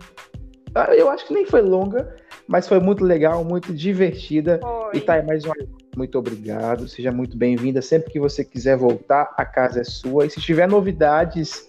Ah, 0.76 0.96
Eu 0.96 1.10
acho 1.10 1.26
que 1.26 1.34
nem 1.34 1.46
foi 1.46 1.62
longa, 1.62 2.16
mas 2.48 2.68
foi 2.68 2.80
muito 2.80 3.04
legal, 3.04 3.44
muito 3.44 3.74
divertida. 3.74 4.60
E 4.94 5.00
tá 5.00 5.14
aí 5.14 5.26
mais 5.26 5.44
uma 5.44 5.54
muito 6.00 6.18
obrigado. 6.18 6.88
Seja 6.88 7.12
muito 7.12 7.38
bem-vinda. 7.38 7.82
Sempre 7.82 8.12
que 8.12 8.20
você 8.20 8.44
quiser 8.44 8.78
voltar, 8.78 9.34
a 9.36 9.46
casa 9.46 9.82
é 9.82 9.84
sua. 9.84 10.26
E 10.26 10.30
se 10.30 10.40
tiver 10.40 10.68
novidades 10.68 11.68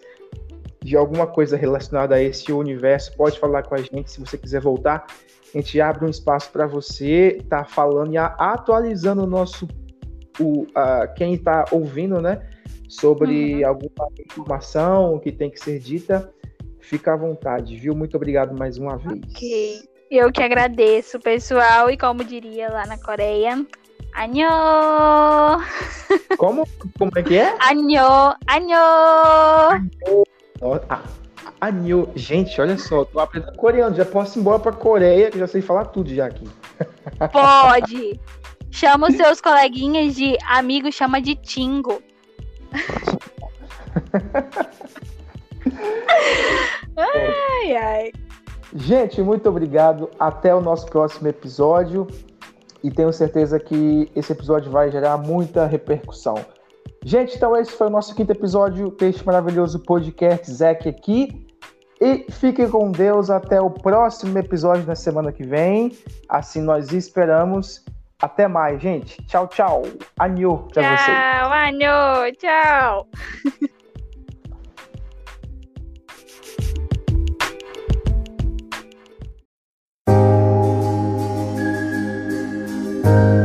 de 0.82 0.96
alguma 0.96 1.26
coisa 1.26 1.56
relacionada 1.56 2.14
a 2.14 2.22
esse 2.22 2.52
universo, 2.52 3.14
pode 3.16 3.38
falar 3.38 3.64
com 3.64 3.74
a 3.74 3.78
gente. 3.78 4.10
Se 4.10 4.20
você 4.20 4.38
quiser 4.38 4.60
voltar, 4.60 5.06
a 5.52 5.58
gente 5.58 5.80
abre 5.80 6.04
um 6.04 6.08
espaço 6.08 6.50
para 6.52 6.66
você 6.66 7.38
estar 7.40 7.64
tá 7.64 7.64
falando 7.64 8.12
e 8.12 8.18
atualizando 8.18 9.24
o 9.24 9.26
nosso. 9.26 9.66
O, 10.38 10.64
a, 10.74 11.08
quem 11.08 11.34
está 11.34 11.64
ouvindo, 11.70 12.20
né? 12.20 12.40
Sobre 12.90 13.62
uhum. 13.62 13.68
alguma 13.68 14.08
informação 14.18 15.20
que 15.20 15.30
tem 15.30 15.48
que 15.48 15.60
ser 15.60 15.78
dita. 15.78 16.32
Fica 16.80 17.12
à 17.12 17.16
vontade, 17.16 17.76
viu? 17.76 17.94
Muito 17.94 18.16
obrigado 18.16 18.58
mais 18.58 18.76
uma 18.76 18.96
vez. 18.96 19.20
Ok. 19.30 19.88
Eu 20.10 20.32
que 20.32 20.42
agradeço, 20.42 21.20
pessoal. 21.20 21.88
E 21.88 21.96
como 21.96 22.24
diria 22.24 22.68
lá 22.68 22.84
na 22.84 22.98
Coreia, 22.98 23.64
Anhô! 24.14 25.62
Como? 26.36 26.66
Como 26.98 27.12
é 27.14 27.22
que 27.22 27.38
é? 27.38 27.56
Anhô! 27.60 28.34
Anhô! 28.48 28.76
Anhô! 31.60 32.08
Gente, 32.16 32.60
olha 32.60 32.76
só, 32.76 33.04
tô 33.04 33.20
aprendendo 33.20 33.56
coreano. 33.56 33.94
Já 33.94 34.04
posso 34.04 34.36
ir 34.36 34.40
embora 34.40 34.58
pra 34.58 34.72
Coreia, 34.72 35.30
que 35.30 35.38
já 35.38 35.46
sei 35.46 35.62
falar 35.62 35.86
tudo 35.86 36.12
já 36.12 36.26
aqui. 36.26 36.48
Pode! 37.32 38.20
Chama 38.70 39.08
os 39.08 39.16
seus 39.16 39.40
coleguinhas 39.40 40.14
de 40.16 40.36
amigo, 40.44 40.90
chama 40.90 41.20
de 41.20 41.36
Tingo. 41.36 42.02
Ai, 46.96 47.76
ai. 47.76 48.12
Gente, 48.74 49.20
muito 49.22 49.48
obrigado. 49.48 50.10
Até 50.18 50.54
o 50.54 50.60
nosso 50.60 50.86
próximo 50.86 51.28
episódio. 51.28 52.06
E 52.82 52.90
tenho 52.90 53.12
certeza 53.12 53.60
que 53.60 54.10
esse 54.14 54.32
episódio 54.32 54.70
vai 54.70 54.90
gerar 54.90 55.18
muita 55.18 55.66
repercussão. 55.66 56.36
Gente, 57.04 57.36
então 57.36 57.56
esse 57.56 57.72
foi 57.72 57.88
o 57.88 57.90
nosso 57.90 58.14
quinto 58.14 58.32
episódio 58.32 58.90
deste 58.90 59.24
maravilhoso 59.26 59.78
podcast 59.80 60.50
Zec 60.50 60.88
aqui. 60.88 61.46
E 62.00 62.24
fiquem 62.30 62.68
com 62.68 62.90
Deus 62.90 63.28
até 63.28 63.60
o 63.60 63.68
próximo 63.70 64.38
episódio 64.38 64.86
na 64.86 64.94
semana 64.94 65.30
que 65.32 65.42
vem. 65.42 65.92
Assim 66.28 66.62
nós 66.62 66.92
esperamos. 66.92 67.84
Até 68.20 68.46
mais, 68.46 68.80
gente. 68.80 69.22
Tchau, 69.26 69.48
tchau. 69.48 69.82
Anhô 70.18 70.58
pra 70.58 70.82
vocês. 70.82 71.18
Tchau, 71.18 71.52
anhô. 71.52 72.32
Tchau. 72.38 73.06
like 83.10 83.39